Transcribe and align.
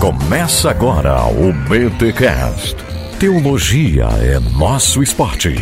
Começa 0.00 0.70
agora 0.70 1.24
o 1.26 1.52
BTCast. 1.52 2.74
Teologia 3.18 4.06
é 4.22 4.38
nosso 4.58 5.02
esporte. 5.02 5.56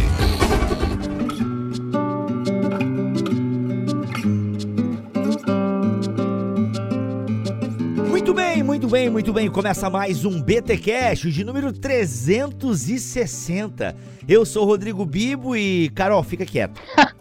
Muito 8.08 8.32
bem, 8.34 8.62
muito 8.62 8.86
bem, 8.86 9.10
muito 9.10 9.32
bem. 9.32 9.50
Começa 9.50 9.90
mais 9.90 10.24
um 10.24 10.40
BT 10.40 10.78
Cash 10.78 11.22
de 11.32 11.44
número 11.44 11.72
360. 11.72 13.96
Eu 14.28 14.46
sou 14.46 14.62
o 14.64 14.66
Rodrigo 14.66 15.04
Bibo 15.04 15.56
e 15.56 15.90
Carol, 15.90 16.22
fica 16.22 16.46
quieto. 16.46 16.80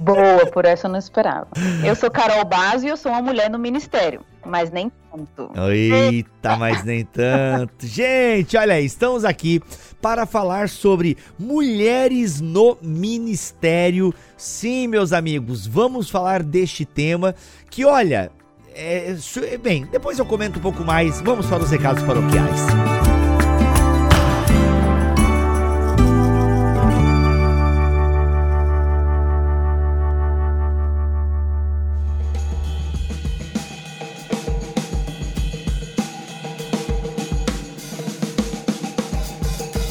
Boa, 0.00 0.46
por 0.46 0.64
essa 0.64 0.86
eu 0.86 0.90
não 0.90 0.98
esperava. 0.98 1.48
Eu 1.84 1.94
sou 1.94 2.10
Carol 2.10 2.44
Base 2.44 2.86
e 2.86 2.90
eu 2.90 2.96
sou 2.96 3.12
uma 3.12 3.22
mulher 3.22 3.48
no 3.48 3.58
ministério, 3.58 4.20
mas 4.44 4.70
nem 4.70 4.90
tanto. 5.10 5.50
Eita, 5.70 6.56
mas 6.56 6.84
nem 6.84 7.04
tanto. 7.04 7.86
Gente, 7.86 8.56
olha 8.56 8.74
aí, 8.74 8.84
estamos 8.84 9.24
aqui 9.24 9.60
para 10.00 10.26
falar 10.26 10.68
sobre 10.68 11.16
mulheres 11.38 12.40
no 12.40 12.76
ministério. 12.82 14.12
Sim, 14.36 14.88
meus 14.88 15.12
amigos, 15.12 15.66
vamos 15.66 16.10
falar 16.10 16.42
deste 16.42 16.84
tema 16.84 17.34
que, 17.70 17.84
olha, 17.84 18.30
é, 18.74 19.16
bem, 19.62 19.86
depois 19.90 20.18
eu 20.18 20.26
comento 20.26 20.58
um 20.58 20.62
pouco 20.62 20.84
mais. 20.84 21.20
Vamos 21.20 21.46
para 21.46 21.62
os 21.62 21.70
recados 21.70 22.02
paroquiais. 22.02 22.93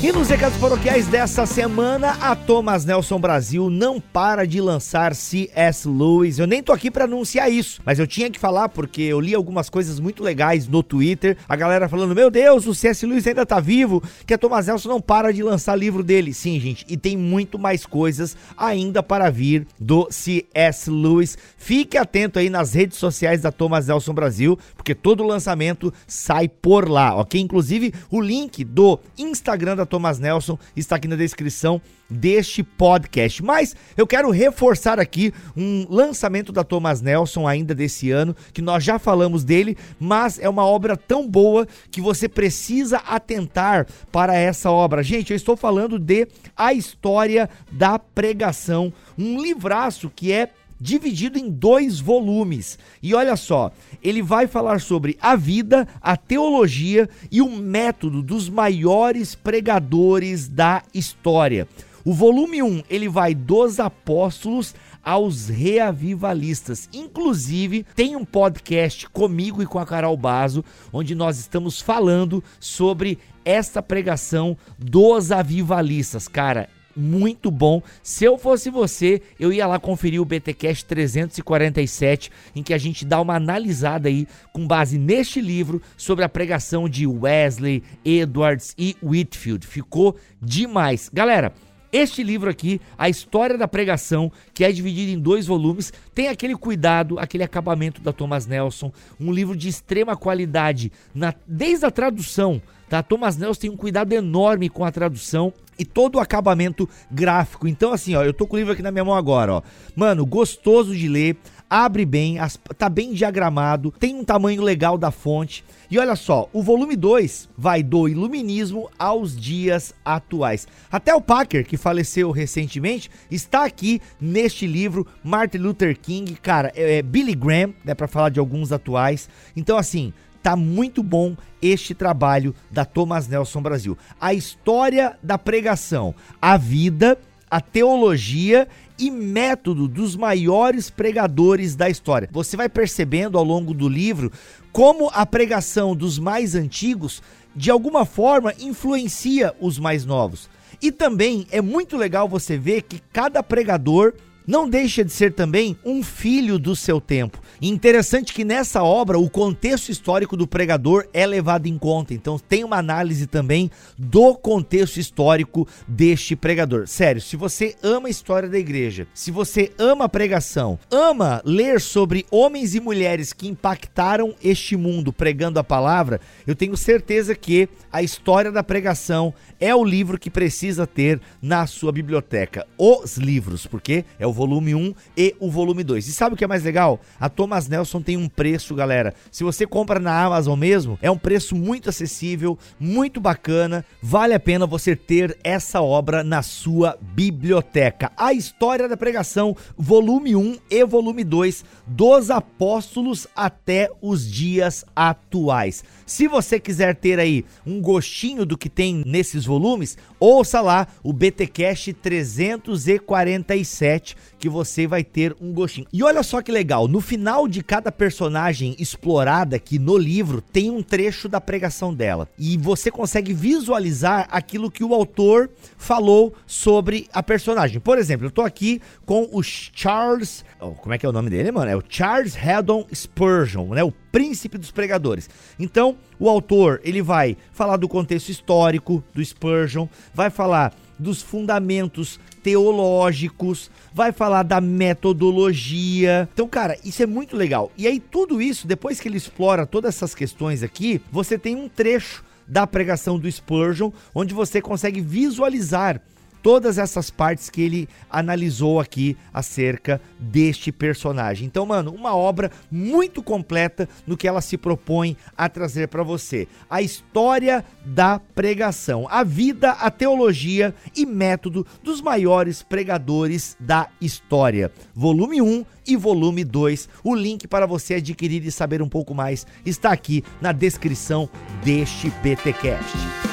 E 0.03 0.11
nos 0.11 0.27
recados 0.27 0.57
paroquiais 0.57 1.07
dessa 1.07 1.45
semana, 1.45 2.17
a 2.19 2.35
Thomas 2.35 2.83
Nelson 2.83 3.17
Brasil 3.17 3.69
não 3.69 4.01
para 4.01 4.45
de 4.45 4.59
lançar 4.59 5.15
C.S. 5.15 5.87
Lewis. 5.87 6.37
Eu 6.37 6.45
nem 6.45 6.61
tô 6.61 6.73
aqui 6.73 6.91
para 6.91 7.05
anunciar 7.05 7.49
isso, 7.49 7.81
mas 7.85 7.99
eu 7.99 8.05
tinha 8.05 8.29
que 8.29 8.37
falar 8.37 8.67
porque 8.67 9.01
eu 9.01 9.17
li 9.21 9.33
algumas 9.33 9.69
coisas 9.69 10.01
muito 10.01 10.21
legais 10.21 10.67
no 10.67 10.83
Twitter. 10.83 11.37
A 11.47 11.55
galera 11.55 11.87
falando: 11.87 12.13
Meu 12.13 12.29
Deus, 12.29 12.67
o 12.67 12.75
C.S. 12.75 13.05
Lewis 13.05 13.25
ainda 13.25 13.45
tá 13.45 13.61
vivo, 13.61 14.03
que 14.27 14.33
a 14.33 14.37
Thomas 14.37 14.67
Nelson 14.67 14.89
não 14.89 14.99
para 14.99 15.31
de 15.31 15.41
lançar 15.41 15.73
livro 15.77 16.03
dele. 16.03 16.33
Sim, 16.33 16.59
gente, 16.59 16.85
e 16.89 16.97
tem 16.97 17.15
muito 17.15 17.57
mais 17.57 17.85
coisas 17.85 18.35
ainda 18.57 19.01
para 19.01 19.29
vir 19.29 19.65
do 19.79 20.09
C.S. 20.11 20.89
Lewis. 20.89 21.37
Fique 21.55 21.97
atento 21.97 22.39
aí 22.39 22.49
nas 22.49 22.73
redes 22.73 22.97
sociais 22.97 23.39
da 23.39 23.53
Thomas 23.53 23.87
Nelson 23.87 24.13
Brasil, 24.13 24.59
porque 24.75 24.93
todo 24.93 25.23
lançamento 25.23 25.93
sai 26.05 26.49
por 26.49 26.89
lá, 26.89 27.15
ok? 27.15 27.39
Inclusive, 27.39 27.93
o 28.11 28.19
link 28.19 28.65
do 28.65 28.99
Instagram 29.17 29.77
da 29.77 29.92
Thomas 29.93 30.17
Nelson 30.17 30.57
está 30.75 30.95
aqui 30.95 31.07
na 31.07 31.15
descrição 31.15 31.79
deste 32.09 32.63
podcast. 32.63 33.43
Mas 33.43 33.75
eu 33.95 34.07
quero 34.07 34.31
reforçar 34.31 34.99
aqui 34.99 35.31
um 35.55 35.85
lançamento 35.87 36.51
da 36.51 36.63
Thomas 36.63 36.99
Nelson 36.99 37.47
ainda 37.47 37.75
desse 37.75 38.09
ano, 38.09 38.35
que 38.51 38.59
nós 38.59 38.83
já 38.83 38.97
falamos 38.97 39.43
dele, 39.43 39.77
mas 39.99 40.39
é 40.39 40.49
uma 40.49 40.65
obra 40.65 40.97
tão 40.97 41.29
boa 41.29 41.67
que 41.91 42.01
você 42.01 42.27
precisa 42.27 42.97
atentar 43.05 43.85
para 44.11 44.33
essa 44.33 44.71
obra. 44.71 45.03
Gente, 45.03 45.29
eu 45.29 45.37
estou 45.37 45.55
falando 45.55 45.99
de 45.99 46.27
A 46.57 46.73
História 46.73 47.47
da 47.71 47.99
Pregação, 47.99 48.91
um 49.15 49.39
livraço 49.39 50.11
que 50.15 50.31
é 50.31 50.49
dividido 50.83 51.39
em 51.39 51.49
dois 51.49 52.01
volumes. 52.01 52.77
E 53.01 53.15
olha 53.15 53.37
só, 53.37 53.71
ele 54.03 54.21
vai 54.21 54.47
falar 54.47 54.81
sobre 54.81 55.17
a 55.21 55.33
vida, 55.33 55.87
a 56.01 56.17
teologia 56.17 57.09
e 57.31 57.41
o 57.41 57.49
método 57.49 58.21
dos 58.21 58.49
maiores 58.49 59.33
pregadores 59.33 60.49
da 60.49 60.83
história. 60.93 61.67
O 62.03 62.13
volume 62.13 62.61
1, 62.61 62.83
ele 62.89 63.07
vai 63.07 63.33
dos 63.33 63.79
apóstolos 63.79 64.75
aos 65.01 65.47
reavivalistas. 65.47 66.89
Inclusive, 66.93 67.85
tem 67.95 68.17
um 68.17 68.25
podcast 68.25 69.07
comigo 69.09 69.63
e 69.63 69.65
com 69.65 69.79
a 69.79 69.85
Carol 69.85 70.17
Bazo, 70.17 70.65
onde 70.91 71.15
nós 71.15 71.39
estamos 71.39 71.79
falando 71.79 72.43
sobre 72.59 73.17
esta 73.45 73.81
pregação 73.81 74.57
dos 74.77 75.31
avivalistas. 75.31 76.27
Cara, 76.27 76.67
muito 76.95 77.49
bom. 77.49 77.81
Se 78.01 78.25
eu 78.25 78.37
fosse 78.37 78.69
você, 78.69 79.21
eu 79.39 79.51
ia 79.51 79.67
lá 79.67 79.79
conferir 79.79 80.21
o 80.21 80.25
BTcast 80.25 80.85
347, 80.85 82.31
em 82.55 82.63
que 82.63 82.73
a 82.73 82.77
gente 82.77 83.05
dá 83.05 83.19
uma 83.19 83.35
analisada 83.35 84.09
aí 84.09 84.27
com 84.51 84.67
base 84.67 84.97
neste 84.97 85.41
livro 85.41 85.81
sobre 85.97 86.23
a 86.23 86.29
pregação 86.29 86.87
de 86.87 87.05
Wesley, 87.07 87.83
Edwards 88.03 88.73
e 88.77 88.95
Whitfield. 89.01 89.65
Ficou 89.65 90.15
demais. 90.41 91.09
Galera, 91.11 91.53
este 91.93 92.23
livro 92.23 92.49
aqui, 92.49 92.81
A 92.97 93.07
História 93.07 93.55
da 93.55 93.67
Pregação, 93.67 94.31
que 94.51 94.65
é 94.65 94.71
dividido 94.71 95.11
em 95.11 95.19
dois 95.19 95.45
volumes, 95.45 95.93
tem 96.15 96.27
aquele 96.27 96.55
cuidado, 96.55 97.19
aquele 97.19 97.43
acabamento 97.43 98.01
da 98.01 98.11
Thomas 98.11 98.47
Nelson, 98.47 98.91
um 99.19 99.31
livro 99.31 99.55
de 99.55 99.69
extrema 99.69 100.15
qualidade, 100.17 100.91
na, 101.13 101.35
desde 101.45 101.85
a 101.85 101.91
tradução, 101.91 102.59
tá? 102.89 103.01
Thomas 103.03 103.37
Nelson 103.37 103.61
tem 103.61 103.69
um 103.69 103.77
cuidado 103.77 104.13
enorme 104.13 104.69
com 104.69 104.83
a 104.85 104.91
tradução 104.91 105.53
e 105.77 105.85
todo 105.85 106.15
o 106.15 106.19
acabamento 106.19 106.87
gráfico. 107.09 107.67
Então, 107.67 107.91
assim, 107.91 108.15
ó, 108.15 108.23
eu 108.23 108.33
tô 108.33 108.45
com 108.45 108.55
o 108.55 108.59
livro 108.59 108.73
aqui 108.73 108.81
na 108.81 108.91
minha 108.91 109.05
mão 109.05 109.15
agora, 109.15 109.55
ó. 109.55 109.61
Mano, 109.95 110.25
gostoso 110.25 110.95
de 110.95 111.07
ler, 111.07 111.37
abre 111.69 112.05
bem, 112.05 112.37
as, 112.37 112.59
tá 112.77 112.87
bem 112.87 113.13
diagramado, 113.13 113.91
tem 113.99 114.15
um 114.15 114.23
tamanho 114.23 114.61
legal 114.61 114.97
da 114.97 115.09
fonte. 115.09 115.63
E 115.89 115.97
olha 115.97 116.15
só, 116.15 116.47
o 116.53 116.61
volume 116.61 116.95
2 116.95 117.49
vai 117.57 117.81
do 117.81 118.07
iluminismo 118.07 118.89
aos 118.97 119.35
dias 119.35 119.93
atuais. 120.05 120.67
Até 120.91 121.13
o 121.13 121.21
Packer, 121.21 121.65
que 121.65 121.77
faleceu 121.77 122.31
recentemente, 122.31 123.09
está 123.29 123.65
aqui 123.65 124.01
neste 124.19 124.67
livro, 124.67 125.07
Martin 125.23 125.57
Luther 125.57 125.97
King, 125.99 126.35
cara, 126.35 126.71
é, 126.75 126.97
é 126.97 127.01
Billy 127.01 127.35
Graham, 127.35 127.73
né, 127.83 127.93
para 127.95 128.07
falar 128.07 128.29
de 128.29 128.39
alguns 128.39 128.71
atuais. 128.71 129.27
Então 129.55 129.77
assim, 129.77 130.13
tá 130.43 130.57
muito 130.57 131.01
bom 131.01 131.35
este 131.61 131.95
trabalho 131.95 132.53
da 132.69 132.83
Thomas 132.83 133.27
Nelson 133.27 133.61
Brasil. 133.61 133.97
A 134.19 134.33
história 134.33 135.17
da 135.23 135.37
pregação, 135.37 136.13
a 136.41 136.57
vida, 136.57 137.17
a 137.49 137.61
teologia 137.61 138.67
e 138.99 139.09
método 139.09 139.87
dos 139.87 140.15
maiores 140.15 140.89
pregadores 140.89 141.75
da 141.75 141.89
história. 141.89 142.29
Você 142.31 142.57
vai 142.57 142.67
percebendo 142.67 143.37
ao 143.37 143.43
longo 143.43 143.73
do 143.73 143.87
livro 143.87 144.31
como 144.71 145.09
a 145.13 145.25
pregação 145.25 145.95
dos 145.95 146.19
mais 146.19 146.55
antigos 146.55 147.23
de 147.55 147.71
alguma 147.71 148.05
forma 148.05 148.53
influencia 148.59 149.55
os 149.61 149.79
mais 149.79 150.05
novos. 150.05 150.49
E 150.81 150.91
também 150.91 151.47
é 151.51 151.61
muito 151.61 151.95
legal 151.95 152.27
você 152.27 152.57
ver 152.57 152.81
que 152.81 153.01
cada 153.13 153.41
pregador 153.41 154.13
não 154.45 154.69
deixa 154.69 155.03
de 155.03 155.11
ser 155.11 155.33
também 155.33 155.77
um 155.85 156.03
filho 156.03 156.59
do 156.59 156.75
seu 156.75 156.99
tempo. 156.99 157.39
interessante 157.61 158.33
que 158.33 158.43
nessa 158.43 158.83
obra 158.83 159.17
o 159.17 159.29
contexto 159.29 159.89
histórico 159.89 160.35
do 160.35 160.45
pregador 160.47 161.07
é 161.13 161.25
levado 161.25 161.67
em 161.67 161.77
conta. 161.77 162.13
Então 162.13 162.37
tem 162.37 162.63
uma 162.63 162.77
análise 162.77 163.25
também 163.25 163.71
do 163.97 164.35
contexto 164.35 164.97
histórico 164.97 165.67
deste 165.87 166.35
pregador. 166.35 166.87
Sério, 166.87 167.21
se 167.21 167.37
você 167.37 167.75
ama 167.81 168.07
a 168.07 168.11
história 168.11 168.49
da 168.49 168.59
igreja, 168.59 169.07
se 169.13 169.31
você 169.31 169.71
ama 169.77 170.05
a 170.05 170.09
pregação, 170.09 170.77
ama 170.91 171.41
ler 171.45 171.79
sobre 171.79 172.25
homens 172.29 172.75
e 172.75 172.79
mulheres 172.79 173.31
que 173.31 173.47
impactaram 173.47 174.35
este 174.43 174.75
mundo 174.75 175.13
pregando 175.13 175.59
a 175.59 175.63
palavra, 175.63 176.19
eu 176.45 176.55
tenho 176.55 176.75
certeza 176.75 177.35
que 177.35 177.69
a 177.91 178.03
história 178.03 178.51
da 178.51 178.63
pregação 178.63 179.33
é 179.59 179.73
o 179.73 179.85
livro 179.85 180.19
que 180.19 180.29
precisa 180.29 180.85
ter 180.85 181.21
na 181.41 181.65
sua 181.65 181.91
biblioteca. 181.91 182.67
Os 182.77 183.17
livros, 183.17 183.65
porque 183.65 184.03
é 184.19 184.27
o 184.27 184.32
volume 184.33 184.75
1 184.75 184.93
e 185.15 185.35
o 185.39 185.49
volume 185.49 185.83
2. 185.83 186.07
E 186.07 186.11
sabe 186.11 186.33
o 186.33 186.37
que 186.37 186.43
é 186.43 186.47
mais 186.47 186.63
legal? 186.63 186.99
A 187.19 187.29
Thomas 187.29 187.67
Nelson 187.67 188.01
tem 188.01 188.17
um 188.17 188.27
preço, 188.27 188.75
galera. 188.75 189.13
Se 189.31 189.43
você 189.43 189.65
compra 189.65 189.99
na 189.99 190.23
Amazon 190.23 190.59
mesmo, 190.59 190.97
é 191.01 191.09
um 191.09 191.17
preço 191.17 191.55
muito 191.55 191.89
acessível, 191.89 192.57
muito 192.79 193.21
bacana. 193.21 193.85
Vale 194.01 194.33
a 194.33 194.39
pena 194.39 194.65
você 194.65 194.95
ter 194.95 195.37
essa 195.43 195.81
obra 195.81 196.23
na 196.23 196.41
sua 196.41 196.97
biblioteca. 197.01 198.11
A 198.17 198.33
História 198.33 198.89
da 198.89 198.97
Pregação, 198.97 199.55
volume 199.77 200.35
1 200.35 200.57
e 200.69 200.83
volume 200.85 201.23
2, 201.23 201.63
dos 201.85 202.29
apóstolos 202.29 203.27
até 203.35 203.89
os 204.01 204.29
dias 204.29 204.83
atuais. 204.95 205.83
Se 206.05 206.27
você 206.27 206.59
quiser 206.59 206.95
ter 206.95 207.19
aí 207.19 207.45
um 207.65 207.81
gostinho 207.81 208.45
do 208.45 208.57
que 208.57 208.69
tem 208.69 209.01
nesses 209.05 209.45
volumes, 209.45 209.97
ouça 210.19 210.59
lá 210.61 210.87
o 211.01 211.13
BTcast 211.13 211.93
347 211.93 214.17
que 214.37 214.49
você 214.49 214.85
vai 214.85 215.03
ter 215.03 215.35
um 215.39 215.53
gostinho. 215.53 215.87
E 215.91 216.03
olha 216.03 216.21
só 216.23 216.41
que 216.41 216.51
legal, 216.51 216.87
no 216.87 216.99
final 216.99 217.47
de 217.47 217.63
cada 217.63 217.91
personagem 217.91 218.75
explorada 218.77 219.55
aqui 219.55 219.79
no 219.79 219.97
livro 219.97 220.41
tem 220.41 220.69
um 220.69 220.83
trecho 220.83 221.29
da 221.29 221.39
pregação 221.39 221.93
dela 221.93 222.27
e 222.37 222.57
você 222.57 222.91
consegue 222.91 223.33
visualizar 223.33 224.27
aquilo 224.31 224.69
que 224.69 224.83
o 224.83 224.93
autor 224.93 225.49
falou 225.77 226.33
sobre 226.45 227.07
a 227.13 227.23
personagem. 227.23 227.79
Por 227.79 227.97
exemplo, 227.97 228.27
eu 228.27 228.31
tô 228.31 228.41
aqui 228.41 228.81
com 229.05 229.29
o 229.31 229.41
Charles, 229.41 230.43
oh, 230.59 230.71
como 230.71 230.93
é 230.93 230.97
que 230.97 231.05
é 231.05 231.09
o 231.09 231.13
nome 231.13 231.29
dele, 231.29 231.51
mano? 231.51 231.71
É 231.71 231.75
o 231.75 231.83
Charles 231.87 232.37
Haddon 232.37 232.85
Spurgeon, 232.93 233.73
né? 233.73 233.83
O 233.83 233.93
príncipe 234.13 234.59
dos 234.59 234.69
pregadores. 234.69 235.27
Então, 235.59 235.97
o 236.19 236.29
autor, 236.29 236.79
ele 236.83 237.01
vai 237.01 237.35
falar 237.51 237.77
do 237.77 237.89
contexto 237.89 238.29
histórico 238.29 239.03
do 239.11 239.25
Spurgeon, 239.25 239.87
vai 240.13 240.29
falar 240.29 240.71
dos 240.99 241.23
fundamentos 241.23 242.19
teológicos, 242.43 243.71
vai 243.91 244.11
falar 244.11 244.43
da 244.43 244.61
metodologia. 244.61 246.29
Então, 246.31 246.47
cara, 246.47 246.77
isso 246.85 247.01
é 247.01 247.07
muito 247.07 247.35
legal. 247.35 247.71
E 247.75 247.87
aí, 247.87 247.99
tudo 247.99 248.39
isso, 248.39 248.67
depois 248.67 248.99
que 248.99 249.07
ele 249.07 249.17
explora 249.17 249.65
todas 249.65 249.95
essas 249.95 250.13
questões 250.13 250.61
aqui, 250.61 251.01
você 251.11 251.35
tem 251.35 251.55
um 251.55 251.67
trecho 251.67 252.23
da 252.47 252.67
pregação 252.67 253.17
do 253.17 253.31
Spurgeon, 253.31 253.89
onde 254.13 254.31
você 254.31 254.61
consegue 254.61 255.01
visualizar 255.01 255.99
todas 256.43 256.77
essas 256.77 257.09
partes 257.09 257.49
que 257.49 257.61
ele 257.61 257.89
analisou 258.09 258.79
aqui 258.79 259.17
acerca 259.33 259.99
deste 260.19 260.71
personagem. 260.71 261.47
Então, 261.47 261.65
mano, 261.65 261.91
uma 261.91 262.13
obra 262.15 262.51
muito 262.69 263.23
completa 263.23 263.87
no 264.05 264.17
que 264.17 264.27
ela 264.27 264.41
se 264.41 264.57
propõe 264.57 265.15
a 265.37 265.47
trazer 265.47 265.87
para 265.87 266.03
você. 266.03 266.47
A 266.69 266.81
história 266.81 267.63
da 267.85 268.19
pregação, 268.19 269.07
a 269.09 269.23
vida, 269.23 269.71
a 269.71 269.89
teologia 269.89 270.75
e 270.95 271.05
método 271.05 271.65
dos 271.81 272.01
maiores 272.01 272.61
pregadores 272.61 273.55
da 273.59 273.87
história. 274.01 274.69
Volume 274.93 275.41
1 275.41 275.65
e 275.87 275.95
volume 275.95 276.43
2. 276.43 276.89
O 277.03 277.15
link 277.15 277.47
para 277.47 277.65
você 277.65 277.95
adquirir 277.95 278.45
e 278.45 278.51
saber 278.51 278.81
um 278.81 278.89
pouco 278.89 279.15
mais 279.15 279.47
está 279.65 279.91
aqui 279.91 280.23
na 280.41 280.51
descrição 280.51 281.29
deste 281.63 282.09
BTcast. 282.21 283.32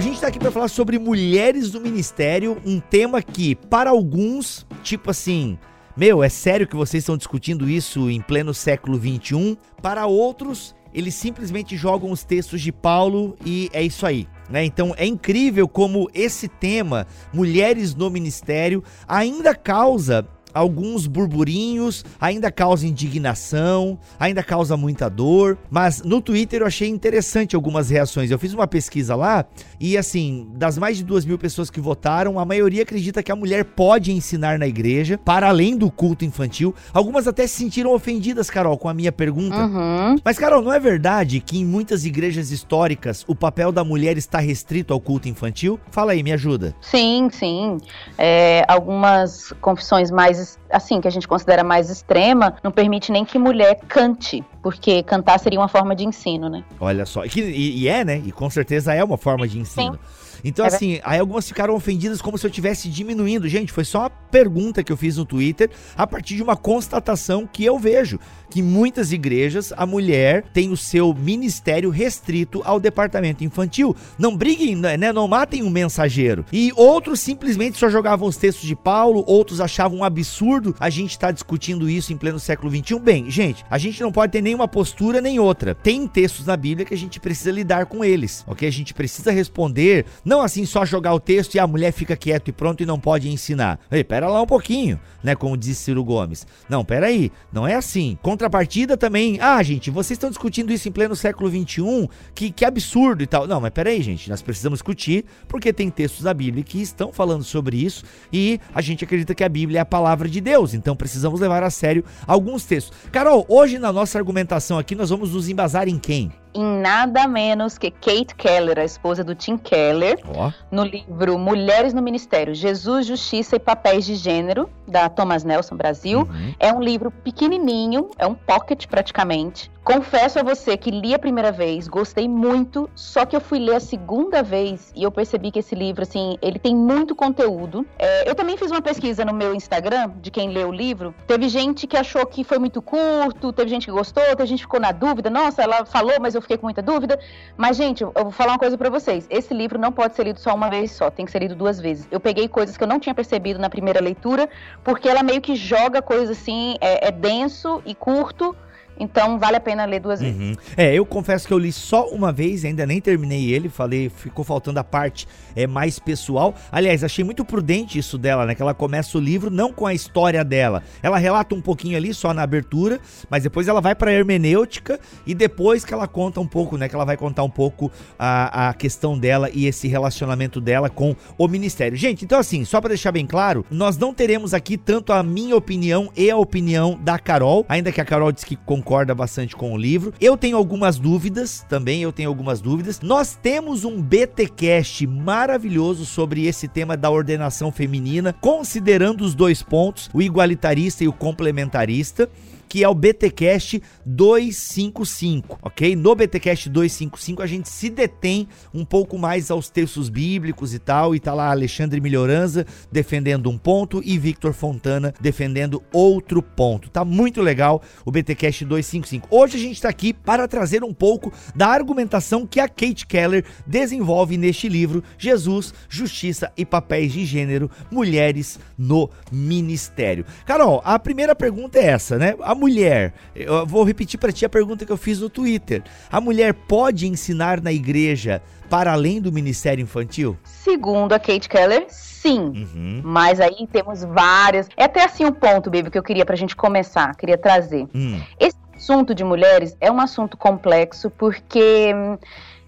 A 0.00 0.02
gente 0.02 0.14
está 0.14 0.28
aqui 0.28 0.38
para 0.38 0.50
falar 0.50 0.68
sobre 0.68 0.98
mulheres 0.98 1.70
do 1.70 1.78
ministério, 1.78 2.56
um 2.64 2.80
tema 2.80 3.20
que 3.20 3.54
para 3.54 3.90
alguns, 3.90 4.66
tipo 4.82 5.10
assim, 5.10 5.58
meu, 5.94 6.22
é 6.22 6.28
sério 6.30 6.66
que 6.66 6.74
vocês 6.74 7.02
estão 7.02 7.18
discutindo 7.18 7.68
isso 7.68 8.08
em 8.08 8.18
pleno 8.18 8.54
século 8.54 8.98
21? 8.98 9.58
Para 9.82 10.06
outros, 10.06 10.74
eles 10.94 11.14
simplesmente 11.14 11.76
jogam 11.76 12.10
os 12.10 12.24
textos 12.24 12.62
de 12.62 12.72
Paulo 12.72 13.36
e 13.44 13.68
é 13.74 13.82
isso 13.82 14.06
aí. 14.06 14.26
Né? 14.48 14.64
Então 14.64 14.94
é 14.96 15.04
incrível 15.04 15.68
como 15.68 16.08
esse 16.14 16.48
tema, 16.48 17.06
mulheres 17.30 17.94
no 17.94 18.08
ministério, 18.08 18.82
ainda 19.06 19.54
causa 19.54 20.26
alguns 20.52 21.06
burburinhos, 21.06 22.04
ainda 22.20 22.50
causa 22.50 22.86
indignação, 22.86 23.98
ainda 24.18 24.42
causa 24.42 24.76
muita 24.76 25.08
dor, 25.08 25.58
mas 25.70 26.02
no 26.02 26.20
Twitter 26.20 26.62
eu 26.62 26.66
achei 26.66 26.88
interessante 26.88 27.56
algumas 27.56 27.90
reações. 27.90 28.30
Eu 28.30 28.38
fiz 28.38 28.52
uma 28.52 28.66
pesquisa 28.66 29.14
lá 29.14 29.44
e, 29.78 29.96
assim, 29.96 30.48
das 30.54 30.76
mais 30.76 30.96
de 30.96 31.04
duas 31.04 31.24
mil 31.24 31.38
pessoas 31.38 31.70
que 31.70 31.80
votaram, 31.80 32.38
a 32.38 32.44
maioria 32.44 32.82
acredita 32.82 33.22
que 33.22 33.32
a 33.32 33.36
mulher 33.36 33.64
pode 33.64 34.12
ensinar 34.12 34.58
na 34.58 34.66
igreja, 34.66 35.18
para 35.18 35.48
além 35.48 35.76
do 35.76 35.90
culto 35.90 36.24
infantil. 36.24 36.74
Algumas 36.92 37.26
até 37.26 37.46
se 37.46 37.56
sentiram 37.56 37.92
ofendidas, 37.92 38.50
Carol, 38.50 38.76
com 38.78 38.88
a 38.88 38.94
minha 38.94 39.12
pergunta. 39.12 39.56
Uhum. 39.56 40.16
Mas, 40.24 40.38
Carol, 40.38 40.62
não 40.62 40.72
é 40.72 40.80
verdade 40.80 41.40
que 41.40 41.58
em 41.58 41.64
muitas 41.64 42.04
igrejas 42.04 42.50
históricas 42.50 43.24
o 43.28 43.34
papel 43.34 43.70
da 43.70 43.84
mulher 43.84 44.16
está 44.16 44.38
restrito 44.38 44.92
ao 44.92 45.00
culto 45.00 45.28
infantil? 45.28 45.78
Fala 45.90 46.12
aí, 46.12 46.22
me 46.22 46.32
ajuda. 46.32 46.74
Sim, 46.80 47.28
sim. 47.30 47.78
É, 48.16 48.64
algumas 48.66 49.52
confissões 49.60 50.10
mais 50.10 50.39
assim, 50.70 51.00
que 51.00 51.08
a 51.08 51.10
gente 51.10 51.26
considera 51.26 51.64
mais 51.64 51.90
extrema, 51.90 52.54
não 52.62 52.70
permite 52.70 53.10
nem 53.12 53.24
que 53.24 53.38
mulher 53.38 53.78
cante, 53.88 54.44
porque 54.62 55.02
cantar 55.02 55.38
seria 55.38 55.58
uma 55.58 55.68
forma 55.68 55.94
de 55.94 56.04
ensino, 56.04 56.48
né? 56.48 56.64
Olha 56.78 57.06
só, 57.06 57.24
e, 57.24 57.82
e 57.82 57.88
é, 57.88 58.04
né? 58.04 58.22
E 58.24 58.32
com 58.32 58.48
certeza 58.50 58.94
é 58.94 59.02
uma 59.02 59.16
forma 59.16 59.46
de 59.46 59.58
ensino. 59.58 59.94
Sim. 59.94 60.19
Então, 60.44 60.64
é 60.64 60.68
assim, 60.68 61.00
aí 61.02 61.18
algumas 61.18 61.46
ficaram 61.46 61.74
ofendidas 61.74 62.20
como 62.22 62.38
se 62.38 62.46
eu 62.46 62.50
estivesse 62.50 62.88
diminuindo. 62.88 63.48
Gente, 63.48 63.72
foi 63.72 63.84
só 63.84 64.00
uma 64.00 64.10
pergunta 64.10 64.82
que 64.82 64.92
eu 64.92 64.96
fiz 64.96 65.16
no 65.16 65.24
Twitter 65.24 65.70
a 65.96 66.06
partir 66.06 66.36
de 66.36 66.42
uma 66.42 66.56
constatação 66.56 67.46
que 67.46 67.64
eu 67.64 67.78
vejo. 67.78 68.18
Que 68.50 68.62
muitas 68.62 69.12
igrejas, 69.12 69.72
a 69.76 69.86
mulher 69.86 70.44
tem 70.52 70.70
o 70.70 70.76
seu 70.76 71.14
ministério 71.14 71.90
restrito 71.90 72.62
ao 72.64 72.80
departamento 72.80 73.44
infantil. 73.44 73.94
Não 74.18 74.36
briguem, 74.36 74.74
né? 74.74 75.12
Não 75.12 75.28
matem 75.28 75.62
um 75.62 75.70
mensageiro. 75.70 76.44
E 76.52 76.72
outros 76.74 77.20
simplesmente 77.20 77.78
só 77.78 77.88
jogavam 77.88 78.26
os 78.26 78.36
textos 78.36 78.66
de 78.66 78.74
Paulo, 78.74 79.24
outros 79.26 79.60
achavam 79.60 79.98
um 79.98 80.04
absurdo 80.04 80.74
a 80.80 80.90
gente 80.90 81.10
estar 81.10 81.28
tá 81.28 81.32
discutindo 81.32 81.88
isso 81.88 82.12
em 82.12 82.16
pleno 82.16 82.40
século 82.40 82.70
XXI. 82.74 82.98
Bem, 82.98 83.30
gente, 83.30 83.64
a 83.70 83.78
gente 83.78 84.00
não 84.00 84.10
pode 84.10 84.32
ter 84.32 84.42
nenhuma 84.42 84.66
postura 84.66 85.20
nem 85.20 85.38
outra. 85.38 85.74
Tem 85.74 86.06
textos 86.06 86.46
na 86.46 86.56
Bíblia 86.56 86.84
que 86.84 86.94
a 86.94 86.98
gente 86.98 87.20
precisa 87.20 87.50
lidar 87.50 87.86
com 87.86 88.04
eles, 88.04 88.44
ok? 88.46 88.68
A 88.68 88.72
gente 88.72 88.92
precisa 88.92 89.30
responder 89.30 90.06
não 90.30 90.42
assim 90.42 90.64
só 90.64 90.84
jogar 90.84 91.12
o 91.12 91.18
texto 91.18 91.56
e 91.56 91.58
a 91.58 91.66
mulher 91.66 91.90
fica 91.90 92.16
quieto 92.16 92.46
e 92.46 92.52
pronto 92.52 92.80
e 92.80 92.86
não 92.86 93.00
pode 93.00 93.28
ensinar. 93.28 93.80
Ei, 93.90 94.04
pera 94.04 94.28
lá 94.28 94.40
um 94.40 94.46
pouquinho, 94.46 95.00
né? 95.24 95.34
Como 95.34 95.56
disse 95.56 95.82
Ciro 95.82 96.04
Gomes. 96.04 96.46
Não, 96.68 96.84
pera 96.84 97.06
aí, 97.06 97.32
não 97.52 97.66
é 97.66 97.74
assim. 97.74 98.16
Contrapartida 98.22 98.96
também, 98.96 99.40
ah, 99.40 99.60
gente, 99.60 99.90
vocês 99.90 100.12
estão 100.12 100.30
discutindo 100.30 100.72
isso 100.72 100.88
em 100.88 100.92
pleno 100.92 101.16
século 101.16 101.50
XXI, 101.50 102.08
que, 102.32 102.52
que 102.52 102.64
absurdo 102.64 103.24
e 103.24 103.26
tal. 103.26 103.48
Não, 103.48 103.60
mas 103.60 103.72
pera 103.72 103.90
aí, 103.90 104.00
gente, 104.00 104.30
nós 104.30 104.40
precisamos 104.40 104.78
discutir 104.78 105.24
porque 105.48 105.72
tem 105.72 105.90
textos 105.90 106.22
da 106.22 106.32
Bíblia 106.32 106.62
que 106.62 106.80
estão 106.80 107.12
falando 107.12 107.42
sobre 107.42 107.82
isso 107.84 108.04
e 108.32 108.60
a 108.72 108.80
gente 108.80 109.02
acredita 109.02 109.34
que 109.34 109.42
a 109.42 109.48
Bíblia 109.48 109.78
é 109.78 109.82
a 109.82 109.84
palavra 109.84 110.28
de 110.28 110.40
Deus, 110.40 110.74
então 110.74 110.94
precisamos 110.94 111.40
levar 111.40 111.64
a 111.64 111.70
sério 111.70 112.04
alguns 112.24 112.64
textos. 112.64 112.96
Carol, 113.10 113.44
hoje 113.48 113.80
na 113.80 113.92
nossa 113.92 114.16
argumentação 114.16 114.78
aqui 114.78 114.94
nós 114.94 115.10
vamos 115.10 115.34
nos 115.34 115.48
embasar 115.48 115.88
em 115.88 115.98
quem? 115.98 116.30
Em 116.54 116.64
nada 116.64 117.26
menos 117.26 117.78
que 117.78 117.90
Kate 117.90 118.34
Keller, 118.36 118.78
a 118.78 118.84
esposa 118.84 119.22
do 119.22 119.34
Tim 119.34 119.56
Keller, 119.56 120.18
oh. 120.26 120.52
no 120.70 120.84
livro 120.84 121.38
Mulheres 121.38 121.94
no 121.94 122.02
Ministério: 122.02 122.54
Jesus, 122.54 123.06
Justiça 123.06 123.56
e 123.56 123.58
Papéis 123.58 124.04
de 124.04 124.14
Gênero, 124.14 124.68
da 124.86 125.08
Thomas 125.08 125.44
Nelson 125.44 125.76
Brasil. 125.76 126.20
Uhum. 126.20 126.54
É 126.58 126.72
um 126.72 126.80
livro 126.80 127.10
pequenininho, 127.10 128.10
é 128.18 128.26
um 128.26 128.34
pocket 128.34 128.86
praticamente. 128.86 129.70
Confesso 129.82 130.38
a 130.38 130.42
você 130.42 130.76
que 130.76 130.90
li 130.90 131.14
a 131.14 131.18
primeira 131.18 131.50
vez, 131.50 131.88
gostei 131.88 132.28
muito, 132.28 132.88
só 132.94 133.24
que 133.24 133.34
eu 133.34 133.40
fui 133.40 133.58
ler 133.58 133.76
a 133.76 133.80
segunda 133.80 134.42
vez 134.42 134.92
e 134.94 135.02
eu 135.02 135.10
percebi 135.10 135.50
que 135.50 135.60
esse 135.60 135.74
livro, 135.74 136.02
assim, 136.02 136.36
ele 136.42 136.58
tem 136.58 136.76
muito 136.76 137.14
conteúdo. 137.14 137.86
É, 137.98 138.28
eu 138.28 138.34
também 138.34 138.58
fiz 138.58 138.70
uma 138.70 138.82
pesquisa 138.82 139.24
no 139.24 139.32
meu 139.32 139.54
Instagram 139.54 140.12
de 140.20 140.30
quem 140.30 140.50
leu 140.50 140.68
o 140.68 140.72
livro. 140.72 141.14
Teve 141.26 141.48
gente 141.48 141.86
que 141.86 141.96
achou 141.96 142.26
que 142.26 142.44
foi 142.44 142.58
muito 142.58 142.82
curto, 142.82 143.52
teve 143.54 143.70
gente 143.70 143.86
que 143.86 143.92
gostou, 143.92 144.22
teve 144.22 144.46
gente 144.46 144.58
que 144.58 144.64
ficou 144.64 144.78
na 144.78 144.92
dúvida. 144.92 145.30
Nossa, 145.30 145.62
ela 145.62 145.86
falou, 145.86 146.12
mas 146.20 146.34
eu 146.34 146.42
fiquei 146.42 146.58
com 146.58 146.66
muita 146.66 146.82
dúvida. 146.82 147.18
Mas, 147.56 147.78
gente, 147.78 148.02
eu 148.02 148.12
vou 148.14 148.30
falar 148.30 148.52
uma 148.52 148.58
coisa 148.58 148.76
para 148.76 148.90
vocês. 148.90 149.26
Esse 149.30 149.54
livro 149.54 149.78
não 149.78 149.90
pode 149.90 150.14
ser 150.14 150.24
lido 150.24 150.38
só 150.38 150.54
uma 150.54 150.68
vez 150.68 150.92
só, 150.92 151.10
tem 151.10 151.24
que 151.24 151.32
ser 151.32 151.38
lido 151.38 151.54
duas 151.54 151.80
vezes. 151.80 152.06
Eu 152.10 152.20
peguei 152.20 152.48
coisas 152.48 152.76
que 152.76 152.84
eu 152.84 152.88
não 152.88 153.00
tinha 153.00 153.14
percebido 153.14 153.58
na 153.58 153.70
primeira 153.70 154.00
leitura, 154.00 154.46
porque 154.84 155.08
ela 155.08 155.22
meio 155.22 155.40
que 155.40 155.56
joga 155.56 156.02
coisas 156.02 156.38
assim, 156.38 156.76
é, 156.82 157.08
é 157.08 157.10
denso 157.10 157.82
e 157.86 157.94
curto 157.94 158.54
então 159.00 159.38
vale 159.38 159.56
a 159.56 159.60
pena 159.60 159.86
ler 159.86 159.98
duas 159.98 160.20
vezes. 160.20 160.38
Uhum. 160.38 160.54
É, 160.76 160.94
eu 160.94 161.06
confesso 161.06 161.48
que 161.48 161.54
eu 161.54 161.58
li 161.58 161.72
só 161.72 162.08
uma 162.10 162.30
vez, 162.30 162.66
ainda 162.66 162.84
nem 162.84 163.00
terminei 163.00 163.50
ele, 163.50 163.70
falei, 163.70 164.10
ficou 164.10 164.44
faltando 164.44 164.78
a 164.78 164.84
parte 164.84 165.26
é, 165.56 165.66
mais 165.66 165.98
pessoal. 165.98 166.54
Aliás, 166.70 167.02
achei 167.02 167.24
muito 167.24 167.42
prudente 167.42 167.98
isso 167.98 168.18
dela, 168.18 168.44
né? 168.44 168.54
Que 168.54 168.60
ela 168.60 168.74
começa 168.74 169.16
o 169.16 169.20
livro 169.20 169.50
não 169.50 169.72
com 169.72 169.86
a 169.86 169.94
história 169.94 170.44
dela. 170.44 170.82
Ela 171.02 171.16
relata 171.16 171.54
um 171.54 171.62
pouquinho 171.62 171.96
ali 171.96 172.12
só 172.12 172.34
na 172.34 172.42
abertura, 172.42 173.00
mas 173.30 173.42
depois 173.42 173.68
ela 173.68 173.80
vai 173.80 173.94
pra 173.94 174.12
hermenêutica 174.12 175.00
e 175.26 175.34
depois 175.34 175.82
que 175.82 175.94
ela 175.94 176.06
conta 176.06 176.38
um 176.38 176.46
pouco, 176.46 176.76
né? 176.76 176.86
Que 176.86 176.94
ela 176.94 177.06
vai 177.06 177.16
contar 177.16 177.42
um 177.42 177.50
pouco 177.50 177.90
a, 178.18 178.68
a 178.68 178.74
questão 178.74 179.18
dela 179.18 179.48
e 179.50 179.66
esse 179.66 179.88
relacionamento 179.88 180.60
dela 180.60 180.90
com 180.90 181.16
o 181.38 181.48
ministério. 181.48 181.96
Gente, 181.96 182.26
então 182.26 182.38
assim, 182.38 182.66
só 182.66 182.82
para 182.82 182.88
deixar 182.88 183.12
bem 183.12 183.26
claro, 183.26 183.64
nós 183.70 183.96
não 183.96 184.12
teremos 184.12 184.52
aqui 184.52 184.76
tanto 184.76 185.10
a 185.10 185.22
minha 185.22 185.56
opinião 185.56 186.10
e 186.14 186.30
a 186.30 186.36
opinião 186.36 187.00
da 187.02 187.18
Carol, 187.18 187.64
ainda 187.66 187.90
que 187.90 188.00
a 188.00 188.04
Carol 188.04 188.30
disse 188.30 188.44
que 188.44 188.56
concorda 188.56 188.89
concorda 188.90 189.14
bastante 189.14 189.54
com 189.54 189.72
o 189.72 189.76
livro. 189.78 190.12
Eu 190.20 190.36
tenho 190.36 190.56
algumas 190.56 190.98
dúvidas, 190.98 191.64
também 191.68 192.02
eu 192.02 192.10
tenho 192.10 192.28
algumas 192.28 192.60
dúvidas. 192.60 193.00
Nós 193.00 193.38
temos 193.40 193.84
um 193.84 194.02
BTcast 194.02 195.06
maravilhoso 195.06 196.04
sobre 196.04 196.46
esse 196.46 196.66
tema 196.66 196.96
da 196.96 197.08
ordenação 197.08 197.70
feminina, 197.70 198.34
considerando 198.40 199.20
os 199.20 199.32
dois 199.32 199.62
pontos, 199.62 200.10
o 200.12 200.20
igualitarista 200.20 201.04
e 201.04 201.08
o 201.08 201.12
complementarista 201.12 202.28
que 202.70 202.84
é 202.84 202.88
o 202.88 202.94
BTcast 202.94 203.82
255, 204.06 205.58
ok? 205.60 205.96
No 205.96 206.14
BTcast 206.14 206.68
255 206.70 207.42
a 207.42 207.46
gente 207.46 207.68
se 207.68 207.90
detém 207.90 208.46
um 208.72 208.84
pouco 208.84 209.18
mais 209.18 209.50
aos 209.50 209.68
textos 209.68 210.08
bíblicos 210.08 210.72
e 210.72 210.78
tal, 210.78 211.12
e 211.12 211.18
tá 211.18 211.34
lá 211.34 211.50
Alexandre 211.50 212.00
Melhoranza 212.00 212.64
defendendo 212.92 213.50
um 213.50 213.58
ponto 213.58 214.00
e 214.04 214.16
Victor 214.16 214.52
Fontana 214.52 215.12
defendendo 215.20 215.82
outro 215.92 216.40
ponto. 216.40 216.88
Tá 216.88 217.04
muito 217.04 217.42
legal 217.42 217.82
o 218.04 218.12
BTcast 218.12 218.64
255. 218.64 219.26
Hoje 219.28 219.56
a 219.56 219.60
gente 219.60 219.82
tá 219.82 219.88
aqui 219.88 220.12
para 220.12 220.46
trazer 220.46 220.84
um 220.84 220.94
pouco 220.94 221.32
da 221.56 221.66
argumentação 221.66 222.46
que 222.46 222.60
a 222.60 222.68
Kate 222.68 223.04
Keller 223.04 223.44
desenvolve 223.66 224.36
neste 224.36 224.68
livro 224.68 225.02
Jesus, 225.18 225.74
Justiça 225.88 226.52
e 226.56 226.64
Papéis 226.64 227.12
de 227.12 227.24
Gênero, 227.24 227.68
Mulheres 227.90 228.60
no 228.78 229.10
Ministério. 229.32 230.24
Carol, 230.46 230.80
a 230.84 231.00
primeira 231.00 231.34
pergunta 231.34 231.76
é 231.76 231.86
essa, 231.86 232.16
né? 232.16 232.36
A 232.42 232.59
mulher, 232.60 233.14
eu 233.34 233.66
vou 233.66 233.82
repetir 233.82 234.20
para 234.20 234.30
ti 234.30 234.44
a 234.44 234.48
pergunta 234.48 234.84
que 234.84 234.92
eu 234.92 234.96
fiz 234.96 235.18
no 235.20 235.30
Twitter. 235.30 235.82
A 236.12 236.20
mulher 236.20 236.52
pode 236.52 237.08
ensinar 237.08 237.60
na 237.60 237.72
igreja 237.72 238.42
para 238.68 238.92
além 238.92 239.20
do 239.20 239.32
ministério 239.32 239.82
infantil? 239.82 240.36
Segundo 240.44 241.12
a 241.12 241.18
Kate 241.18 241.48
Keller, 241.48 241.86
sim. 241.88 242.38
Uhum. 242.38 243.00
Mas 243.02 243.40
aí 243.40 243.66
temos 243.72 244.04
várias. 244.04 244.68
É 244.76 244.84
até 244.84 245.02
assim 245.04 245.24
um 245.24 245.32
ponto, 245.32 245.70
Baby, 245.70 245.90
que 245.90 245.98
eu 245.98 246.02
queria 246.02 246.24
pra 246.24 246.36
gente 246.36 246.54
começar, 246.54 247.16
queria 247.16 247.38
trazer. 247.38 247.88
Hum. 247.94 248.20
Esse 248.38 248.56
assunto 248.76 249.14
de 249.14 249.24
mulheres 249.24 249.76
é 249.80 249.90
um 249.90 250.00
assunto 250.00 250.36
complexo 250.36 251.10
porque 251.10 251.92
hum, 251.94 252.18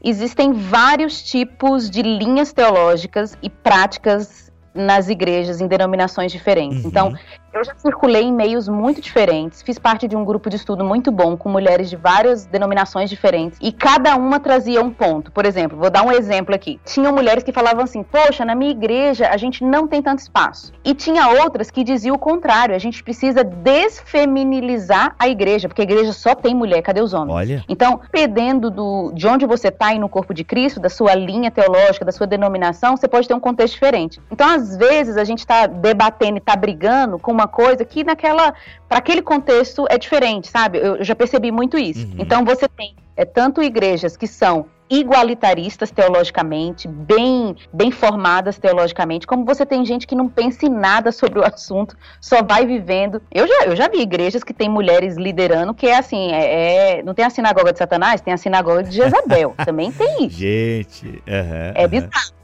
existem 0.02 0.52
vários 0.52 1.22
tipos 1.22 1.88
de 1.88 2.02
linhas 2.02 2.52
teológicas 2.52 3.37
e 3.42 3.49
práticas 3.49 4.50
nas 4.75 5.08
igrejas 5.08 5.61
em 5.61 5.66
denominações 5.66 6.32
diferentes. 6.32 6.82
Uhum. 6.82 6.88
Então, 6.88 7.14
eu 7.52 7.64
já 7.64 7.75
circulei 7.76 8.23
em 8.23 8.32
meios 8.32 8.68
muito 8.68 9.00
diferentes, 9.00 9.62
fiz 9.62 9.78
parte 9.78 10.09
de 10.09 10.16
um 10.16 10.25
grupo 10.25 10.49
de 10.49 10.56
estudo 10.56 10.85
muito 10.85 11.12
bom 11.12 11.37
com 11.37 11.49
mulheres 11.49 11.90
de 11.90 11.97
várias 11.97 12.47
denominações 12.47 13.11
diferentes 13.11 13.59
e 13.61 13.71
cada 13.71 14.16
uma 14.16 14.40
trazia 14.40 14.82
um 14.82 14.90
ponto. 14.90 15.30
Por 15.30 15.44
exemplo, 15.44 15.78
vou 15.78 15.90
dar 15.90 16.02
um 16.02 16.11
exemplo 16.11 16.54
aqui. 16.54 16.80
Tinham 16.85 17.12
mulheres 17.12 17.44
que 17.44 17.52
falavam 17.52 17.85
assim: 17.85 18.02
"Poxa, 18.02 18.44
na 18.44 18.54
minha 18.54 18.71
igreja 18.71 19.28
a 19.28 19.37
gente 19.37 19.64
não 19.64 19.87
tem 19.87 20.02
tanto 20.02 20.21
espaço". 20.21 20.73
E 20.85 20.94
tinha 20.94 21.28
outras 21.28 21.71
que 21.71 21.85
diziam 21.85 22.16
o 22.16 22.18
contrário: 22.18 22.75
"A 22.75 22.78
gente 22.78 23.02
precisa 23.02 23.44
desfeminilizar 23.44 25.14
a 25.18 25.28
igreja, 25.28 25.68
porque 25.68 25.82
a 25.82 25.85
igreja 25.85 26.12
só 26.12 26.35
tem 26.35 26.54
mulher, 26.54 26.82
cadê 26.82 27.00
os 27.00 27.12
homens?". 27.12 27.35
Olha. 27.35 27.64
Então, 27.68 28.00
dependendo 28.02 28.71
do 28.71 29.12
de 29.12 29.26
onde 29.26 29.47
você 29.47 29.68
está 29.68 29.92
no 29.94 30.09
corpo 30.09 30.32
de 30.32 30.44
Cristo, 30.44 30.80
da 30.80 30.88
sua 30.88 31.14
linha 31.14 31.50
teológica, 31.50 32.04
da 32.04 32.12
sua 32.12 32.26
denominação, 32.26 32.97
você 32.97 33.06
pode 33.06 33.28
ter 33.28 33.35
um 33.35 33.40
contexto 33.40 33.75
diferente. 33.75 34.21
Então, 34.30 34.49
às 34.49 34.76
vezes 34.76 35.16
a 35.16 35.25
gente 35.25 35.40
está 35.40 35.66
debatendo 35.66 36.37
e 36.37 36.38
está 36.38 36.56
brigando 36.56 37.18
com 37.18 37.30
uma 37.32 37.41
uma 37.42 37.49
coisa 37.49 37.84
que 37.84 38.04
naquela 38.04 38.54
para 38.88 38.99
aquele 38.99 39.22
contexto 39.22 39.84
é 39.90 39.99
diferente, 39.99 40.49
sabe? 40.49 40.78
Eu, 40.78 41.02
já 41.02 41.14
percebi 41.14 41.50
muito 41.50 41.76
isso. 41.76 42.06
Uhum. 42.06 42.16
Então 42.18 42.44
você 42.44 42.68
tem 42.68 42.94
é, 43.16 43.25
tanto 43.25 43.62
igrejas 43.62 44.16
que 44.16 44.26
são 44.26 44.66
igualitaristas 44.88 45.90
teologicamente, 45.90 46.87
bem, 46.87 47.56
bem 47.72 47.90
formadas 47.90 48.58
teologicamente, 48.58 49.26
como 49.26 49.42
você 49.42 49.64
tem 49.64 49.87
gente 49.87 50.06
que 50.06 50.14
não 50.14 50.28
pensa 50.28 50.66
em 50.66 50.68
nada 50.68 51.11
sobre 51.11 51.38
o 51.38 51.44
assunto, 51.44 51.96
só 52.20 52.42
vai 52.42 52.66
vivendo. 52.66 53.22
Eu 53.30 53.49
já, 53.49 53.64
eu 53.64 53.75
já 53.75 53.88
vi 53.88 54.02
igrejas 54.02 54.44
que 54.44 54.52
tem 54.52 54.68
mulheres 54.68 55.16
liderando, 55.16 55.72
que 55.72 55.87
é 55.87 55.96
assim, 55.96 56.30
é, 56.32 56.99
é 56.99 57.02
não 57.02 57.14
tem 57.14 57.25
a 57.25 57.30
sinagoga 57.30 57.72
de 57.72 57.78
Satanás, 57.78 58.20
tem 58.20 58.34
a 58.34 58.37
sinagoga 58.37 58.82
de 58.82 58.94
Jezabel. 58.94 59.54
Também 59.64 59.90
tem 59.90 60.26
isso. 60.26 60.38
Gente, 60.38 61.06
uhum, 61.06 61.72
é 61.75 61.88
bizarro 61.88 62.41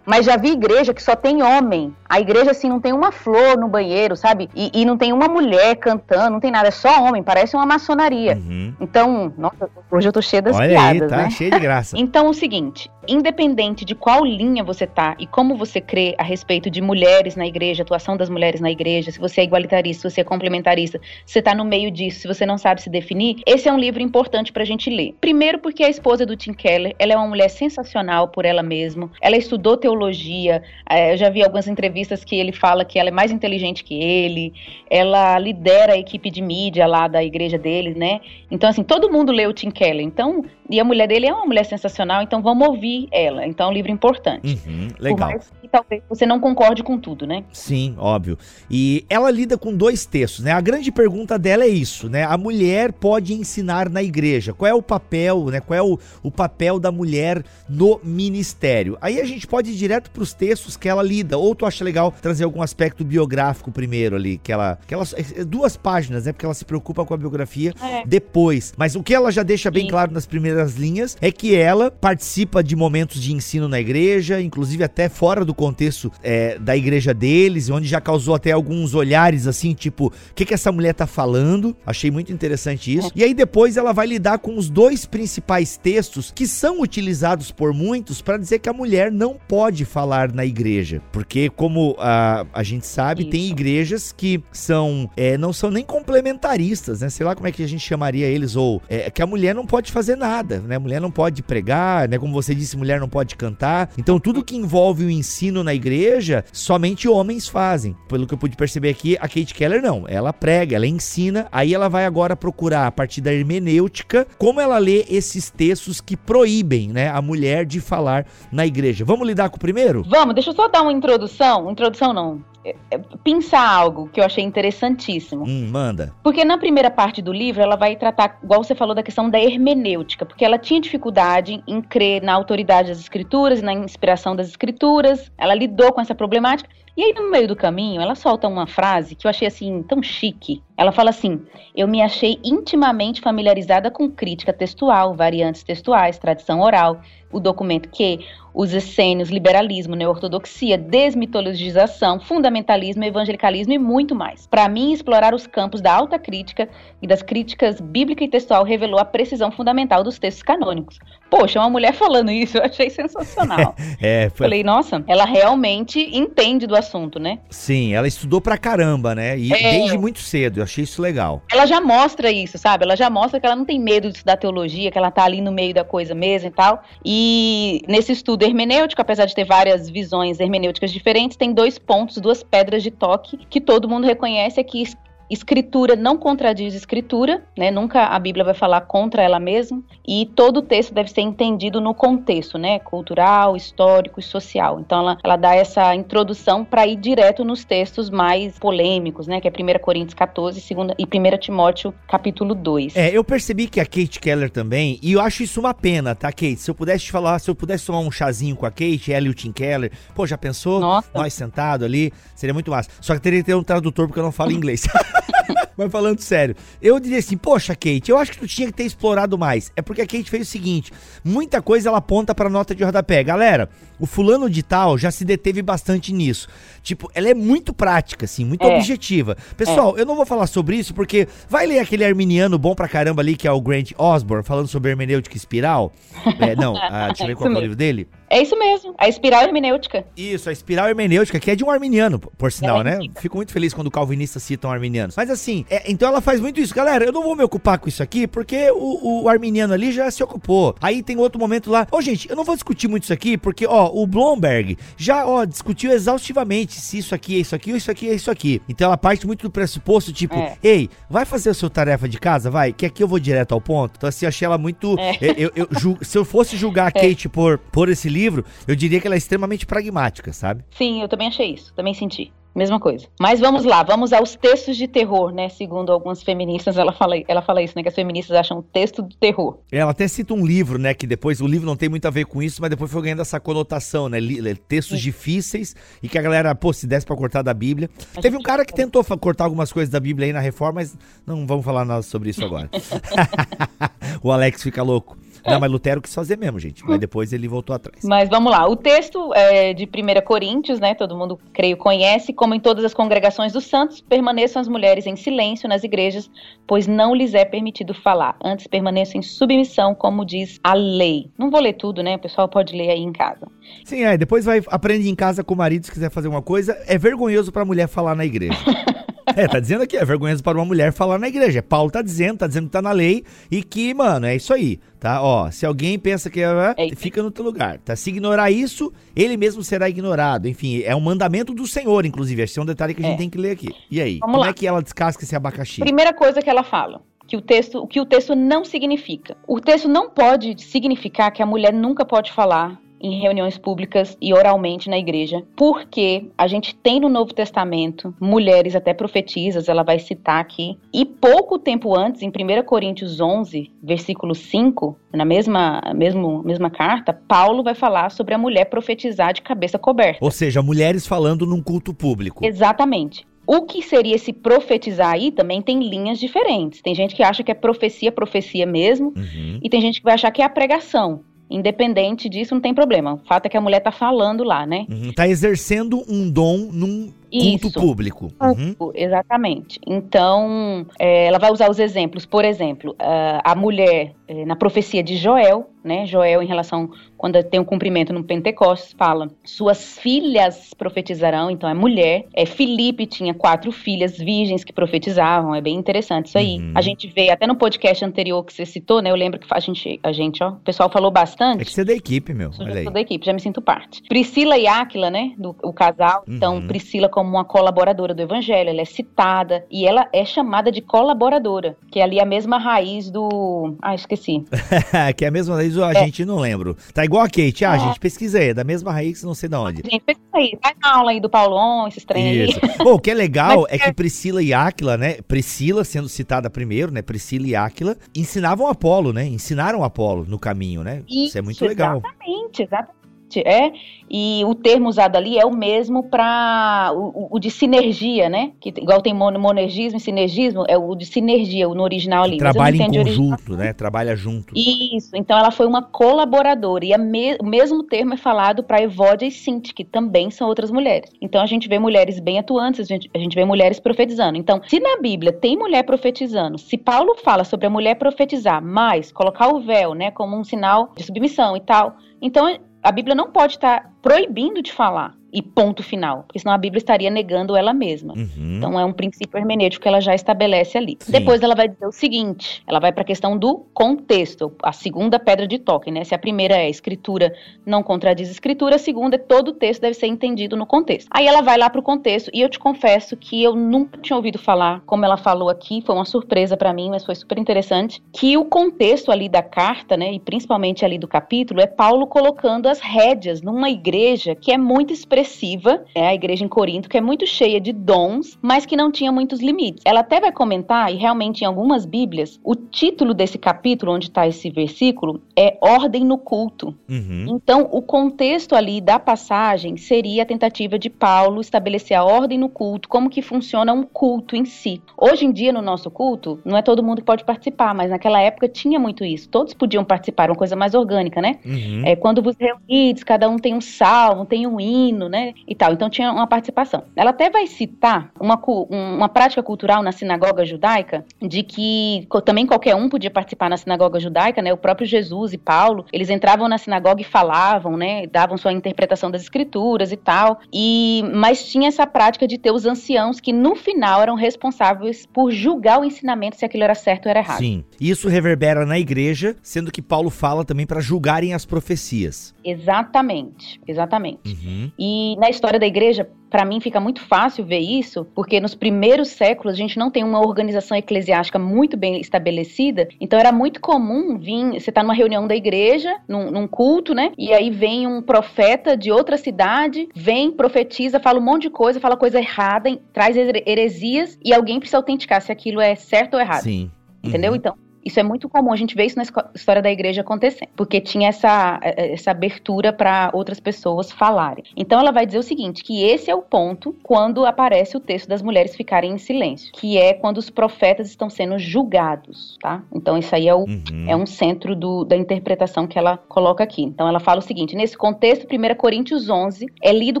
mas 0.04 0.26
já 0.26 0.36
vi 0.36 0.52
igreja 0.52 0.94
que 0.94 1.02
só 1.02 1.16
tem 1.16 1.42
homem. 1.42 1.94
A 2.08 2.20
igreja, 2.20 2.52
assim, 2.52 2.68
não 2.68 2.80
tem 2.80 2.92
uma 2.92 3.10
flor 3.10 3.58
no 3.58 3.68
banheiro, 3.68 4.16
sabe? 4.16 4.48
E, 4.54 4.70
e 4.72 4.84
não 4.84 4.96
tem 4.96 5.12
uma 5.12 5.28
mulher 5.28 5.74
cantando, 5.76 6.30
não 6.30 6.40
tem 6.40 6.50
nada, 6.50 6.68
é 6.68 6.70
só 6.70 7.02
homem, 7.02 7.22
parece 7.22 7.56
uma 7.56 7.66
maçonaria. 7.66 8.36
Uhum. 8.36 8.74
Então, 8.80 9.32
nossa, 9.36 9.68
hoje 9.90 10.08
eu 10.08 10.12
tô 10.12 10.22
cheia 10.22 10.42
das 10.42 10.56
Olha 10.56 10.68
piadas, 10.68 11.02
aí, 11.02 11.08
tá 11.08 11.16
né? 11.16 11.30
cheia 11.30 11.50
de 11.50 11.58
graça. 11.58 11.96
então, 11.98 12.28
o 12.28 12.34
seguinte, 12.34 12.90
independente 13.08 13.84
de 13.84 13.94
qual 13.94 14.24
linha 14.24 14.62
você 14.62 14.86
tá 14.86 15.16
e 15.18 15.26
como 15.26 15.56
você 15.56 15.80
crê 15.80 16.14
a 16.18 16.22
respeito 16.22 16.70
de 16.70 16.80
mulheres 16.80 17.36
na 17.36 17.46
igreja, 17.46 17.82
atuação 17.82 18.16
das 18.16 18.28
mulheres 18.28 18.60
na 18.60 18.70
igreja, 18.70 19.10
se 19.10 19.18
você 19.18 19.40
é 19.40 19.44
igualitarista, 19.44 20.08
se 20.08 20.14
você 20.14 20.20
é 20.20 20.24
complementarista, 20.24 21.00
se 21.24 21.32
você 21.32 21.42
tá 21.42 21.54
no 21.54 21.64
meio 21.64 21.90
disso, 21.90 22.20
se 22.20 22.28
você 22.28 22.46
não 22.46 22.58
sabe 22.58 22.82
se 22.82 22.90
definir, 22.90 23.42
esse 23.46 23.68
é 23.68 23.72
um 23.72 23.78
livro 23.78 24.02
importante 24.02 24.52
pra 24.52 24.64
gente 24.64 24.90
ler. 24.90 25.14
Primeiro 25.20 25.58
porque 25.58 25.82
a 25.82 25.88
esposa 25.88 26.24
do 26.24 26.36
Tim 26.36 26.52
Keller, 26.52 26.94
ela 26.98 27.12
é 27.12 27.16
uma 27.16 27.26
mulher 27.26 27.48
sensacional 27.48 28.28
por 28.28 28.44
ela 28.44 28.62
mesma, 28.62 29.10
ela 29.20 29.36
estudou 29.56 29.76
teologia, 29.76 30.62
é, 30.88 31.14
eu 31.14 31.16
já 31.16 31.30
vi 31.30 31.42
algumas 31.42 31.66
entrevistas 31.66 32.22
que 32.22 32.36
ele 32.36 32.52
fala 32.52 32.84
que 32.84 32.98
ela 32.98 33.08
é 33.08 33.12
mais 33.12 33.32
inteligente 33.32 33.82
que 33.82 33.94
ele, 33.94 34.52
ela 34.88 35.38
lidera 35.38 35.94
a 35.94 35.98
equipe 35.98 36.30
de 36.30 36.42
mídia 36.42 36.86
lá 36.86 37.08
da 37.08 37.24
igreja 37.24 37.58
dele, 37.58 37.94
né? 37.94 38.20
Então, 38.50 38.68
assim, 38.68 38.82
todo 38.82 39.10
mundo 39.10 39.32
lê 39.32 39.46
o 39.46 39.52
Tim 39.52 39.70
Keller. 39.70 40.04
Então, 40.04 40.44
e 40.68 40.78
a 40.78 40.84
mulher 40.84 41.08
dele 41.08 41.26
é 41.26 41.32
uma 41.32 41.46
mulher 41.46 41.64
sensacional, 41.64 42.22
então 42.22 42.42
vamos 42.42 42.68
ouvir 42.68 43.08
ela. 43.10 43.46
Então, 43.46 43.68
é 43.68 43.70
um 43.70 43.72
livro 43.72 43.90
importante. 43.90 44.58
Uhum, 44.66 44.88
legal. 44.98 45.28
Por 45.30 45.36
mais 45.36 45.52
que 45.60 45.68
talvez 45.68 46.02
você 46.08 46.26
não 46.26 46.38
concorde 46.38 46.82
com 46.82 46.98
tudo, 46.98 47.26
né? 47.26 47.44
Sim, 47.52 47.94
óbvio. 47.98 48.38
E 48.70 49.04
ela 49.08 49.30
lida 49.30 49.56
com 49.56 49.74
dois 49.74 50.06
textos, 50.06 50.44
né? 50.44 50.52
A 50.52 50.60
grande 50.60 50.92
pergunta 50.92 51.38
dela 51.38 51.64
é 51.64 51.68
isso, 51.68 52.08
né? 52.08 52.24
A 52.24 52.36
mulher 52.36 52.92
pode 52.92 53.32
ensinar 53.32 53.88
na 53.88 54.02
igreja. 54.02 54.52
Qual 54.52 54.68
é 54.68 54.74
o 54.74 54.82
papel, 54.82 55.46
né? 55.46 55.60
Qual 55.60 55.76
é 55.76 55.82
o, 55.82 55.98
o 56.22 56.30
papel 56.30 56.78
da 56.78 56.92
mulher 56.92 57.42
no 57.68 58.00
ministério? 58.02 58.98
Aí 59.00 59.20
a 59.20 59.24
gente 59.24 59.45
pode 59.46 59.70
ir 59.70 59.74
direto 59.74 60.10
para 60.10 60.22
os 60.22 60.32
textos 60.34 60.76
que 60.76 60.88
ela 60.88 61.02
lida. 61.02 61.38
Ou 61.38 61.54
tu 61.54 61.66
acha 61.66 61.84
legal 61.84 62.14
trazer 62.20 62.44
algum 62.44 62.62
aspecto 62.62 63.04
biográfico 63.04 63.70
primeiro 63.70 64.16
ali, 64.16 64.38
que 64.38 64.52
ela, 64.52 64.78
que 64.86 64.92
ela 64.92 65.04
é, 65.14 65.40
é 65.40 65.44
duas 65.44 65.76
páginas, 65.76 66.26
né? 66.26 66.32
Porque 66.32 66.44
ela 66.44 66.54
se 66.54 66.64
preocupa 66.64 67.04
com 67.04 67.14
a 67.14 67.16
biografia 67.16 67.72
é. 67.82 68.04
depois. 68.06 68.74
Mas 68.76 68.94
o 68.96 69.02
que 69.02 69.14
ela 69.14 69.30
já 69.30 69.42
deixa 69.42 69.70
bem 69.70 69.84
Sim. 69.84 69.90
claro 69.90 70.12
nas 70.12 70.26
primeiras 70.26 70.74
linhas 70.74 71.16
é 71.20 71.30
que 71.30 71.54
ela 71.54 71.90
participa 71.90 72.62
de 72.62 72.74
momentos 72.74 73.22
de 73.22 73.32
ensino 73.32 73.68
na 73.68 73.80
igreja, 73.80 74.40
inclusive 74.40 74.84
até 74.84 75.08
fora 75.08 75.44
do 75.44 75.54
contexto 75.54 76.10
é, 76.22 76.58
da 76.58 76.76
igreja 76.76 77.14
deles, 77.14 77.70
onde 77.70 77.86
já 77.86 78.00
causou 78.00 78.34
até 78.34 78.52
alguns 78.52 78.94
olhares 78.94 79.46
assim, 79.46 79.74
tipo, 79.74 80.06
o 80.06 80.34
que 80.34 80.44
que 80.44 80.54
essa 80.54 80.72
mulher 80.72 80.94
tá 80.94 81.06
falando? 81.06 81.76
Achei 81.86 82.10
muito 82.10 82.32
interessante 82.32 82.94
isso. 82.94 83.08
É. 83.08 83.10
E 83.16 83.24
aí 83.24 83.34
depois 83.34 83.76
ela 83.76 83.92
vai 83.92 84.06
lidar 84.06 84.38
com 84.38 84.56
os 84.56 84.68
dois 84.68 85.06
principais 85.06 85.76
textos 85.76 86.32
que 86.34 86.46
são 86.46 86.80
utilizados 86.80 87.50
por 87.50 87.72
muitos 87.72 88.20
para 88.20 88.36
dizer 88.36 88.58
que 88.58 88.68
a 88.68 88.72
mulher 88.72 89.10
não 89.12 89.35
pode 89.36 89.84
falar 89.84 90.32
na 90.32 90.44
igreja, 90.44 91.02
porque 91.12 91.48
como 91.50 91.96
a, 91.98 92.46
a 92.52 92.62
gente 92.62 92.86
sabe, 92.86 93.22
isso. 93.22 93.30
tem 93.30 93.48
igrejas 93.48 94.12
que 94.12 94.42
são 94.52 95.10
é, 95.16 95.36
não 95.36 95.52
são 95.52 95.70
nem 95.70 95.84
complementaristas, 95.84 97.00
né? 97.00 97.08
Sei 97.08 97.24
lá 97.24 97.34
como 97.34 97.48
é 97.48 97.52
que 97.52 97.62
a 97.62 97.68
gente 97.68 97.86
chamaria 97.86 98.26
eles 98.26 98.56
ou 98.56 98.82
é, 98.88 99.10
que 99.10 99.22
a 99.22 99.26
mulher 99.26 99.54
não 99.54 99.66
pode 99.66 99.92
fazer 99.92 100.16
nada, 100.16 100.60
né? 100.60 100.76
A 100.76 100.80
mulher 100.80 101.00
não 101.00 101.10
pode 101.10 101.42
pregar, 101.42 102.08
né? 102.08 102.18
Como 102.18 102.32
você 102.32 102.54
disse, 102.54 102.76
mulher 102.76 103.00
não 103.00 103.08
pode 103.08 103.36
cantar. 103.36 103.90
Então 103.98 104.18
tudo 104.18 104.44
que 104.44 104.56
envolve 104.56 105.04
o 105.04 105.10
ensino 105.10 105.62
na 105.62 105.74
igreja, 105.74 106.44
somente 106.52 107.08
homens 107.08 107.48
fazem. 107.48 107.96
Pelo 108.08 108.26
que 108.26 108.34
eu 108.34 108.38
pude 108.38 108.56
perceber 108.56 108.90
aqui, 108.90 109.16
a 109.16 109.28
Kate 109.28 109.54
Keller 109.54 109.82
não. 109.82 110.04
Ela 110.08 110.32
prega, 110.32 110.76
ela 110.76 110.86
ensina. 110.86 111.46
Aí 111.50 111.74
ela 111.74 111.88
vai 111.88 112.06
agora 112.06 112.36
procurar 112.36 112.86
a 112.86 112.92
partir 112.92 113.20
da 113.20 113.32
hermenêutica 113.32 114.26
como 114.38 114.60
ela 114.60 114.78
lê 114.78 115.04
esses 115.08 115.50
textos 115.50 116.00
que 116.00 116.16
proíbem, 116.16 116.88
né, 116.88 117.08
a 117.08 117.20
mulher 117.20 117.64
de 117.64 117.80
falar 117.80 118.26
na 118.50 118.66
igreja. 118.66 119.04
Vamos 119.04 119.25
lidar 119.26 119.50
com 119.50 119.56
o 119.56 119.60
primeiro? 119.60 120.02
Vamos. 120.08 120.34
Deixa 120.34 120.50
eu 120.50 120.54
só 120.54 120.68
dar 120.68 120.82
uma 120.82 120.92
introdução. 120.92 121.70
Introdução 121.70 122.12
não. 122.12 122.42
É, 122.66 122.74
é, 122.90 122.98
pensar 123.22 123.64
algo 123.64 124.08
que 124.12 124.18
eu 124.18 124.24
achei 124.24 124.42
interessantíssimo. 124.42 125.44
Hum, 125.46 125.68
manda. 125.70 126.12
Porque 126.22 126.44
na 126.44 126.58
primeira 126.58 126.90
parte 126.90 127.22
do 127.22 127.32
livro 127.32 127.62
ela 127.62 127.76
vai 127.76 127.94
tratar, 127.94 128.40
igual 128.42 128.64
você 128.64 128.74
falou, 128.74 128.92
da 128.92 129.04
questão 129.04 129.30
da 129.30 129.38
hermenêutica, 129.38 130.26
porque 130.26 130.44
ela 130.44 130.58
tinha 130.58 130.80
dificuldade 130.80 131.62
em 131.64 131.80
crer 131.80 132.22
na 132.22 132.34
autoridade 132.34 132.88
das 132.88 132.98
escrituras, 132.98 133.62
na 133.62 133.72
inspiração 133.72 134.34
das 134.34 134.48
escrituras, 134.48 135.30
ela 135.38 135.54
lidou 135.54 135.92
com 135.92 136.00
essa 136.00 136.14
problemática. 136.14 136.68
E 136.96 137.02
aí, 137.04 137.12
no 137.12 137.30
meio 137.30 137.46
do 137.46 137.54
caminho, 137.54 138.00
ela 138.00 138.14
solta 138.14 138.48
uma 138.48 138.66
frase 138.66 139.14
que 139.14 139.26
eu 139.26 139.28
achei 139.28 139.46
assim 139.46 139.82
tão 139.82 140.02
chique. 140.02 140.62
Ela 140.78 140.90
fala 140.90 141.10
assim: 141.10 141.42
Eu 141.74 141.86
me 141.86 142.00
achei 142.00 142.40
intimamente 142.42 143.20
familiarizada 143.20 143.90
com 143.90 144.10
crítica 144.10 144.50
textual, 144.50 145.14
variantes 145.14 145.62
textuais, 145.62 146.18
tradição 146.18 146.62
oral, 146.62 147.02
o 147.30 147.38
documento 147.38 147.90
que 147.90 148.20
os 148.56 148.72
essênios, 148.72 149.28
liberalismo, 149.28 149.94
neortodoxia, 149.94 150.78
desmitologização, 150.78 152.18
fundamentalismo, 152.18 153.04
evangelicalismo 153.04 153.74
e 153.74 153.78
muito 153.78 154.14
mais. 154.14 154.46
Para 154.46 154.66
mim, 154.66 154.94
explorar 154.94 155.34
os 155.34 155.46
campos 155.46 155.82
da 155.82 155.92
alta 155.92 156.18
crítica 156.18 156.66
e 157.02 157.06
das 157.06 157.20
críticas 157.20 157.78
bíblica 157.82 158.24
e 158.24 158.28
textual 158.28 158.64
revelou 158.64 158.98
a 158.98 159.04
precisão 159.04 159.52
fundamental 159.52 160.02
dos 160.02 160.18
textos 160.18 160.42
canônicos. 160.42 160.98
Poxa, 161.28 161.58
uma 161.58 161.70
mulher 161.70 161.92
falando 161.92 162.30
isso, 162.30 162.56
eu 162.56 162.64
achei 162.64 162.88
sensacional. 162.88 163.74
é, 164.00 164.30
foi... 164.30 164.46
Falei, 164.46 164.62
nossa, 164.62 165.02
ela 165.06 165.24
realmente 165.24 165.98
entende 166.16 166.66
do 166.66 166.76
assunto, 166.76 167.18
né? 167.18 167.38
Sim, 167.50 167.94
ela 167.94 168.06
estudou 168.06 168.40
pra 168.40 168.56
caramba, 168.56 169.14
né? 169.14 169.38
E 169.38 169.52
é... 169.52 169.70
desde 169.70 169.98
muito 169.98 170.20
cedo, 170.20 170.60
eu 170.60 170.64
achei 170.64 170.84
isso 170.84 171.02
legal. 171.02 171.42
Ela 171.50 171.66
já 171.66 171.80
mostra 171.80 172.30
isso, 172.30 172.58
sabe? 172.58 172.84
Ela 172.84 172.96
já 172.96 173.10
mostra 173.10 173.40
que 173.40 173.46
ela 173.46 173.56
não 173.56 173.64
tem 173.64 173.78
medo 173.78 174.08
de 174.08 174.16
estudar 174.16 174.36
teologia, 174.36 174.90
que 174.90 174.98
ela 174.98 175.10
tá 175.10 175.24
ali 175.24 175.40
no 175.40 175.52
meio 175.52 175.74
da 175.74 175.84
coisa 175.84 176.14
mesmo 176.14 176.48
e 176.48 176.52
tal. 176.52 176.82
E 177.04 177.82
nesse 177.88 178.12
estudo 178.12 178.44
hermenêutico, 178.44 179.02
apesar 179.02 179.26
de 179.26 179.34
ter 179.34 179.44
várias 179.44 179.88
visões 179.90 180.38
hermenêuticas 180.38 180.92
diferentes, 180.92 181.36
tem 181.36 181.52
dois 181.52 181.78
pontos, 181.78 182.18
duas 182.18 182.42
pedras 182.42 182.82
de 182.82 182.90
toque 182.90 183.38
que 183.50 183.60
todo 183.60 183.88
mundo 183.88 184.06
reconhece 184.06 184.60
é 184.60 184.64
que 184.64 184.82
Escritura 185.28 185.96
não 185.96 186.16
contradiz 186.16 186.74
escritura, 186.74 187.42
né? 187.56 187.70
Nunca 187.70 188.06
a 188.06 188.18
Bíblia 188.18 188.44
vai 188.44 188.54
falar 188.54 188.82
contra 188.82 189.22
ela 189.22 189.40
mesma. 189.40 189.82
E 190.06 190.30
todo 190.34 190.58
o 190.58 190.62
texto 190.62 190.94
deve 190.94 191.10
ser 191.10 191.22
entendido 191.22 191.80
no 191.80 191.94
contexto, 191.94 192.58
né? 192.58 192.78
Cultural, 192.78 193.56
histórico 193.56 194.20
e 194.20 194.22
social. 194.22 194.80
Então 194.80 195.00
ela, 195.00 195.18
ela 195.22 195.36
dá 195.36 195.54
essa 195.54 195.94
introdução 195.94 196.64
para 196.64 196.86
ir 196.86 196.96
direto 196.96 197.44
nos 197.44 197.64
textos 197.64 198.08
mais 198.08 198.58
polêmicos, 198.58 199.26
né? 199.26 199.40
Que 199.40 199.48
é 199.48 199.50
1 199.50 199.78
Coríntios 199.80 200.14
14 200.14 200.60
segunda, 200.60 200.94
e 200.98 201.04
1 201.04 201.38
Timóteo 201.38 201.92
capítulo 202.08 202.54
2. 202.54 202.96
É, 202.96 203.10
eu 203.10 203.24
percebi 203.24 203.66
que 203.66 203.80
a 203.80 203.84
Kate 203.84 204.20
Keller 204.20 204.50
também, 204.50 204.98
e 205.02 205.12
eu 205.12 205.20
acho 205.20 205.42
isso 205.42 205.58
uma 205.58 205.74
pena, 205.74 206.14
tá, 206.14 206.28
Kate? 206.28 206.56
Se 206.56 206.70
eu 206.70 206.74
pudesse 206.74 207.06
te 207.06 207.12
falar, 207.12 207.38
se 207.38 207.50
eu 207.50 207.54
pudesse 207.54 207.86
tomar 207.86 208.00
um 208.00 208.10
chazinho 208.10 208.54
com 208.54 208.66
a 208.66 208.70
Kate, 208.70 209.12
ela 209.12 209.26
e 209.26 209.28
o 209.28 209.34
Tim 209.34 209.52
Keller, 209.52 209.90
pô, 210.14 210.26
já 210.26 210.38
pensou? 210.38 210.78
Nossa. 210.80 211.08
Nós 211.12 211.32
sentado 211.34 211.84
ali, 211.84 212.12
seria 212.34 212.54
muito 212.54 212.70
massa. 212.70 212.90
Só 213.00 213.14
que 213.14 213.20
teria 213.20 213.40
que 213.40 213.46
ter 213.46 213.54
um 213.54 213.62
tradutor 213.62 214.06
porque 214.06 214.20
eu 214.20 214.24
não 214.24 214.32
falo 214.32 214.52
inglês. 214.52 214.86
Mas 215.76 215.92
falando 215.92 216.20
sério, 216.20 216.56
eu 216.80 216.98
diria 216.98 217.18
assim, 217.18 217.36
poxa, 217.36 217.74
Kate, 217.74 218.10
eu 218.10 218.16
acho 218.16 218.32
que 218.32 218.38
tu 218.38 218.46
tinha 218.46 218.66
que 218.68 218.72
ter 218.72 218.84
explorado 218.84 219.36
mais. 219.36 219.70
É 219.76 219.82
porque 219.82 220.02
a 220.02 220.06
Kate 220.06 220.30
fez 220.30 220.48
o 220.48 220.50
seguinte: 220.50 220.92
muita 221.22 221.60
coisa 221.60 221.88
ela 221.88 221.98
aponta 221.98 222.34
pra 222.34 222.48
nota 222.48 222.74
de 222.74 222.82
rodapé. 222.82 223.22
Galera, 223.22 223.68
o 223.98 224.06
fulano 224.06 224.48
de 224.48 224.62
tal 224.62 224.98
já 224.98 225.10
se 225.10 225.24
deteve 225.24 225.62
bastante 225.62 226.12
nisso. 226.12 226.48
Tipo, 226.82 227.10
ela 227.14 227.28
é 227.28 227.34
muito 227.34 227.74
prática, 227.74 228.26
assim, 228.26 228.44
muito 228.44 228.64
é. 228.64 228.76
objetiva. 228.76 229.36
Pessoal, 229.56 229.96
é. 229.96 230.00
eu 230.00 230.06
não 230.06 230.14
vou 230.14 230.24
falar 230.24 230.46
sobre 230.46 230.76
isso 230.76 230.94
porque 230.94 231.26
vai 231.48 231.66
ler 231.66 231.80
aquele 231.80 232.04
arminiano 232.04 232.58
bom 232.58 232.74
pra 232.74 232.88
caramba 232.88 233.22
ali, 233.22 233.36
que 233.36 233.48
é 233.48 233.52
o 233.52 233.60
Grant 233.60 233.92
Osborne, 233.98 234.44
falando 234.44 234.68
sobre 234.68 234.90
hermenêutica 234.90 235.36
espiral. 235.36 235.92
É, 236.38 236.54
não, 236.54 236.76
ah, 236.76 237.06
deixa 237.06 237.22
eu 237.22 237.28
ver 237.28 237.36
qual 237.36 237.50
é 237.50 237.56
o 237.56 237.60
livro 237.60 237.76
dele. 237.76 238.06
É 238.28 238.42
isso 238.42 238.58
mesmo, 238.58 238.94
a 238.98 239.08
espiral 239.08 239.42
hermenêutica. 239.44 240.04
Isso, 240.16 240.48
a 240.48 240.52
espiral 240.52 240.88
hermenêutica, 240.88 241.38
que 241.38 241.50
é 241.50 241.54
de 241.54 241.64
um 241.64 241.70
arminiano, 241.70 242.18
por 242.18 242.50
sinal, 242.50 242.80
é 242.80 242.84
né? 242.84 242.98
Fico 243.20 243.36
muito 243.36 243.52
feliz 243.52 243.72
quando 243.72 243.90
calvinistas 243.90 244.42
citam 244.42 244.70
arminianos. 244.70 245.14
Mas 245.16 245.30
assim, 245.30 245.64
é, 245.70 245.90
então 245.90 246.08
ela 246.08 246.20
faz 246.20 246.40
muito 246.40 246.60
isso. 246.60 246.74
Galera, 246.74 247.04
eu 247.04 247.12
não 247.12 247.22
vou 247.22 247.36
me 247.36 247.44
ocupar 247.44 247.78
com 247.78 247.88
isso 247.88 248.02
aqui, 248.02 248.26
porque 248.26 248.70
o, 248.72 249.22
o 249.22 249.28
arminiano 249.28 249.72
ali 249.72 249.92
já 249.92 250.10
se 250.10 250.22
ocupou. 250.22 250.74
Aí 250.80 251.02
tem 251.02 251.16
outro 251.16 251.38
momento 251.38 251.70
lá. 251.70 251.86
Ô, 251.90 252.00
gente, 252.00 252.28
eu 252.28 252.34
não 252.34 252.44
vou 252.44 252.56
discutir 252.56 252.88
muito 252.88 253.04
isso 253.04 253.12
aqui, 253.12 253.38
porque, 253.38 253.66
ó, 253.66 253.85
o 253.92 254.06
Blomberg 254.06 254.76
já, 254.96 255.26
ó, 255.26 255.44
discutiu 255.44 255.92
exaustivamente 255.92 256.74
se 256.74 256.98
isso 256.98 257.14
aqui 257.14 257.36
é 257.36 257.38
isso 257.38 257.54
aqui 257.54 257.70
ou 257.70 257.76
isso 257.76 257.90
aqui 257.90 258.08
é 258.08 258.14
isso 258.14 258.30
aqui. 258.30 258.62
Então 258.68 258.86
ela 258.86 258.96
parte 258.96 259.26
muito 259.26 259.42
do 259.42 259.50
pressuposto, 259.50 260.12
tipo, 260.12 260.34
é. 260.34 260.56
ei, 260.62 260.90
vai 261.08 261.24
fazer 261.24 261.50
a 261.50 261.54
sua 261.54 261.70
tarefa 261.70 262.08
de 262.08 262.18
casa, 262.18 262.50
vai, 262.50 262.72
que 262.72 262.86
aqui 262.86 263.02
eu 263.02 263.08
vou 263.08 263.18
direto 263.18 263.52
ao 263.52 263.60
ponto. 263.60 263.94
Então, 263.96 264.08
assim, 264.08 264.26
eu 264.26 264.28
achei 264.28 264.46
ela 264.46 264.58
muito. 264.58 264.96
É. 264.98 265.16
Eu, 265.20 265.50
eu, 265.54 265.68
eu, 265.70 265.98
se 266.02 266.16
eu 266.16 266.24
fosse 266.24 266.56
julgar 266.56 266.86
a 266.86 266.92
é. 266.98 267.08
Kate 267.08 267.28
por, 267.28 267.58
por 267.58 267.88
esse 267.88 268.08
livro, 268.08 268.44
eu 268.66 268.74
diria 268.74 269.00
que 269.00 269.06
ela 269.06 269.14
é 269.14 269.18
extremamente 269.18 269.66
pragmática, 269.66 270.32
sabe? 270.32 270.64
Sim, 270.70 271.02
eu 271.02 271.08
também 271.08 271.28
achei 271.28 271.54
isso, 271.54 271.72
também 271.74 271.94
senti. 271.94 272.32
Mesma 272.56 272.80
coisa. 272.80 273.06
Mas 273.20 273.38
vamos 273.38 273.66
lá, 273.66 273.82
vamos 273.82 274.14
aos 274.14 274.34
textos 274.34 274.78
de 274.78 274.88
terror, 274.88 275.30
né? 275.30 275.50
Segundo 275.50 275.92
algumas 275.92 276.22
feministas, 276.22 276.78
ela 276.78 276.90
fala, 276.90 277.14
ela 277.28 277.42
fala 277.42 277.60
isso, 277.62 277.74
né? 277.76 277.82
Que 277.82 277.90
as 277.90 277.94
feministas 277.94 278.34
acham 278.34 278.62
texto 278.62 279.02
de 279.02 279.14
terror. 279.18 279.58
Ela 279.70 279.90
até 279.90 280.08
cita 280.08 280.32
um 280.32 280.46
livro, 280.46 280.78
né? 280.78 280.94
Que 280.94 281.06
depois, 281.06 281.42
o 281.42 281.46
livro 281.46 281.66
não 281.66 281.76
tem 281.76 281.90
muito 281.90 282.08
a 282.08 282.10
ver 282.10 282.24
com 282.24 282.42
isso, 282.42 282.62
mas 282.62 282.70
depois 282.70 282.90
foi 282.90 283.02
ganhando 283.02 283.20
essa 283.20 283.38
conotação, 283.38 284.08
né? 284.08 284.18
Textos 284.66 284.96
Sim. 284.96 285.04
difíceis 285.04 285.76
e 286.02 286.08
que 286.08 286.16
a 286.16 286.22
galera, 286.22 286.54
pô, 286.54 286.72
se 286.72 286.86
desse 286.86 287.04
pra 287.04 287.14
cortar 287.14 287.42
da 287.42 287.52
Bíblia. 287.52 287.90
A 288.16 288.22
Teve 288.22 288.38
um 288.38 288.42
cara 288.42 288.64
que 288.64 288.72
tentou 288.72 289.04
cortar 289.20 289.44
algumas 289.44 289.70
coisas 289.70 289.90
da 289.92 290.00
Bíblia 290.00 290.28
aí 290.28 290.32
na 290.32 290.40
reforma, 290.40 290.80
mas 290.80 290.96
não 291.26 291.46
vamos 291.46 291.62
falar 291.62 291.84
nada 291.84 292.00
sobre 292.00 292.30
isso 292.30 292.42
agora. 292.42 292.70
o 294.22 294.32
Alex 294.32 294.62
fica 294.62 294.82
louco. 294.82 295.18
Não, 295.46 295.60
mas 295.60 295.70
Lutero 295.70 296.00
quis 296.00 296.14
fazer 296.14 296.36
mesmo, 296.36 296.58
gente. 296.58 296.84
Mas 296.84 296.98
depois 296.98 297.32
ele 297.32 297.48
voltou 297.48 297.74
atrás. 297.74 298.04
Mas 298.04 298.28
vamos 298.28 298.50
lá. 298.50 298.66
O 298.68 298.76
texto 298.76 299.32
é 299.34 299.72
de 299.72 299.84
1 299.84 300.24
Coríntios, 300.24 300.80
né? 300.80 300.94
Todo 300.94 301.16
mundo, 301.16 301.38
creio, 301.52 301.76
conhece. 301.76 302.32
Como 302.32 302.54
em 302.54 302.60
todas 302.60 302.84
as 302.84 302.94
congregações 302.94 303.52
dos 303.52 303.64
santos, 303.64 304.00
permaneçam 304.00 304.60
as 304.60 304.68
mulheres 304.68 305.06
em 305.06 305.16
silêncio 305.16 305.68
nas 305.68 305.84
igrejas, 305.84 306.30
pois 306.66 306.86
não 306.86 307.14
lhes 307.14 307.34
é 307.34 307.44
permitido 307.44 307.94
falar. 307.94 308.36
Antes 308.42 308.66
permaneçam 308.66 309.20
em 309.20 309.22
submissão, 309.22 309.94
como 309.94 310.24
diz 310.24 310.58
a 310.62 310.74
lei. 310.74 311.30
Não 311.38 311.50
vou 311.50 311.60
ler 311.60 311.74
tudo, 311.74 312.02
né? 312.02 312.16
O 312.16 312.20
pessoal 312.20 312.48
pode 312.48 312.76
ler 312.76 312.90
aí 312.90 313.00
em 313.00 313.12
casa. 313.12 313.46
Sim, 313.84 314.04
é. 314.04 314.16
Depois 314.16 314.44
vai 314.44 314.62
aprende 314.68 315.08
em 315.08 315.14
casa 315.14 315.44
com 315.44 315.54
o 315.54 315.56
marido 315.56 315.84
se 315.84 315.92
quiser 315.92 316.10
fazer 316.10 316.28
uma 316.28 316.42
coisa. 316.42 316.76
É 316.86 316.98
vergonhoso 316.98 317.52
pra 317.52 317.64
mulher 317.64 317.88
falar 317.88 318.14
na 318.14 318.24
igreja. 318.24 318.56
É, 319.34 319.48
tá 319.48 319.58
dizendo 319.58 319.82
aqui, 319.82 319.96
é 319.96 320.04
vergonhoso 320.04 320.42
para 320.42 320.56
uma 320.56 320.64
mulher 320.64 320.92
falar 320.92 321.18
na 321.18 321.26
igreja. 321.26 321.62
Paulo 321.62 321.90
tá 321.90 322.00
dizendo, 322.00 322.38
tá 322.38 322.46
dizendo 322.46 322.66
que 322.66 322.72
tá 322.72 322.80
na 322.80 322.92
lei 322.92 323.24
e 323.50 323.62
que, 323.62 323.92
mano, 323.92 324.26
é 324.26 324.36
isso 324.36 324.54
aí, 324.54 324.78
tá? 325.00 325.20
Ó, 325.20 325.50
se 325.50 325.66
alguém 325.66 325.98
pensa 325.98 326.30
que 326.30 326.40
é, 326.40 326.74
é 326.76 326.94
fica 326.94 327.22
no 327.22 327.30
teu 327.30 327.44
lugar, 327.44 327.78
tá? 327.78 327.96
Se 327.96 328.10
ignorar 328.10 328.50
isso, 328.50 328.92
ele 329.16 329.36
mesmo 329.36 329.64
será 329.64 329.88
ignorado. 329.88 330.46
Enfim, 330.46 330.82
é 330.82 330.94
um 330.94 331.00
mandamento 331.00 331.52
do 331.52 331.66
Senhor, 331.66 332.06
inclusive. 332.06 332.42
Esse 332.42 332.58
é 332.58 332.62
um 332.62 332.66
detalhe 332.66 332.94
que 332.94 333.02
a 333.02 333.04
gente 333.04 333.14
é. 333.14 333.18
tem 333.18 333.28
que 333.28 333.38
ler 333.38 333.50
aqui. 333.50 333.74
E 333.90 334.00
aí, 334.00 334.18
Vamos 334.20 334.34
como 334.34 334.44
lá. 334.44 334.50
é 334.50 334.52
que 334.52 334.66
ela 334.66 334.80
descasca 334.80 335.24
esse 335.24 335.34
abacaxi? 335.34 335.80
Primeira 335.80 336.14
coisa 336.14 336.40
que 336.40 336.48
ela 336.48 336.62
fala 336.62 337.02
que 337.26 337.36
o 337.36 337.42
texto, 337.42 337.80
o 337.80 337.86
que 337.86 338.00
o 338.00 338.06
texto 338.06 338.34
não 338.34 338.64
significa. 338.64 339.36
O 339.46 339.60
texto 339.60 339.88
não 339.88 340.08
pode 340.08 340.62
significar 340.62 341.32
que 341.32 341.42
a 341.42 341.46
mulher 341.46 341.72
nunca 341.72 342.04
pode 342.04 342.32
falar 342.32 342.80
em 343.00 343.20
reuniões 343.20 343.58
públicas 343.58 344.16
e 344.20 344.32
oralmente 344.32 344.88
na 344.88 344.98
igreja, 344.98 345.42
porque 345.56 346.28
a 346.36 346.46
gente 346.46 346.74
tem 346.74 347.00
no 347.00 347.08
Novo 347.08 347.34
Testamento 347.34 348.14
mulheres 348.20 348.74
até 348.74 348.94
profetisas, 348.94 349.68
ela 349.68 349.82
vai 349.82 349.98
citar 349.98 350.40
aqui, 350.40 350.78
e 350.92 351.04
pouco 351.04 351.58
tempo 351.58 351.96
antes, 351.96 352.22
em 352.22 352.28
1 352.28 352.64
Coríntios 352.64 353.20
11, 353.20 353.70
versículo 353.82 354.34
5, 354.34 354.96
na 355.12 355.24
mesma, 355.24 355.80
mesmo, 355.94 356.42
mesma 356.42 356.70
carta, 356.70 357.12
Paulo 357.12 357.62
vai 357.62 357.74
falar 357.74 358.10
sobre 358.10 358.34
a 358.34 358.38
mulher 358.38 358.66
profetizar 358.66 359.32
de 359.32 359.42
cabeça 359.42 359.78
coberta. 359.78 360.18
Ou 360.24 360.30
seja, 360.30 360.62
mulheres 360.62 361.06
falando 361.06 361.46
num 361.46 361.62
culto 361.62 361.94
público. 361.94 362.44
Exatamente. 362.44 363.26
O 363.46 363.62
que 363.62 363.80
seria 363.80 364.16
esse 364.16 364.32
profetizar 364.32 365.12
aí 365.12 365.30
também 365.30 365.62
tem 365.62 365.88
linhas 365.88 366.18
diferentes. 366.18 366.82
Tem 366.82 366.94
gente 366.94 367.14
que 367.14 367.22
acha 367.22 367.44
que 367.44 367.50
é 367.50 367.54
profecia, 367.54 368.10
profecia 368.10 368.66
mesmo, 368.66 369.12
uhum. 369.16 369.60
e 369.62 369.70
tem 369.70 369.80
gente 369.80 370.00
que 370.00 370.04
vai 370.04 370.14
achar 370.14 370.32
que 370.32 370.42
é 370.42 370.44
a 370.44 370.48
pregação. 370.48 371.20
Independente 371.50 372.28
disso, 372.28 372.54
não 372.54 372.60
tem 372.60 372.74
problema. 372.74 373.14
O 373.14 373.26
fato 373.26 373.46
é 373.46 373.48
que 373.48 373.56
a 373.56 373.60
mulher 373.60 373.80
tá 373.80 373.92
falando 373.92 374.42
lá, 374.42 374.66
né? 374.66 374.86
Uhum, 374.90 375.12
tá 375.12 375.28
exercendo 375.28 376.02
um 376.08 376.28
dom 376.28 376.68
num 376.72 377.12
culto 377.30 377.68
Isso. 377.68 377.80
público. 377.80 378.32
Uhum. 378.40 378.92
Exatamente. 378.94 379.80
Então, 379.86 380.86
é, 380.98 381.26
ela 381.26 381.38
vai 381.38 381.50
usar 381.50 381.70
os 381.70 381.78
exemplos. 381.78 382.26
Por 382.26 382.44
exemplo, 382.44 382.94
a, 382.98 383.52
a 383.52 383.54
mulher 383.54 384.12
é, 384.28 384.44
na 384.44 384.56
profecia 384.56 385.02
de 385.02 385.16
Joel, 385.16 385.70
né? 385.84 386.04
Joel, 386.04 386.42
em 386.42 386.46
relação 386.46 386.90
quando 387.16 387.42
tem 387.44 387.60
um 387.60 387.64
cumprimento 387.64 388.12
no 388.12 388.24
Pentecostes, 388.24 388.94
fala: 388.98 389.30
suas 389.44 389.98
filhas 389.98 390.74
profetizarão. 390.74 391.50
Então, 391.50 391.68
é 391.68 391.74
mulher. 391.74 392.26
É, 392.34 392.44
Filipe 392.44 393.06
tinha 393.06 393.32
quatro 393.32 393.70
filhas 393.70 394.18
virgens 394.18 394.64
que 394.64 394.72
profetizavam. 394.72 395.54
É 395.54 395.60
bem 395.60 395.76
interessante 395.76 396.26
isso 396.26 396.38
aí. 396.38 396.58
Uhum. 396.58 396.72
A 396.74 396.80
gente 396.80 397.06
vê 397.06 397.30
até 397.30 397.46
no 397.46 397.56
podcast 397.56 398.04
anterior 398.04 398.44
que 398.44 398.52
você 398.52 398.66
citou, 398.66 399.00
né? 399.00 399.10
Eu 399.10 399.16
lembro 399.16 399.38
que 399.38 399.46
a 399.48 399.60
gente, 399.60 400.00
a 400.02 400.12
gente, 400.12 400.42
ó, 400.42 400.50
o 400.50 400.56
pessoal 400.56 400.90
falou 400.90 401.10
bastante. 401.10 401.62
É 401.62 401.64
que 401.64 401.72
você 401.72 401.82
é 401.82 401.84
da 401.84 401.94
equipe, 401.94 402.34
meu. 402.34 402.48
Eu 402.48 402.52
sou 402.52 402.92
da 402.92 403.00
equipe, 403.00 403.24
já 403.24 403.32
me 403.32 403.40
sinto 403.40 403.62
parte. 403.62 404.02
Priscila 404.08 404.58
e 404.58 404.66
Áquila, 404.66 405.10
né? 405.10 405.32
Do, 405.38 405.54
o 405.62 405.72
casal. 405.72 406.24
Então, 406.26 406.56
uhum. 406.56 406.66
Priscila 406.66 407.08
como 407.16 407.30
uma 407.30 407.46
colaboradora 407.46 408.12
do 408.12 408.20
evangelho, 408.20 408.68
ela 408.68 408.82
é 408.82 408.84
citada 408.84 409.64
e 409.70 409.88
ela 409.88 410.06
é 410.12 410.22
chamada 410.22 410.70
de 410.70 410.82
colaboradora, 410.82 411.74
que 411.90 411.98
é 411.98 412.02
ali 412.02 412.20
a 412.20 412.26
mesma 412.26 412.58
raiz 412.58 413.10
do. 413.10 413.74
Ah, 413.80 413.94
esqueci. 413.94 414.44
que 415.16 415.24
é 415.24 415.28
a 415.28 415.30
mesma 415.30 415.54
raiz 415.54 415.72
do 415.72 415.82
a 415.82 415.92
é. 415.92 416.04
gente 416.04 416.26
não 416.26 416.36
lembro. 416.36 416.76
Tá 416.92 417.06
igual 417.06 417.22
a 417.22 417.26
Kate. 417.26 417.64
Ah, 417.64 417.76
é. 417.76 417.78
gente, 417.78 417.98
pesquisa 417.98 418.38
aí, 418.38 418.50
é 418.50 418.54
da 418.54 418.64
mesma 418.64 418.92
raiz, 418.92 419.24
não 419.24 419.32
sei 419.32 419.48
de 419.48 419.56
onde. 419.56 419.76
Gente, 419.90 420.00
pesquisa 420.00 420.28
aí. 420.34 420.58
Vai 420.62 420.74
na 420.78 420.94
aula 420.94 421.10
aí 421.12 421.18
do 421.18 421.30
Paulon, 421.30 421.88
esses 421.88 422.04
treinos 422.04 422.50
Isso. 422.50 422.60
aí. 422.62 422.84
Bom, 422.84 422.92
o 422.92 423.00
que 423.00 423.10
é 423.10 423.14
legal 423.14 423.62
Mas, 423.62 423.72
é 423.72 423.78
que 423.78 423.94
Priscila 423.94 424.42
e 424.42 424.52
Áquila, 424.52 424.98
né? 424.98 425.14
Priscila 425.26 425.84
sendo 425.84 426.10
citada 426.10 426.50
primeiro, 426.50 426.92
né? 426.92 427.00
Priscila 427.00 427.46
e 427.46 427.56
Áquila 427.56 427.96
ensinavam 428.14 428.68
Apolo, 428.68 429.14
né? 429.14 429.24
Ensinaram 429.24 429.82
Apolo 429.82 430.26
no 430.28 430.38
caminho, 430.38 430.84
né? 430.84 431.02
Isso, 431.08 431.28
Isso 431.28 431.38
é 431.38 431.40
muito 431.40 431.64
legal. 431.64 431.96
Exatamente, 431.96 432.62
exatamente. 432.62 432.95
É, 433.44 433.72
e 434.08 434.42
o 434.44 434.54
termo 434.54 434.88
usado 434.88 435.16
ali 435.16 435.36
é 435.36 435.44
o 435.44 435.54
mesmo 435.54 436.04
para 436.04 436.92
o, 436.94 437.28
o, 437.32 437.38
de 437.40 437.50
sinergia, 437.50 438.28
né? 438.28 438.52
Que, 438.60 438.68
igual 438.68 439.02
tem 439.02 439.12
monergismo 439.12 439.98
e 439.98 440.00
sinergismo, 440.00 440.64
é 440.68 440.78
o 440.78 440.94
de 440.94 441.04
sinergia, 441.04 441.68
o 441.68 441.74
no 441.74 441.82
original 441.82 442.22
ali. 442.22 442.38
Trabalha 442.38 442.76
em 442.76 442.86
conjunto, 442.86 443.56
né? 443.56 443.72
Trabalha 443.72 444.14
junto. 444.14 444.54
Isso, 444.56 445.10
então 445.16 445.36
ela 445.36 445.50
foi 445.50 445.66
uma 445.66 445.82
colaboradora. 445.82 446.84
E 446.84 446.96
me, 446.96 447.36
o 447.40 447.44
mesmo 447.44 447.82
termo 447.82 448.14
é 448.14 448.16
falado 448.16 448.62
para 448.62 448.80
Evódia 448.80 449.26
e 449.26 449.30
Cinti, 449.30 449.74
que 449.74 449.84
também 449.84 450.30
são 450.30 450.46
outras 450.46 450.70
mulheres. 450.70 451.10
Então 451.20 451.42
a 451.42 451.46
gente 451.46 451.68
vê 451.68 451.78
mulheres 451.78 452.20
bem 452.20 452.38
atuantes, 452.38 452.80
a 452.80 452.84
gente, 452.84 453.10
a 453.12 453.18
gente 453.18 453.34
vê 453.34 453.44
mulheres 453.44 453.80
profetizando. 453.80 454.38
Então, 454.38 454.60
se 454.66 454.78
na 454.78 455.00
Bíblia 455.00 455.32
tem 455.32 455.56
mulher 455.56 455.82
profetizando, 455.82 456.58
se 456.58 456.78
Paulo 456.78 457.16
fala 457.24 457.42
sobre 457.44 457.66
a 457.66 457.70
mulher 457.70 457.96
profetizar, 457.96 458.62
mas 458.62 459.10
colocar 459.10 459.48
o 459.48 459.60
véu, 459.60 459.94
né, 459.94 460.10
como 460.10 460.36
um 460.36 460.44
sinal 460.44 460.92
de 460.96 461.02
submissão 461.02 461.56
e 461.56 461.60
tal, 461.60 461.96
então 462.20 462.48
a 462.86 462.92
Bíblia 462.92 463.16
não 463.16 463.32
pode 463.32 463.54
estar 463.54 463.92
proibindo 464.06 464.62
de 464.62 464.72
falar 464.72 465.16
e 465.32 465.42
ponto 465.42 465.82
final, 465.82 466.22
porque 466.22 466.38
senão 466.38 466.54
a 466.54 466.58
Bíblia 466.58 466.78
estaria 466.78 467.10
negando 467.10 467.56
ela 467.56 467.74
mesma. 467.74 468.14
Uhum. 468.14 468.56
Então 468.56 468.78
é 468.78 468.84
um 468.84 468.92
princípio 468.92 469.36
hermenêutico 469.36 469.82
que 469.82 469.88
ela 469.88 470.00
já 470.00 470.14
estabelece 470.14 470.78
ali. 470.78 470.96
Sim. 471.00 471.12
Depois 471.12 471.42
ela 471.42 471.54
vai 471.54 471.68
dizer 471.68 471.86
o 471.86 471.92
seguinte, 471.92 472.62
ela 472.66 472.78
vai 472.78 472.92
para 472.92 473.02
a 473.02 473.04
questão 473.04 473.36
do 473.36 473.66
contexto, 473.74 474.52
a 474.62 474.72
segunda 474.72 475.18
pedra 475.18 475.46
de 475.46 475.58
toque, 475.58 475.90
né? 475.90 476.04
Se 476.04 476.14
a 476.14 476.18
primeira 476.18 476.54
é 476.54 476.70
escritura 476.70 477.34
não 477.66 477.82
contradiz 477.82 478.30
escritura, 478.30 478.76
a 478.76 478.78
segunda 478.78 479.16
é 479.16 479.18
todo 479.18 479.48
o 479.48 479.52
texto 479.52 479.82
deve 479.82 479.94
ser 479.94 480.06
entendido 480.06 480.56
no 480.56 480.64
contexto. 480.64 481.08
Aí 481.10 481.26
ela 481.26 481.42
vai 481.42 481.58
lá 481.58 481.68
para 481.68 481.80
o 481.80 481.82
contexto 481.82 482.30
e 482.32 482.40
eu 482.40 482.48
te 482.48 482.58
confesso 482.58 483.16
que 483.16 483.42
eu 483.42 483.54
nunca 483.54 483.98
tinha 484.00 484.16
ouvido 484.16 484.38
falar, 484.38 484.80
como 484.86 485.04
ela 485.04 485.16
falou 485.16 485.50
aqui, 485.50 485.82
foi 485.84 485.94
uma 485.94 486.04
surpresa 486.04 486.56
para 486.56 486.72
mim, 486.72 486.88
mas 486.88 487.04
foi 487.04 487.14
super 487.14 487.36
interessante, 487.36 488.00
que 488.12 488.38
o 488.38 488.44
contexto 488.44 489.10
ali 489.12 489.28
da 489.28 489.42
carta, 489.42 489.96
né, 489.96 490.12
e 490.12 490.20
principalmente 490.20 490.84
ali 490.84 490.96
do 490.96 491.08
capítulo, 491.08 491.60
é 491.60 491.66
Paulo 491.66 492.06
colocando 492.06 492.68
as 492.68 492.80
rédeas 492.80 493.42
numa 493.42 493.68
igreja 493.68 493.95
igreja 493.96 494.34
que 494.34 494.52
é 494.52 494.58
muito 494.58 494.92
expressiva, 494.92 495.82
é 495.94 496.06
a 496.06 496.14
igreja 496.14 496.44
em 496.44 496.48
Corinto, 496.48 496.88
que 496.88 496.98
é 496.98 497.00
muito 497.00 497.26
cheia 497.26 497.60
de 497.60 497.72
dons, 497.72 498.38
mas 498.42 498.66
que 498.66 498.76
não 498.76 498.92
tinha 498.92 499.10
muitos 499.10 499.40
limites. 499.40 499.82
Ela 499.84 500.00
até 500.00 500.20
vai 500.20 500.30
comentar, 500.30 500.92
e 500.92 500.96
realmente 500.96 501.42
em 501.42 501.46
algumas 501.46 501.86
Bíblias, 501.86 502.38
o 502.44 502.54
título 502.54 503.14
desse 503.14 503.38
capítulo, 503.38 503.92
onde 503.92 504.06
está 504.06 504.26
esse 504.26 504.50
versículo, 504.50 505.22
é 505.36 505.56
Ordem 505.60 506.04
no 506.04 506.18
Culto. 506.18 506.74
Uhum. 506.88 507.26
Então, 507.28 507.68
o 507.72 507.80
contexto 507.80 508.54
ali 508.54 508.80
da 508.80 508.98
passagem 508.98 509.76
seria 509.76 510.22
a 510.22 510.26
tentativa 510.26 510.78
de 510.78 510.90
Paulo 510.90 511.40
estabelecer 511.40 511.96
a 511.96 512.04
ordem 512.04 512.38
no 512.38 512.48
culto, 512.48 512.88
como 512.88 513.08
que 513.08 513.22
funciona 513.22 513.72
um 513.72 513.82
culto 513.82 514.36
em 514.36 514.44
si. 514.44 514.82
Hoje 514.96 515.24
em 515.24 515.32
dia, 515.32 515.52
no 515.52 515.62
nosso 515.62 515.90
culto, 515.90 516.38
não 516.44 516.56
é 516.56 516.62
todo 516.62 516.82
mundo 516.82 516.98
que 516.98 517.04
pode 517.04 517.24
participar, 517.24 517.74
mas 517.74 517.90
naquela 517.90 518.20
época 518.20 518.48
tinha 518.48 518.78
muito 518.78 519.04
isso. 519.04 519.28
Todos 519.28 519.54
podiam 519.54 519.84
participar, 519.84 520.30
uma 520.30 520.36
coisa 520.36 520.56
mais 520.56 520.74
orgânica, 520.74 521.20
né? 521.22 521.38
Uhum. 521.44 521.82
É, 521.84 521.96
quando 521.96 522.22
vos 522.22 522.36
reunides, 522.38 523.02
cada 523.04 523.28
um 523.28 523.36
tem 523.36 523.54
um 523.54 523.60
salmo, 523.86 524.26
tem 524.26 524.46
um 524.46 524.60
hino, 524.60 525.08
né? 525.08 525.32
E 525.46 525.54
tal. 525.54 525.72
Então 525.72 525.88
tinha 525.88 526.10
uma 526.10 526.26
participação. 526.26 526.84
Ela 526.96 527.10
até 527.10 527.30
vai 527.30 527.46
citar 527.46 528.10
uma, 528.18 528.40
uma 528.68 529.08
prática 529.08 529.42
cultural 529.42 529.82
na 529.82 529.92
sinagoga 529.92 530.44
judaica 530.44 531.04
de 531.22 531.42
que 531.42 532.06
também 532.24 532.46
qualquer 532.46 532.74
um 532.74 532.88
podia 532.88 533.10
participar 533.10 533.48
na 533.48 533.56
sinagoga 533.56 534.00
judaica, 534.00 534.42
né? 534.42 534.52
O 534.52 534.56
próprio 534.56 534.86
Jesus 534.86 535.32
e 535.32 535.38
Paulo, 535.38 535.86
eles 535.92 536.10
entravam 536.10 536.48
na 536.48 536.58
sinagoga 536.58 537.00
e 537.00 537.04
falavam, 537.04 537.76
né? 537.76 538.06
Davam 538.06 538.36
sua 538.36 538.52
interpretação 538.52 539.10
das 539.10 539.22
escrituras 539.22 539.92
e 539.92 539.96
tal. 539.96 540.40
E 540.52 541.04
mas 541.14 541.46
tinha 541.46 541.68
essa 541.68 541.86
prática 541.86 542.26
de 542.26 542.38
ter 542.38 542.50
os 542.50 542.66
anciãos 542.66 543.20
que 543.20 543.32
no 543.32 543.54
final 543.54 544.02
eram 544.02 544.14
responsáveis 544.14 545.06
por 545.06 545.30
julgar 545.30 545.80
o 545.80 545.84
ensinamento 545.84 546.36
se 546.36 546.44
aquilo 546.44 546.64
era 546.64 546.74
certo 546.74 547.06
ou 547.06 547.10
era 547.10 547.20
errado. 547.20 547.38
Sim. 547.38 547.64
Isso 547.80 548.08
reverbera 548.08 548.66
na 548.66 548.78
igreja, 548.78 549.36
sendo 549.42 549.70
que 549.70 549.80
Paulo 549.80 550.10
fala 550.10 550.44
também 550.44 550.66
para 550.66 550.80
julgarem 550.80 551.34
as 551.34 551.44
profecias. 551.44 552.34
Exatamente, 552.44 553.60
exatamente. 553.66 554.20
Uhum. 554.26 554.70
E 554.78 555.16
na 555.16 555.28
história 555.28 555.58
da 555.58 555.66
igreja, 555.66 556.08
para 556.30 556.44
mim 556.44 556.60
fica 556.60 556.80
muito 556.80 557.00
fácil 557.02 557.44
ver 557.44 557.60
isso, 557.60 558.04
porque 558.14 558.40
nos 558.40 558.54
primeiros 558.54 559.08
séculos 559.08 559.54
a 559.54 559.56
gente 559.56 559.78
não 559.78 559.90
tem 559.90 560.04
uma 560.04 560.20
organização 560.20 560.76
eclesiástica 560.76 561.38
muito 561.38 561.76
bem 561.76 562.00
estabelecida, 562.00 562.88
então 563.00 563.18
era 563.18 563.32
muito 563.32 563.60
comum 563.60 564.18
vir, 564.18 564.60
você 564.60 564.72
tá 564.72 564.82
numa 564.82 564.94
reunião 564.94 565.26
da 565.26 565.36
igreja, 565.36 565.96
num, 566.08 566.30
num, 566.30 566.46
culto, 566.46 566.94
né? 566.94 567.12
E 567.16 567.32
aí 567.32 567.50
vem 567.50 567.86
um 567.86 568.02
profeta 568.02 568.76
de 568.76 568.90
outra 568.90 569.16
cidade, 569.16 569.88
vem, 569.94 570.30
profetiza, 570.30 571.00
fala 571.00 571.18
um 571.18 571.24
monte 571.24 571.42
de 571.42 571.50
coisa, 571.50 571.80
fala 571.80 571.96
coisa 571.96 572.18
errada, 572.18 572.78
traz 572.92 573.16
heresias 573.16 574.18
e 574.24 574.32
alguém 574.32 574.58
precisa 574.58 574.78
autenticar 574.78 575.20
se 575.20 575.32
aquilo 575.32 575.60
é 575.60 575.74
certo 575.74 576.14
ou 576.14 576.20
errado. 576.20 576.42
Sim. 576.42 576.70
Entendeu? 577.02 577.32
Uhum. 577.32 577.36
Então, 577.36 577.54
isso 577.86 578.00
é 578.00 578.02
muito 578.02 578.28
comum, 578.28 578.52
a 578.52 578.56
gente 578.56 578.74
vê 578.74 578.84
isso 578.84 578.96
na 578.96 579.04
história 579.32 579.62
da 579.62 579.70
igreja 579.70 580.00
acontecendo, 580.00 580.48
porque 580.56 580.80
tinha 580.80 581.08
essa, 581.08 581.60
é, 581.62 581.84
é, 581.84 581.92
essa 581.92 582.10
abertura 582.10 582.72
para 582.72 583.10
outras 583.12 583.38
pessoas 583.38 583.92
falarem. 583.92 584.42
Então 584.56 584.80
ela 584.80 584.90
vai 584.90 585.06
dizer 585.06 585.18
o 585.18 585.22
seguinte, 585.22 585.62
que 585.62 585.84
esse 585.84 586.10
é 586.10 586.14
o 586.14 586.20
ponto 586.20 586.74
quando 586.82 587.24
aparece 587.24 587.76
o 587.76 587.80
texto 587.80 588.08
das 588.08 588.22
mulheres 588.22 588.56
ficarem 588.56 588.92
em 588.92 588.98
silêncio, 588.98 589.52
que 589.52 589.78
é 589.78 589.94
quando 589.94 590.18
os 590.18 590.28
profetas 590.28 590.88
estão 590.88 591.08
sendo 591.08 591.38
julgados, 591.38 592.36
tá? 592.42 592.60
Então 592.74 592.98
isso 592.98 593.14
aí 593.14 593.28
é, 593.28 593.34
o, 593.34 593.44
uhum. 593.44 593.84
é 593.86 593.94
um 593.94 594.04
centro 594.04 594.56
do, 594.56 594.84
da 594.84 594.96
interpretação 594.96 595.64
que 595.66 595.78
ela 595.78 595.96
coloca 596.08 596.42
aqui. 596.42 596.62
Então 596.62 596.88
ela 596.88 596.98
fala 596.98 597.20
o 597.20 597.22
seguinte, 597.22 597.54
nesse 597.54 597.78
contexto, 597.78 598.26
1 598.26 598.54
Coríntios 598.56 599.08
11 599.08 599.46
é 599.62 599.72
lido 599.72 600.00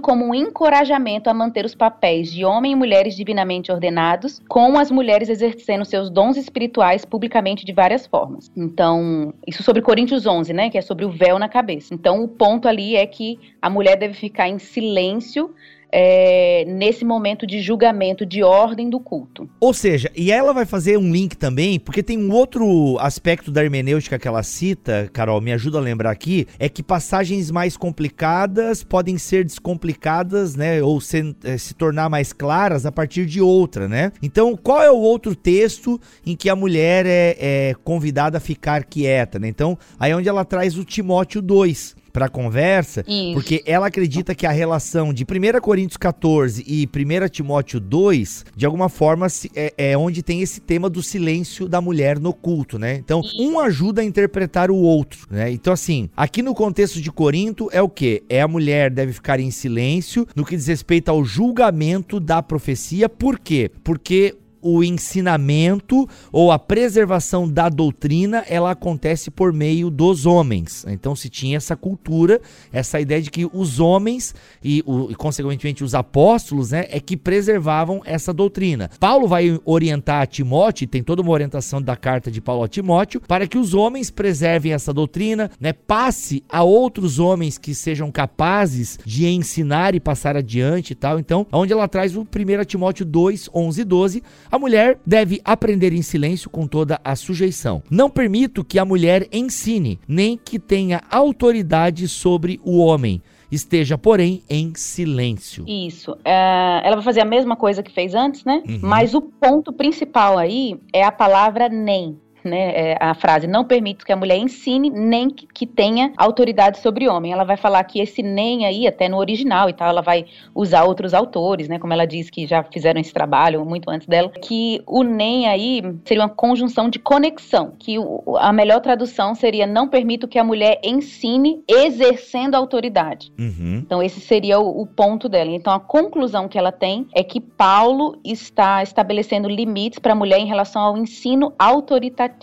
como 0.00 0.24
um 0.24 0.34
encorajamento 0.34 1.30
a 1.30 1.34
manter 1.34 1.64
os 1.64 1.74
papéis 1.74 2.32
de 2.32 2.44
homem 2.44 2.72
e 2.72 2.74
mulheres 2.74 3.14
divinamente 3.14 3.70
ordenados, 3.70 4.42
com 4.48 4.76
as 4.76 4.90
mulheres 4.90 5.28
exercendo 5.28 5.84
seus 5.84 6.10
dons 6.10 6.36
espirituais 6.36 7.04
publicamente 7.04 7.64
de 7.64 7.75
várias 7.76 8.06
formas. 8.06 8.50
Então, 8.56 9.34
isso 9.46 9.62
sobre 9.62 9.82
Coríntios 9.82 10.26
11, 10.26 10.50
né, 10.54 10.70
que 10.70 10.78
é 10.78 10.80
sobre 10.80 11.04
o 11.04 11.10
véu 11.10 11.38
na 11.38 11.46
cabeça. 11.46 11.92
Então, 11.92 12.24
o 12.24 12.26
ponto 12.26 12.66
ali 12.66 12.96
é 12.96 13.06
que 13.06 13.38
a 13.60 13.68
mulher 13.68 13.98
deve 13.98 14.14
ficar 14.14 14.48
em 14.48 14.58
silêncio 14.58 15.54
é, 15.90 16.64
nesse 16.66 17.04
momento 17.04 17.46
de 17.46 17.60
julgamento 17.60 18.26
de 18.26 18.42
ordem 18.42 18.90
do 18.90 19.00
culto. 19.00 19.48
Ou 19.60 19.72
seja, 19.72 20.10
e 20.14 20.30
ela 20.30 20.52
vai 20.52 20.64
fazer 20.64 20.98
um 20.98 21.10
link 21.10 21.36
também, 21.36 21.78
porque 21.78 22.02
tem 22.02 22.18
um 22.18 22.32
outro 22.32 22.98
aspecto 22.98 23.50
da 23.50 23.62
hermenêutica 23.62 24.18
que 24.18 24.28
ela 24.28 24.42
cita, 24.42 25.08
Carol, 25.12 25.40
me 25.40 25.52
ajuda 25.52 25.78
a 25.78 25.80
lembrar 25.80 26.10
aqui, 26.10 26.46
é 26.58 26.68
que 26.68 26.82
passagens 26.82 27.50
mais 27.50 27.76
complicadas 27.76 28.82
podem 28.82 29.18
ser 29.18 29.44
descomplicadas, 29.44 30.56
né, 30.56 30.82
ou 30.82 31.00
se, 31.00 31.34
é, 31.44 31.56
se 31.58 31.74
tornar 31.74 32.08
mais 32.08 32.32
claras 32.32 32.86
a 32.86 32.92
partir 32.92 33.26
de 33.26 33.40
outra, 33.40 33.88
né? 33.88 34.12
Então, 34.22 34.56
qual 34.56 34.82
é 34.82 34.90
o 34.90 34.96
outro 34.96 35.34
texto 35.34 36.00
em 36.24 36.36
que 36.36 36.48
a 36.48 36.56
mulher 36.56 37.06
é, 37.06 37.36
é 37.38 37.74
convidada 37.84 38.38
a 38.38 38.40
ficar 38.40 38.84
quieta, 38.84 39.38
né? 39.38 39.48
Então, 39.48 39.78
aí 39.98 40.12
é 40.12 40.16
onde 40.16 40.28
ela 40.28 40.44
traz 40.44 40.76
o 40.76 40.84
Timóteo 40.84 41.40
2 41.40 41.95
para 42.16 42.30
conversa, 42.30 43.04
Isso. 43.06 43.34
porque 43.34 43.62
ela 43.66 43.88
acredita 43.88 44.34
que 44.34 44.46
a 44.46 44.50
relação 44.50 45.12
de 45.12 45.22
1 45.22 45.60
Coríntios 45.60 45.98
14 45.98 46.64
e 46.66 46.88
1 46.88 47.28
Timóteo 47.28 47.78
2, 47.78 48.46
de 48.56 48.64
alguma 48.64 48.88
forma, 48.88 49.26
é, 49.54 49.74
é, 49.76 49.98
onde 49.98 50.22
tem 50.22 50.40
esse 50.40 50.58
tema 50.58 50.88
do 50.88 51.02
silêncio 51.02 51.68
da 51.68 51.78
mulher 51.78 52.18
no 52.18 52.32
culto, 52.32 52.78
né? 52.78 52.94
Então, 52.94 53.20
um 53.38 53.60
ajuda 53.60 54.00
a 54.00 54.04
interpretar 54.04 54.70
o 54.70 54.76
outro, 54.76 55.26
né? 55.30 55.50
Então, 55.50 55.74
assim, 55.74 56.08
aqui 56.16 56.40
no 56.40 56.54
contexto 56.54 57.02
de 57.02 57.12
Corinto 57.12 57.68
é 57.70 57.82
o 57.82 57.88
que? 57.88 58.22
É 58.30 58.40
a 58.40 58.48
mulher 58.48 58.90
deve 58.90 59.12
ficar 59.12 59.38
em 59.38 59.50
silêncio 59.50 60.26
no 60.34 60.42
que 60.42 60.56
diz 60.56 60.68
respeito 60.68 61.10
ao 61.10 61.22
julgamento 61.22 62.18
da 62.18 62.42
profecia, 62.42 63.10
por 63.10 63.38
quê? 63.38 63.70
Porque 63.84 64.34
o 64.66 64.82
ensinamento 64.82 66.08
ou 66.32 66.50
a 66.50 66.58
preservação 66.58 67.48
da 67.48 67.68
doutrina, 67.68 68.44
ela 68.48 68.72
acontece 68.72 69.30
por 69.30 69.52
meio 69.52 69.88
dos 69.90 70.26
homens. 70.26 70.84
Então 70.88 71.14
se 71.14 71.28
tinha 71.28 71.56
essa 71.56 71.76
cultura, 71.76 72.40
essa 72.72 73.00
ideia 73.00 73.22
de 73.22 73.30
que 73.30 73.48
os 73.52 73.78
homens 73.78 74.34
e, 74.62 74.82
o, 74.84 75.10
e 75.10 75.14
consequentemente 75.14 75.84
os 75.84 75.94
apóstolos, 75.94 76.72
né, 76.72 76.86
é 76.90 76.98
que 76.98 77.16
preservavam 77.16 78.02
essa 78.04 78.32
doutrina. 78.32 78.90
Paulo 78.98 79.28
vai 79.28 79.60
orientar 79.64 80.22
a 80.22 80.26
Timóteo, 80.26 80.88
tem 80.88 81.02
toda 81.02 81.22
uma 81.22 81.30
orientação 81.30 81.80
da 81.80 81.94
carta 81.94 82.30
de 82.30 82.40
Paulo 82.40 82.64
a 82.64 82.68
Timóteo, 82.68 83.20
para 83.20 83.46
que 83.46 83.58
os 83.58 83.74
homens 83.74 84.10
preservem 84.10 84.72
essa 84.72 84.92
doutrina, 84.92 85.50
né, 85.60 85.72
passe 85.72 86.42
a 86.48 86.62
outros 86.62 87.18
homens 87.18 87.58
que 87.58 87.74
sejam 87.74 88.10
capazes 88.10 88.98
de 89.04 89.26
ensinar 89.26 89.94
e 89.94 90.00
passar 90.00 90.36
adiante 90.36 90.90
e 90.90 90.96
tal. 90.96 91.18
Então, 91.18 91.46
onde 91.52 91.72
ela 91.72 91.86
traz 91.86 92.16
o 92.16 92.22
1 92.22 92.64
Timóteo 92.64 93.04
2, 93.04 93.50
11 93.54 93.80
e 93.80 93.84
12, 93.84 94.22
a 94.56 94.58
mulher 94.58 94.98
deve 95.06 95.40
aprender 95.44 95.92
em 95.92 96.02
silêncio 96.02 96.48
com 96.48 96.66
toda 96.66 96.98
a 97.04 97.14
sujeição. 97.14 97.82
Não 97.90 98.10
permito 98.10 98.64
que 98.64 98.78
a 98.78 98.84
mulher 98.84 99.28
ensine, 99.30 100.00
nem 100.08 100.36
que 100.36 100.58
tenha 100.58 101.02
autoridade 101.10 102.08
sobre 102.08 102.58
o 102.64 102.78
homem 102.78 103.22
esteja, 103.50 103.96
porém, 103.96 104.42
em 104.50 104.72
silêncio. 104.74 105.64
Isso. 105.68 106.16
É, 106.24 106.80
ela 106.84 106.96
vai 106.96 107.04
fazer 107.04 107.20
a 107.20 107.24
mesma 107.24 107.54
coisa 107.54 107.82
que 107.82 107.92
fez 107.92 108.14
antes, 108.14 108.44
né? 108.44 108.62
Uhum. 108.68 108.80
Mas 108.82 109.14
o 109.14 109.22
ponto 109.22 109.72
principal 109.72 110.36
aí 110.36 110.76
é 110.92 111.04
a 111.04 111.12
palavra 111.12 111.68
nem 111.68 112.18
né, 112.46 112.92
é, 112.92 112.96
a 113.00 113.14
frase 113.14 113.46
não 113.46 113.64
permito 113.64 114.04
que 114.04 114.12
a 114.12 114.16
mulher 114.16 114.38
ensine 114.38 114.90
nem 114.90 115.28
que, 115.28 115.66
tenha 115.66 116.12
autoridade 116.16 116.78
sobre 116.78 117.08
o 117.08 117.12
homem. 117.12 117.32
Ela 117.32 117.44
vai 117.44 117.56
falar 117.56 117.82
que 117.84 118.00
esse 118.00 118.22
nem 118.22 118.64
aí, 118.64 118.86
até 118.86 119.08
no 119.08 119.18
original 119.18 119.68
e 119.68 119.72
tal, 119.72 119.88
ela 119.88 120.00
vai 120.00 120.24
usar 120.54 120.84
outros 120.84 121.12
autores, 121.12 121.68
né, 121.68 121.78
como 121.78 121.92
ela 121.92 122.06
diz 122.06 122.30
que 122.30 122.46
já 122.46 122.62
fizeram 122.62 123.00
esse 123.00 123.12
trabalho 123.12 123.64
muito 123.64 123.90
antes 123.90 124.06
dela, 124.06 124.30
que 124.30 124.80
o 124.86 125.02
nem 125.02 125.48
aí 125.48 125.82
seria 126.04 126.22
uma 126.22 126.28
conjunção 126.28 126.88
de 126.88 126.98
conexão, 126.98 127.72
que 127.78 127.96
a 128.38 128.52
melhor 128.52 128.80
tradução 128.80 129.34
seria 129.34 129.66
não 129.66 129.88
permito 129.88 130.28
que 130.28 130.38
a 130.38 130.44
mulher 130.44 130.80
ensine 130.84 131.62
exercendo 131.68 132.54
autoridade. 132.54 133.32
Uhum. 133.38 133.82
Então 133.84 134.02
esse 134.02 134.20
seria 134.20 134.60
o, 134.60 134.82
o 134.82 134.86
ponto 134.86 135.28
dela. 135.28 135.50
Então 135.50 135.72
a 135.72 135.80
conclusão 135.80 136.48
que 136.48 136.58
ela 136.58 136.72
tem 136.72 137.06
é 137.14 137.24
que 137.24 137.40
Paulo 137.40 138.18
está 138.24 138.82
estabelecendo 138.82 139.48
limites 139.48 139.98
para 139.98 140.12
a 140.12 140.16
mulher 140.16 140.38
em 140.38 140.46
relação 140.46 140.82
ao 140.82 140.96
ensino 140.96 141.52
autoritativo 141.58 142.35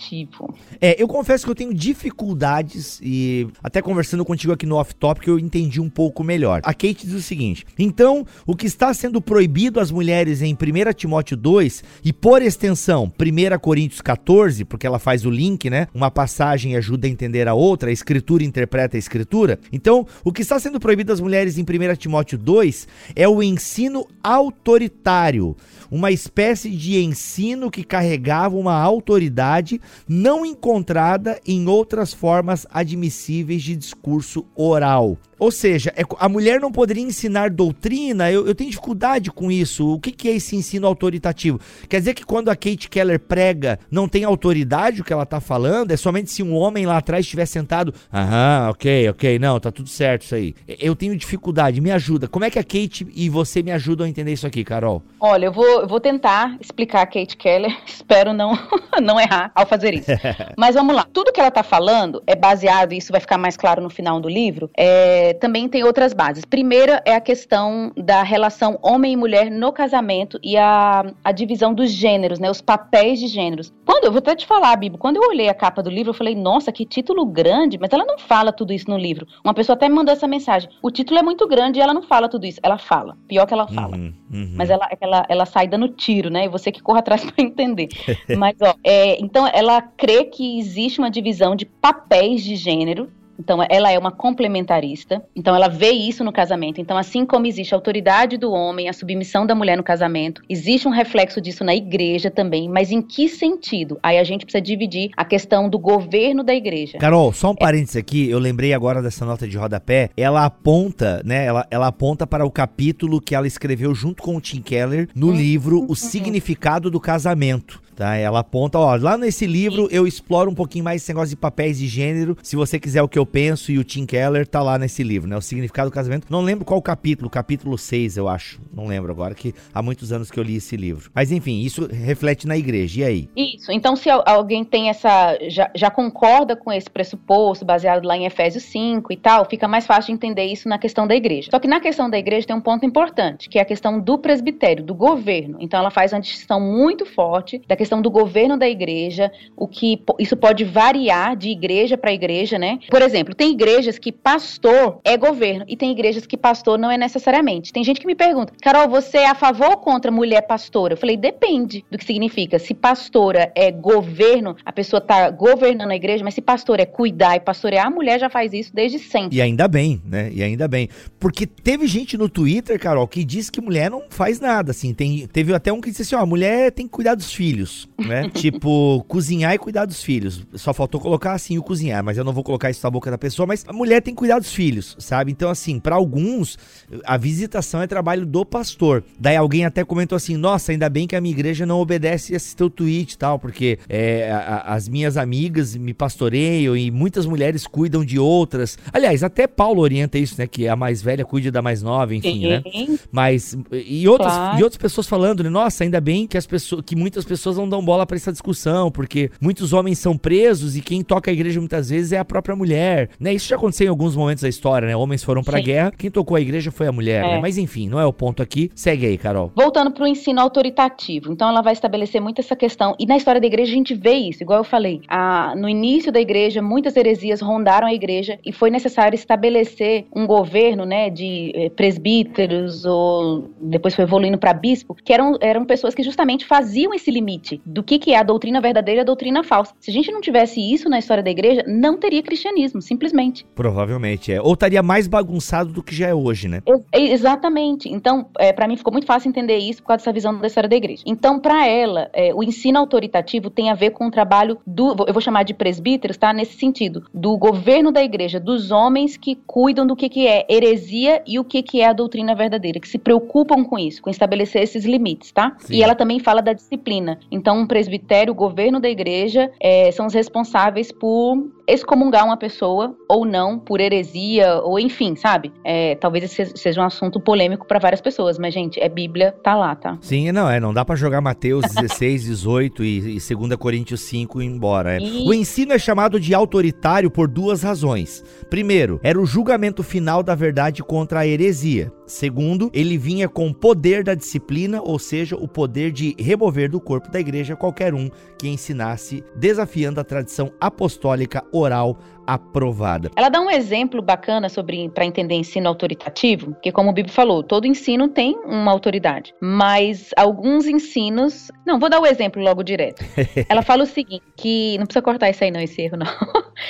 é, 0.80 1.00
eu 1.00 1.06
confesso 1.06 1.44
que 1.44 1.50
eu 1.50 1.54
tenho 1.54 1.72
dificuldades 1.72 3.00
e 3.02 3.46
até 3.62 3.80
conversando 3.80 4.24
contigo 4.24 4.52
aqui 4.52 4.66
no 4.66 4.76
off-topic 4.76 5.26
eu 5.26 5.38
entendi 5.38 5.80
um 5.80 5.88
pouco 5.88 6.24
melhor. 6.24 6.60
A 6.64 6.72
Kate 6.72 7.06
diz 7.06 7.14
o 7.14 7.22
seguinte: 7.22 7.66
então, 7.78 8.26
o 8.46 8.56
que 8.56 8.66
está 8.66 8.92
sendo 8.92 9.20
proibido 9.20 9.80
às 9.80 9.90
mulheres 9.90 10.42
em 10.42 10.54
1 10.54 10.92
Timóteo 10.94 11.36
2 11.36 11.84
e 12.04 12.12
por 12.12 12.42
extensão 12.42 13.12
1 13.18 13.58
Coríntios 13.58 14.00
14, 14.00 14.64
porque 14.64 14.86
ela 14.86 14.98
faz 14.98 15.24
o 15.24 15.30
link, 15.30 15.70
né? 15.70 15.88
Uma 15.94 16.10
passagem 16.10 16.76
ajuda 16.76 17.06
a 17.06 17.10
entender 17.10 17.48
a 17.48 17.54
outra, 17.54 17.90
a 17.90 17.92
escritura 17.92 18.44
interpreta 18.44 18.96
a 18.96 18.98
escritura. 18.98 19.58
Então, 19.72 20.06
o 20.22 20.32
que 20.32 20.42
está 20.42 20.58
sendo 20.58 20.80
proibido 20.80 21.12
às 21.12 21.20
mulheres 21.20 21.58
em 21.58 21.62
1 21.62 21.96
Timóteo 21.96 22.38
2 22.38 22.88
é 23.14 23.28
o 23.28 23.42
ensino 23.42 24.06
autoritário, 24.22 25.56
uma 25.90 26.10
espécie 26.10 26.70
de 26.70 27.02
ensino 27.02 27.70
que 27.70 27.84
carregava 27.84 28.56
uma 28.56 28.74
autoridade 28.74 29.80
não 30.08 30.44
encontrada 30.44 31.40
em 31.46 31.66
outras 31.66 32.12
formas 32.12 32.66
admissíveis 32.70 33.62
de 33.62 33.76
discurso 33.76 34.44
oral. 34.54 35.18
Ou 35.44 35.50
seja, 35.50 35.92
é, 35.94 36.02
a 36.18 36.26
mulher 36.26 36.58
não 36.58 36.72
poderia 36.72 37.02
ensinar 37.02 37.50
doutrina? 37.50 38.32
Eu, 38.32 38.46
eu 38.46 38.54
tenho 38.54 38.70
dificuldade 38.70 39.30
com 39.30 39.52
isso. 39.52 39.92
O 39.92 40.00
que, 40.00 40.10
que 40.10 40.26
é 40.26 40.36
esse 40.36 40.56
ensino 40.56 40.86
autoritativo? 40.86 41.60
Quer 41.86 41.98
dizer 41.98 42.14
que 42.14 42.24
quando 42.24 42.48
a 42.48 42.56
Kate 42.56 42.88
Keller 42.88 43.20
prega, 43.20 43.78
não 43.90 44.08
tem 44.08 44.24
autoridade 44.24 45.02
o 45.02 45.04
que 45.04 45.12
ela 45.12 45.26
tá 45.26 45.40
falando? 45.40 45.90
É 45.90 45.98
somente 45.98 46.30
se 46.30 46.42
um 46.42 46.54
homem 46.54 46.86
lá 46.86 46.96
atrás 46.96 47.26
estiver 47.26 47.44
sentado, 47.44 47.92
aham, 48.10 48.70
ok, 48.70 49.10
ok, 49.10 49.38
não, 49.38 49.60
tá 49.60 49.70
tudo 49.70 49.86
certo 49.86 50.22
isso 50.22 50.34
aí. 50.34 50.54
Eu 50.66 50.96
tenho 50.96 51.14
dificuldade, 51.14 51.78
me 51.78 51.90
ajuda. 51.90 52.26
Como 52.26 52.46
é 52.46 52.48
que 52.48 52.58
a 52.58 52.64
Kate 52.64 53.06
e 53.14 53.28
você 53.28 53.62
me 53.62 53.70
ajudam 53.70 54.06
a 54.06 54.08
entender 54.08 54.32
isso 54.32 54.46
aqui, 54.46 54.64
Carol? 54.64 55.02
Olha, 55.20 55.44
eu 55.44 55.52
vou, 55.52 55.82
eu 55.82 55.86
vou 55.86 56.00
tentar 56.00 56.56
explicar 56.58 57.02
a 57.02 57.06
Kate 57.06 57.36
Keller, 57.36 57.76
espero 57.86 58.32
não, 58.32 58.58
não 59.02 59.20
errar 59.20 59.52
ao 59.54 59.66
fazer 59.66 59.92
isso. 59.92 60.10
Mas 60.56 60.74
vamos 60.74 60.96
lá, 60.96 61.06
tudo 61.12 61.34
que 61.34 61.40
ela 61.40 61.50
tá 61.50 61.62
falando 61.62 62.22
é 62.26 62.34
baseado, 62.34 62.94
e 62.94 62.96
isso 62.96 63.12
vai 63.12 63.20
ficar 63.20 63.36
mais 63.36 63.58
claro 63.58 63.82
no 63.82 63.90
final 63.90 64.18
do 64.18 64.28
livro, 64.30 64.70
é, 64.74 65.33
também 65.34 65.68
tem 65.68 65.84
outras 65.84 66.12
bases. 66.12 66.44
Primeira 66.44 67.02
é 67.04 67.14
a 67.14 67.20
questão 67.20 67.92
da 67.96 68.22
relação 68.22 68.78
homem 68.82 69.12
e 69.12 69.16
mulher 69.16 69.50
no 69.50 69.72
casamento 69.72 70.38
e 70.42 70.56
a, 70.56 71.04
a 71.22 71.32
divisão 71.32 71.74
dos 71.74 71.90
gêneros, 71.90 72.38
né, 72.38 72.50
os 72.50 72.60
papéis 72.60 73.18
de 73.18 73.26
gêneros. 73.26 73.72
Quando, 73.84 74.04
eu 74.04 74.12
vou 74.12 74.18
até 74.18 74.34
te 74.34 74.46
falar, 74.46 74.76
Bibo, 74.76 74.98
quando 74.98 75.16
eu 75.16 75.28
olhei 75.28 75.48
a 75.48 75.54
capa 75.54 75.82
do 75.82 75.90
livro, 75.90 76.10
eu 76.10 76.14
falei, 76.14 76.34
nossa, 76.34 76.72
que 76.72 76.84
título 76.84 77.26
grande, 77.26 77.78
mas 77.78 77.92
ela 77.92 78.04
não 78.04 78.18
fala 78.18 78.52
tudo 78.52 78.72
isso 78.72 78.88
no 78.88 78.96
livro. 78.96 79.26
Uma 79.44 79.54
pessoa 79.54 79.76
até 79.76 79.88
me 79.88 79.94
mandou 79.94 80.12
essa 80.12 80.26
mensagem, 80.26 80.70
o 80.82 80.90
título 80.90 81.18
é 81.18 81.22
muito 81.22 81.46
grande 81.46 81.78
e 81.78 81.82
ela 81.82 81.94
não 81.94 82.02
fala 82.02 82.28
tudo 82.28 82.46
isso. 82.46 82.60
Ela 82.62 82.78
fala, 82.78 83.16
pior 83.28 83.46
que 83.46 83.54
ela 83.54 83.66
fala. 83.68 83.96
Uhum, 83.96 84.12
uhum. 84.32 84.54
Mas 84.56 84.70
ela, 84.70 84.88
ela, 85.00 85.26
ela 85.28 85.46
sai 85.46 85.68
dando 85.68 85.88
tiro, 85.88 86.30
né, 86.30 86.44
e 86.44 86.48
você 86.48 86.72
que 86.72 86.82
corra 86.82 87.00
atrás 87.00 87.24
para 87.30 87.44
entender. 87.44 87.88
mas, 88.36 88.56
ó, 88.60 88.74
é, 88.82 89.20
então 89.20 89.46
ela 89.52 89.82
crê 89.82 90.24
que 90.24 90.58
existe 90.58 90.98
uma 90.98 91.10
divisão 91.10 91.54
de 91.54 91.66
papéis 91.66 92.42
de 92.42 92.56
gênero 92.56 93.10
então, 93.38 93.58
ela 93.68 93.90
é 93.90 93.98
uma 93.98 94.10
complementarista. 94.10 95.22
Então, 95.34 95.54
ela 95.54 95.68
vê 95.68 95.90
isso 95.90 96.24
no 96.24 96.32
casamento. 96.32 96.80
Então, 96.80 96.96
assim 96.96 97.26
como 97.26 97.46
existe 97.46 97.74
a 97.74 97.76
autoridade 97.76 98.36
do 98.36 98.52
homem, 98.52 98.88
a 98.88 98.92
submissão 98.92 99.46
da 99.46 99.54
mulher 99.54 99.76
no 99.76 99.82
casamento, 99.82 100.42
existe 100.48 100.86
um 100.86 100.90
reflexo 100.90 101.40
disso 101.40 101.64
na 101.64 101.74
igreja 101.74 102.30
também. 102.30 102.68
Mas 102.68 102.90
em 102.90 103.02
que 103.02 103.28
sentido? 103.28 103.98
Aí 104.02 104.18
a 104.18 104.24
gente 104.24 104.44
precisa 104.44 104.62
dividir 104.62 105.10
a 105.16 105.24
questão 105.24 105.68
do 105.68 105.78
governo 105.78 106.42
da 106.42 106.54
igreja. 106.54 106.98
Carol, 106.98 107.32
só 107.32 107.50
um 107.50 107.54
parênteses 107.54 107.96
aqui. 107.96 108.28
Eu 108.28 108.38
lembrei 108.38 108.72
agora 108.72 109.02
dessa 109.02 109.24
nota 109.24 109.46
de 109.46 109.56
rodapé. 109.56 110.10
Ela 110.16 110.44
aponta, 110.44 111.22
né? 111.24 111.46
Ela, 111.46 111.66
ela 111.70 111.86
aponta 111.88 112.26
para 112.26 112.44
o 112.44 112.50
capítulo 112.50 113.20
que 113.20 113.34
ela 113.34 113.46
escreveu 113.46 113.94
junto 113.94 114.22
com 114.22 114.36
o 114.36 114.40
Tim 114.40 114.62
Keller 114.62 115.08
no 115.14 115.28
uhum. 115.28 115.34
livro 115.34 115.86
O 115.88 115.96
Significado 115.96 116.90
do 116.90 117.00
Casamento. 117.00 117.83
Tá? 117.94 118.16
Ela 118.16 118.40
aponta, 118.40 118.78
ó, 118.78 118.96
lá 118.96 119.16
nesse 119.16 119.46
livro 119.46 119.88
eu 119.90 120.06
exploro 120.06 120.50
um 120.50 120.54
pouquinho 120.54 120.84
mais 120.84 121.02
esse 121.02 121.12
negócio 121.12 121.30
de 121.30 121.36
papéis 121.36 121.78
de 121.78 121.86
gênero. 121.86 122.36
Se 122.42 122.56
você 122.56 122.78
quiser 122.78 123.02
o 123.02 123.08
que 123.08 123.18
eu 123.18 123.24
penso 123.24 123.70
e 123.70 123.78
o 123.78 123.84
Tim 123.84 124.04
Keller 124.04 124.46
tá 124.46 124.62
lá 124.62 124.78
nesse 124.78 125.02
livro, 125.02 125.28
né? 125.28 125.36
O 125.36 125.40
significado 125.40 125.90
do 125.90 125.92
casamento. 125.92 126.26
Não 126.28 126.40
lembro 126.40 126.64
qual 126.64 126.80
capítulo, 126.82 127.30
capítulo 127.30 127.78
6, 127.78 128.16
eu 128.16 128.28
acho. 128.28 128.60
Não 128.72 128.86
lembro 128.86 129.12
agora, 129.12 129.34
que 129.34 129.54
há 129.72 129.82
muitos 129.82 130.12
anos 130.12 130.30
que 130.30 130.38
eu 130.38 130.44
li 130.44 130.56
esse 130.56 130.76
livro. 130.76 131.10
Mas 131.14 131.30
enfim, 131.30 131.60
isso 131.60 131.88
reflete 131.90 132.46
na 132.46 132.56
igreja. 132.56 133.00
E 133.00 133.04
aí? 133.04 133.28
Isso. 133.36 133.70
Então, 133.70 133.94
se 133.94 134.10
alguém 134.10 134.64
tem 134.64 134.88
essa. 134.88 135.38
Já, 135.48 135.70
já 135.74 135.90
concorda 135.90 136.56
com 136.56 136.72
esse 136.72 136.90
pressuposto, 136.90 137.64
baseado 137.64 138.04
lá 138.04 138.16
em 138.16 138.26
Efésios 138.26 138.64
5 138.64 139.12
e 139.12 139.16
tal, 139.16 139.44
fica 139.44 139.68
mais 139.68 139.86
fácil 139.86 140.08
de 140.08 140.12
entender 140.14 140.44
isso 140.44 140.68
na 140.68 140.78
questão 140.78 141.06
da 141.06 141.14
igreja. 141.14 141.50
Só 141.50 141.58
que 141.58 141.68
na 141.68 141.80
questão 141.80 142.10
da 142.10 142.18
igreja 142.18 142.46
tem 142.46 142.56
um 142.56 142.60
ponto 142.60 142.84
importante, 142.84 143.48
que 143.48 143.58
é 143.58 143.62
a 143.62 143.64
questão 143.64 144.00
do 144.00 144.18
presbitério, 144.18 144.84
do 144.84 144.94
governo. 144.94 145.58
Então, 145.60 145.78
ela 145.78 145.90
faz 145.90 146.12
uma 146.12 146.20
distinção 146.20 146.60
muito 146.60 147.06
forte 147.06 147.62
da 147.68 147.76
questão 147.76 147.83
do 148.02 148.10
governo 148.10 148.56
da 148.56 148.68
igreja, 148.68 149.30
o 149.56 149.66
que 149.66 150.02
isso 150.18 150.36
pode 150.36 150.64
variar 150.64 151.36
de 151.36 151.50
igreja 151.50 151.96
para 151.96 152.12
igreja, 152.12 152.58
né? 152.58 152.78
Por 152.90 153.02
exemplo, 153.02 153.34
tem 153.34 153.52
igrejas 153.52 153.98
que 153.98 154.12
pastor 154.12 155.00
é 155.04 155.16
governo 155.16 155.64
e 155.68 155.76
tem 155.76 155.90
igrejas 155.90 156.26
que 156.26 156.36
pastor 156.36 156.78
não 156.78 156.90
é 156.90 156.98
necessariamente. 156.98 157.72
Tem 157.72 157.84
gente 157.84 158.00
que 158.00 158.06
me 158.06 158.14
pergunta, 158.14 158.52
Carol, 158.62 158.88
você 158.88 159.18
é 159.18 159.28
a 159.28 159.34
favor 159.34 159.70
ou 159.70 159.76
contra 159.76 160.10
mulher 160.10 160.42
pastora? 160.42 160.94
Eu 160.94 160.98
falei, 160.98 161.16
depende 161.16 161.84
do 161.90 161.98
que 161.98 162.04
significa. 162.04 162.58
Se 162.58 162.74
pastora 162.74 163.52
é 163.54 163.70
governo, 163.70 164.56
a 164.64 164.72
pessoa 164.72 165.00
tá 165.00 165.30
governando 165.30 165.90
a 165.90 165.96
igreja, 165.96 166.24
mas 166.24 166.34
se 166.34 166.42
pastor 166.42 166.80
é 166.80 166.86
cuidar 166.86 167.36
e 167.36 167.40
pastorear, 167.40 167.86
a 167.86 167.90
mulher 167.90 168.18
já 168.18 168.30
faz 168.30 168.52
isso 168.52 168.74
desde 168.74 168.98
sempre. 168.98 169.36
E 169.36 169.42
ainda 169.42 169.66
bem, 169.68 170.00
né? 170.04 170.30
E 170.32 170.42
ainda 170.42 170.68
bem. 170.68 170.88
Porque 171.18 171.46
teve 171.46 171.86
gente 171.86 172.16
no 172.16 172.28
Twitter, 172.28 172.78
Carol, 172.78 173.06
que 173.08 173.24
disse 173.24 173.50
que 173.50 173.60
mulher 173.60 173.90
não 173.90 174.04
faz 174.08 174.40
nada, 174.40 174.70
assim. 174.70 174.92
Tem, 174.94 175.26
teve 175.26 175.54
até 175.54 175.72
um 175.72 175.80
que 175.80 175.90
disse 175.90 176.02
assim, 176.02 176.14
ó, 176.14 176.26
mulher 176.26 176.72
tem 176.72 176.86
que 176.86 176.92
cuidar 176.92 177.14
dos 177.14 177.32
filhos 177.32 177.73
né? 177.98 178.28
tipo, 178.34 179.04
cozinhar 179.08 179.54
e 179.54 179.58
cuidar 179.58 179.84
dos 179.84 180.02
filhos. 180.02 180.46
Só 180.54 180.72
faltou 180.72 181.00
colocar 181.00 181.32
assim 181.32 181.58
o 181.58 181.62
cozinhar, 181.62 182.02
mas 182.02 182.16
eu 182.16 182.24
não 182.24 182.32
vou 182.32 182.44
colocar 182.44 182.70
isso 182.70 182.80
na 182.84 182.90
boca 182.90 183.10
da 183.10 183.18
pessoa, 183.18 183.46
mas 183.46 183.64
a 183.66 183.72
mulher 183.72 184.00
tem 184.00 184.14
que 184.14 184.18
cuidar 184.18 184.38
dos 184.38 184.52
filhos, 184.52 184.96
sabe? 184.98 185.32
Então, 185.32 185.50
assim, 185.50 185.78
para 185.78 185.94
alguns, 185.94 186.58
a 187.04 187.16
visitação 187.16 187.82
é 187.82 187.86
trabalho 187.86 188.26
do 188.26 188.44
pastor. 188.44 189.04
Daí 189.18 189.36
alguém 189.36 189.64
até 189.64 189.84
comentou 189.84 190.16
assim: 190.16 190.36
nossa, 190.36 190.72
ainda 190.72 190.88
bem 190.88 191.06
que 191.06 191.16
a 191.16 191.20
minha 191.20 191.32
igreja 191.32 191.66
não 191.66 191.80
obedece 191.80 192.34
esse 192.34 192.54
teu 192.54 192.70
tweet 192.70 193.12
e 193.12 193.18
tal, 193.18 193.38
porque 193.38 193.78
é, 193.88 194.30
a, 194.30 194.74
as 194.74 194.88
minhas 194.88 195.16
amigas 195.16 195.76
me 195.76 195.94
pastoreiam 195.94 196.76
e 196.76 196.90
muitas 196.90 197.26
mulheres 197.26 197.66
cuidam 197.66 198.04
de 198.04 198.18
outras. 198.18 198.78
Aliás, 198.92 199.22
até 199.22 199.46
Paulo 199.46 199.80
orienta 199.80 200.18
isso, 200.18 200.36
né? 200.38 200.46
Que 200.46 200.68
a 200.68 200.76
mais 200.76 201.02
velha 201.02 201.24
cuide 201.24 201.50
da 201.50 201.62
mais 201.62 201.82
nova, 201.82 202.14
enfim, 202.14 202.46
né? 202.46 202.62
Mas, 203.10 203.56
e 203.72 204.08
outras, 204.08 204.32
claro. 204.32 204.60
e 204.60 204.62
outras 204.62 204.80
pessoas 204.80 205.06
falando, 205.06 205.42
né? 205.42 205.50
Nossa, 205.50 205.84
ainda 205.84 206.00
bem 206.00 206.26
que 206.26 206.36
as 206.36 206.46
pessoas, 206.46 206.82
que 206.84 206.96
muitas 206.96 207.24
pessoas 207.24 207.56
não 207.56 207.63
dão 207.68 207.84
bola 207.84 208.06
para 208.06 208.16
essa 208.16 208.32
discussão, 208.32 208.90
porque 208.90 209.30
muitos 209.40 209.72
homens 209.72 209.98
são 209.98 210.16
presos 210.16 210.76
e 210.76 210.80
quem 210.80 211.02
toca 211.02 211.30
a 211.30 211.34
igreja 211.34 211.60
muitas 211.60 211.90
vezes 211.90 212.12
é 212.12 212.18
a 212.18 212.24
própria 212.24 212.56
mulher, 212.56 213.10
né? 213.18 213.32
Isso 213.32 213.48
já 213.48 213.56
aconteceu 213.56 213.86
em 213.86 213.90
alguns 213.90 214.16
momentos 214.16 214.42
da 214.42 214.48
história, 214.48 214.88
né? 214.88 214.96
Homens 214.96 215.22
foram 215.22 215.42
pra 215.42 215.58
Sim. 215.58 215.64
guerra, 215.64 215.92
quem 215.96 216.10
tocou 216.10 216.36
a 216.36 216.40
igreja 216.40 216.70
foi 216.70 216.86
a 216.86 216.92
mulher, 216.92 217.22
né? 217.22 217.32
é. 217.32 217.34
né? 217.34 217.40
Mas 217.40 217.58
enfim, 217.58 217.88
não 217.88 217.98
é 217.98 218.06
o 218.06 218.12
ponto 218.12 218.42
aqui. 218.42 218.70
Segue 218.74 219.06
aí, 219.06 219.18
Carol. 219.18 219.52
Voltando 219.54 219.90
pro 219.90 220.06
ensino 220.06 220.40
autoritativo. 220.40 221.32
Então 221.32 221.48
ela 221.48 221.62
vai 221.62 221.72
estabelecer 221.72 222.20
muito 222.20 222.40
essa 222.40 222.56
questão. 222.56 222.94
E 222.98 223.06
na 223.06 223.16
história 223.16 223.40
da 223.40 223.46
igreja 223.46 223.72
a 223.72 223.76
gente 223.76 223.94
vê 223.94 224.14
isso, 224.14 224.42
igual 224.42 224.60
eu 224.60 224.64
falei. 224.64 225.00
A, 225.08 225.54
no 225.56 225.68
início 225.68 226.12
da 226.12 226.20
igreja, 226.20 226.62
muitas 226.62 226.96
heresias 226.96 227.40
rondaram 227.40 227.86
a 227.86 227.94
igreja 227.94 228.38
e 228.44 228.52
foi 228.52 228.70
necessário 228.70 229.14
estabelecer 229.14 230.06
um 230.14 230.26
governo, 230.26 230.84
né, 230.84 231.10
de 231.10 231.52
eh, 231.54 231.70
presbíteros 231.70 232.84
ou 232.84 233.50
depois 233.60 233.94
foi 233.94 234.04
evoluindo 234.04 234.38
para 234.38 234.52
bispo, 234.52 234.96
que 235.04 235.12
eram, 235.12 235.36
eram 235.40 235.64
pessoas 235.64 235.94
que 235.94 236.02
justamente 236.02 236.44
faziam 236.44 236.94
esse 236.94 237.10
limite 237.10 237.53
do 237.64 237.82
que, 237.82 237.98
que 237.98 238.12
é 238.12 238.18
a 238.18 238.22
doutrina 238.22 238.60
verdadeira 238.60 239.00
e 239.00 239.02
a 239.02 239.04
doutrina 239.04 239.42
falsa. 239.42 239.74
Se 239.80 239.90
a 239.90 239.94
gente 239.94 240.10
não 240.12 240.20
tivesse 240.20 240.60
isso 240.60 240.88
na 240.88 240.98
história 240.98 241.22
da 241.22 241.30
igreja, 241.30 241.64
não 241.66 241.96
teria 241.96 242.22
cristianismo, 242.22 242.80
simplesmente. 242.80 243.46
Provavelmente, 243.54 244.32
é. 244.32 244.40
Ou 244.40 244.54
estaria 244.54 244.82
mais 244.82 245.06
bagunçado 245.06 245.72
do 245.72 245.82
que 245.82 245.94
já 245.94 246.08
é 246.08 246.14
hoje, 246.14 246.48
né? 246.48 246.62
Ex 246.92 247.24
exatamente. 247.24 247.88
Então, 247.88 248.26
é, 248.38 248.52
para 248.52 248.68
mim 248.68 248.76
ficou 248.76 248.92
muito 248.92 249.06
fácil 249.06 249.28
entender 249.28 249.56
isso 249.56 249.82
por 249.82 249.88
causa 249.88 250.00
dessa 250.00 250.12
visão 250.12 250.38
da 250.38 250.46
história 250.46 250.68
da 250.68 250.76
igreja. 250.76 251.02
Então, 251.06 251.38
para 251.38 251.66
ela, 251.66 252.10
é, 252.12 252.34
o 252.34 252.42
ensino 252.42 252.78
autoritativo 252.78 253.50
tem 253.50 253.70
a 253.70 253.74
ver 253.74 253.90
com 253.90 254.06
o 254.06 254.10
trabalho 254.10 254.58
do, 254.66 254.94
eu 255.06 255.12
vou 255.12 255.22
chamar 255.22 255.42
de 255.42 255.54
presbíteros, 255.54 256.16
tá? 256.16 256.32
Nesse 256.32 256.56
sentido, 256.56 257.04
do 257.12 257.36
governo 257.36 257.90
da 257.90 258.02
igreja, 258.02 258.38
dos 258.38 258.70
homens 258.70 259.16
que 259.16 259.36
cuidam 259.46 259.86
do 259.86 259.96
que, 259.96 260.08
que 260.08 260.26
é 260.26 260.46
heresia 260.48 261.22
e 261.26 261.38
o 261.38 261.44
que, 261.44 261.62
que 261.62 261.80
é 261.80 261.86
a 261.86 261.92
doutrina 261.92 262.34
verdadeira, 262.34 262.80
que 262.80 262.88
se 262.88 262.98
preocupam 262.98 263.64
com 263.64 263.78
isso, 263.78 264.02
com 264.02 264.10
estabelecer 264.10 264.62
esses 264.62 264.84
limites, 264.84 265.32
tá? 265.32 265.56
Sim. 265.58 265.74
E 265.74 265.82
ela 265.82 265.94
também 265.94 266.18
fala 266.18 266.40
da 266.40 266.52
disciplina. 266.52 267.18
Então, 267.30 267.43
um 267.52 267.66
presbitério, 267.66 268.32
o 268.32 268.36
governo 268.36 268.80
da 268.80 268.88
igreja, 268.88 269.50
é, 269.60 269.90
são 269.92 270.06
os 270.06 270.14
responsáveis 270.14 270.90
por 270.90 271.36
excomungar 271.66 272.24
uma 272.24 272.36
pessoa 272.36 272.94
ou 273.08 273.24
não 273.24 273.58
por 273.58 273.80
heresia 273.80 274.60
ou 274.62 274.78
enfim, 274.78 275.16
sabe? 275.16 275.52
É, 275.64 275.94
talvez 275.96 276.24
esse 276.24 276.56
seja 276.56 276.80
um 276.80 276.84
assunto 276.84 277.20
polêmico 277.20 277.66
para 277.66 277.78
várias 277.78 278.00
pessoas, 278.00 278.38
mas 278.38 278.52
gente, 278.52 278.80
é 278.80 278.88
Bíblia, 278.88 279.32
tá 279.42 279.54
lá, 279.54 279.74
tá? 279.74 279.98
Sim, 280.00 280.30
não, 280.32 280.48
é, 280.48 280.60
não 280.60 280.72
dá 280.72 280.84
para 280.84 280.96
jogar 280.96 281.20
Mateus 281.20 281.64
16, 281.74 282.24
18 282.24 282.84
e, 282.84 283.16
e 283.16 283.34
2 283.34 283.56
Coríntios 283.56 284.00
5 284.02 284.42
e 284.42 284.46
embora. 284.46 284.96
É. 284.96 285.00
E... 285.00 285.28
O 285.28 285.34
ensino 285.34 285.72
é 285.72 285.78
chamado 285.78 286.20
de 286.20 286.34
autoritário 286.34 287.10
por 287.10 287.28
duas 287.28 287.62
razões. 287.62 288.22
Primeiro, 288.50 289.00
era 289.02 289.20
o 289.20 289.26
julgamento 289.26 289.82
final 289.82 290.22
da 290.22 290.34
verdade 290.34 290.82
contra 290.82 291.20
a 291.20 291.26
heresia. 291.26 291.92
Segundo, 292.06 292.70
ele 292.74 292.98
vinha 292.98 293.28
com 293.28 293.48
o 293.48 293.54
poder 293.54 294.04
da 294.04 294.14
disciplina, 294.14 294.82
ou 294.82 294.98
seja, 294.98 295.36
o 295.36 295.48
poder 295.48 295.90
de 295.90 296.14
remover 296.18 296.70
do 296.70 296.80
corpo 296.80 297.10
da 297.10 297.18
igreja 297.18 297.56
qualquer 297.56 297.94
um 297.94 298.10
que 298.38 298.48
ensinasse, 298.48 299.24
desafiando 299.34 300.00
a 300.00 300.04
tradição 300.04 300.52
apostólica 300.60 301.42
oral 301.54 301.96
aprovada. 302.26 303.10
Ela 303.16 303.28
dá 303.28 303.40
um 303.40 303.50
exemplo 303.50 304.02
bacana 304.02 304.48
sobre 304.48 304.88
para 304.88 305.04
entender 305.04 305.34
ensino 305.34 305.68
autoritativo, 305.68 306.56
que 306.62 306.72
como 306.72 306.90
o 306.90 306.92
Bibi 306.92 307.10
falou, 307.10 307.42
todo 307.42 307.66
ensino 307.66 308.08
tem 308.08 308.36
uma 308.44 308.70
autoridade, 308.70 309.34
mas 309.40 310.10
alguns 310.16 310.66
ensinos, 310.66 311.50
não, 311.66 311.78
vou 311.78 311.88
dar 311.88 311.98
o 311.98 312.02
um 312.02 312.06
exemplo 312.06 312.42
logo 312.42 312.62
direto. 312.62 313.04
Ela 313.48 313.62
fala 313.62 313.84
o 313.84 313.86
seguinte, 313.86 314.24
que 314.36 314.76
não 314.78 314.86
precisa 314.86 315.02
cortar 315.02 315.30
isso 315.30 315.44
aí 315.44 315.50
não, 315.50 315.60
esse 315.60 315.82
erro 315.82 315.96
não. 315.96 316.06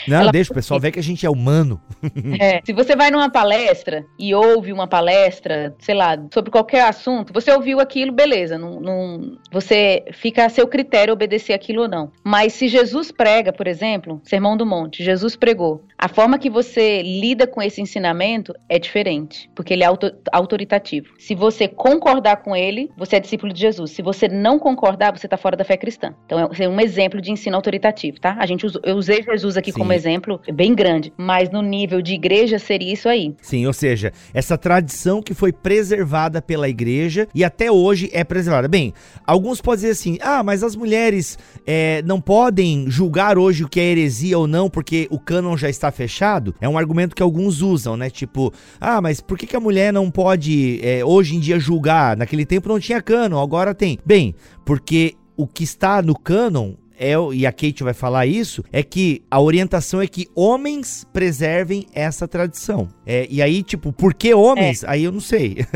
Não, 0.08 0.20
Ela 0.20 0.32
deixa 0.32 0.52
o 0.52 0.54
pessoal 0.54 0.80
ver 0.80 0.90
que 0.92 0.98
a 0.98 1.02
gente 1.02 1.26
é 1.26 1.30
humano. 1.30 1.80
É, 2.40 2.60
se 2.64 2.72
você 2.72 2.96
vai 2.96 3.10
numa 3.10 3.30
palestra 3.30 4.04
e 4.18 4.34
ouve 4.34 4.72
uma 4.72 4.86
palestra, 4.86 5.74
sei 5.78 5.94
lá, 5.94 6.18
sobre 6.32 6.50
qualquer 6.50 6.82
assunto, 6.82 7.32
você 7.32 7.50
ouviu 7.52 7.80
aquilo, 7.80 8.12
beleza, 8.12 8.58
não, 8.58 8.80
não, 8.80 9.38
você 9.52 10.04
fica 10.12 10.44
a 10.44 10.48
seu 10.48 10.66
critério 10.66 11.12
obedecer 11.12 11.52
aquilo 11.52 11.82
ou 11.82 11.88
não. 11.88 12.10
Mas 12.24 12.52
se 12.54 12.66
Jesus 12.68 13.12
prega, 13.12 13.52
por 13.52 13.66
exemplo, 13.66 14.20
Sermão 14.24 14.56
do 14.56 14.66
Monte, 14.66 15.04
Jesus 15.04 15.36
pregou. 15.44 15.84
A 15.98 16.08
forma 16.08 16.38
que 16.38 16.48
você 16.48 17.02
lida 17.02 17.46
com 17.46 17.62
esse 17.62 17.80
ensinamento 17.80 18.54
é 18.66 18.78
diferente, 18.78 19.50
porque 19.54 19.74
ele 19.74 19.82
é 19.82 19.86
auto 19.86 20.10
autoritativo. 20.32 21.08
Se 21.18 21.34
você 21.34 21.68
concordar 21.68 22.42
com 22.42 22.56
ele, 22.56 22.90
você 22.96 23.16
é 23.16 23.20
discípulo 23.20 23.52
de 23.52 23.60
Jesus. 23.60 23.90
Se 23.90 24.02
você 24.02 24.26
não 24.26 24.58
concordar, 24.58 25.16
você 25.16 25.26
está 25.26 25.36
fora 25.36 25.56
da 25.56 25.64
fé 25.64 25.76
cristã. 25.76 26.14
Então 26.24 26.38
é 26.38 26.68
um 26.68 26.80
exemplo 26.80 27.20
de 27.20 27.30
ensino 27.30 27.56
autoritativo, 27.56 28.18
tá? 28.18 28.36
A 28.38 28.46
gente 28.46 28.66
eu 28.82 28.96
usei 28.96 29.22
Jesus 29.22 29.56
aqui 29.56 29.70
Sim. 29.70 29.78
como 29.78 29.92
exemplo 29.92 30.40
bem 30.52 30.74
grande, 30.74 31.12
mas 31.16 31.50
no 31.50 31.60
nível 31.60 32.00
de 32.00 32.14
igreja 32.14 32.58
seria 32.58 32.92
isso 32.92 33.08
aí. 33.08 33.34
Sim, 33.42 33.66
ou 33.66 33.72
seja, 33.72 34.12
essa 34.32 34.56
tradição 34.56 35.22
que 35.22 35.34
foi 35.34 35.52
preservada 35.52 36.40
pela 36.40 36.68
igreja 36.68 37.28
e 37.34 37.44
até 37.44 37.70
hoje 37.70 38.10
é 38.12 38.24
preservada. 38.24 38.66
Bem, 38.66 38.92
alguns 39.26 39.60
podem 39.60 39.76
dizer 39.76 39.90
assim: 39.90 40.18
ah, 40.22 40.42
mas 40.42 40.62
as 40.62 40.74
mulheres 40.74 41.38
é, 41.66 42.02
não 42.02 42.20
podem 42.20 42.90
julgar 42.90 43.38
hoje 43.38 43.64
o 43.64 43.68
que 43.68 43.80
é 43.80 43.84
heresia 43.84 44.38
ou 44.38 44.46
não, 44.46 44.68
porque 44.68 45.06
o 45.10 45.18
cânon 45.34 45.56
já 45.56 45.68
está 45.68 45.90
fechado. 45.90 46.54
É 46.60 46.68
um 46.68 46.78
argumento 46.78 47.14
que 47.14 47.22
alguns 47.22 47.60
usam, 47.60 47.96
né? 47.96 48.08
Tipo, 48.08 48.52
ah, 48.80 49.00
mas 49.00 49.20
por 49.20 49.36
que, 49.36 49.46
que 49.46 49.56
a 49.56 49.60
mulher 49.60 49.92
não 49.92 50.10
pode 50.10 50.80
é, 50.82 51.04
hoje 51.04 51.34
em 51.34 51.40
dia 51.40 51.58
julgar? 51.58 52.16
Naquele 52.16 52.46
tempo 52.46 52.68
não 52.68 52.78
tinha 52.78 53.02
cânon, 53.02 53.40
agora 53.40 53.74
tem. 53.74 53.98
Bem, 54.06 54.34
porque 54.64 55.14
o 55.36 55.46
que 55.46 55.64
está 55.64 56.00
no 56.00 56.16
cânon 56.16 56.74
é, 56.98 57.14
e 57.32 57.46
a 57.46 57.52
Kate 57.52 57.82
vai 57.82 57.94
falar 57.94 58.26
isso, 58.26 58.64
é 58.72 58.82
que 58.82 59.22
a 59.30 59.40
orientação 59.40 60.00
é 60.00 60.06
que 60.06 60.28
homens 60.34 61.06
preservem 61.12 61.86
essa 61.92 62.26
tradição. 62.26 62.88
É, 63.06 63.26
e 63.30 63.42
aí, 63.42 63.62
tipo, 63.62 63.92
por 63.92 64.14
que 64.14 64.32
homens? 64.32 64.82
É. 64.84 64.90
Aí 64.90 65.04
eu 65.04 65.12
não 65.12 65.20
sei. 65.20 65.58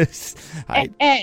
É, 0.69 1.23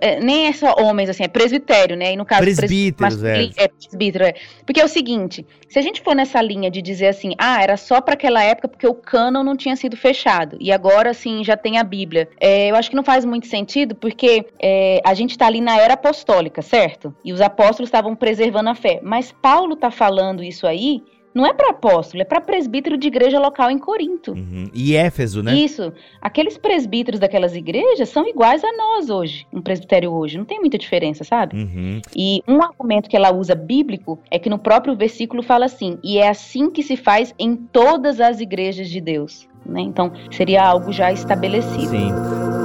é, 0.00 0.20
nem 0.20 0.46
é 0.46 0.52
só 0.52 0.74
homens, 0.78 1.10
assim, 1.10 1.22
é 1.22 1.28
presbitério, 1.28 1.96
né? 1.96 2.12
E 2.12 2.16
no 2.16 2.24
caso, 2.24 2.42
presbíteros, 2.42 3.16
pres... 3.16 3.52
é. 3.56 3.64
é 3.64 3.68
presbítero, 3.68 4.24
é. 4.24 4.34
Porque 4.64 4.80
é 4.80 4.84
o 4.84 4.88
seguinte, 4.88 5.44
se 5.68 5.78
a 5.78 5.82
gente 5.82 6.00
for 6.00 6.14
nessa 6.14 6.40
linha 6.40 6.70
de 6.70 6.80
dizer 6.80 7.08
assim, 7.08 7.32
ah, 7.38 7.62
era 7.62 7.76
só 7.76 8.00
para 8.00 8.14
aquela 8.14 8.42
época 8.42 8.68
porque 8.68 8.86
o 8.86 8.94
cânon 8.94 9.42
não 9.42 9.56
tinha 9.56 9.76
sido 9.76 9.96
fechado, 9.96 10.56
e 10.60 10.72
agora, 10.72 11.10
assim, 11.10 11.44
já 11.44 11.56
tem 11.56 11.78
a 11.78 11.84
Bíblia. 11.84 12.28
É, 12.40 12.70
eu 12.70 12.76
acho 12.76 12.88
que 12.88 12.96
não 12.96 13.04
faz 13.04 13.24
muito 13.24 13.46
sentido, 13.46 13.94
porque 13.94 14.46
é, 14.60 15.00
a 15.04 15.14
gente 15.14 15.36
tá 15.36 15.46
ali 15.46 15.60
na 15.60 15.78
era 15.78 15.94
apostólica, 15.94 16.62
certo? 16.62 17.14
E 17.24 17.32
os 17.32 17.40
apóstolos 17.40 17.88
estavam 17.88 18.14
preservando 18.14 18.70
a 18.70 18.74
fé. 18.74 19.00
Mas 19.02 19.34
Paulo 19.40 19.74
está 19.74 19.90
falando 19.90 20.42
isso 20.42 20.66
aí 20.66 21.02
não 21.36 21.44
é 21.44 21.52
para 21.52 21.68
apóstolo, 21.68 22.22
é 22.22 22.24
para 22.24 22.40
presbítero 22.40 22.96
de 22.96 23.08
igreja 23.08 23.38
local 23.38 23.70
em 23.70 23.76
Corinto. 23.76 24.32
Uhum. 24.32 24.70
E 24.72 24.96
Éfeso, 24.96 25.42
né? 25.42 25.54
Isso. 25.54 25.92
Aqueles 26.18 26.56
presbíteros 26.56 27.20
daquelas 27.20 27.54
igrejas 27.54 28.08
são 28.08 28.26
iguais 28.26 28.64
a 28.64 28.72
nós 28.72 29.10
hoje, 29.10 29.46
um 29.52 29.60
presbitério 29.60 30.10
hoje. 30.10 30.38
Não 30.38 30.46
tem 30.46 30.58
muita 30.58 30.78
diferença, 30.78 31.24
sabe? 31.24 31.54
Uhum. 31.54 32.00
E 32.16 32.42
um 32.48 32.62
argumento 32.62 33.10
que 33.10 33.16
ela 33.16 33.34
usa 33.34 33.54
bíblico 33.54 34.18
é 34.30 34.38
que 34.38 34.48
no 34.48 34.58
próprio 34.58 34.96
versículo 34.96 35.42
fala 35.42 35.66
assim: 35.66 35.98
e 36.02 36.16
é 36.16 36.26
assim 36.26 36.70
que 36.70 36.82
se 36.82 36.96
faz 36.96 37.34
em 37.38 37.54
todas 37.54 38.18
as 38.18 38.40
igrejas 38.40 38.88
de 38.88 39.02
Deus. 39.02 39.46
Né? 39.66 39.82
Então, 39.82 40.10
seria 40.30 40.64
algo 40.64 40.90
já 40.90 41.12
estabelecido. 41.12 41.90
Sim. 41.90 42.55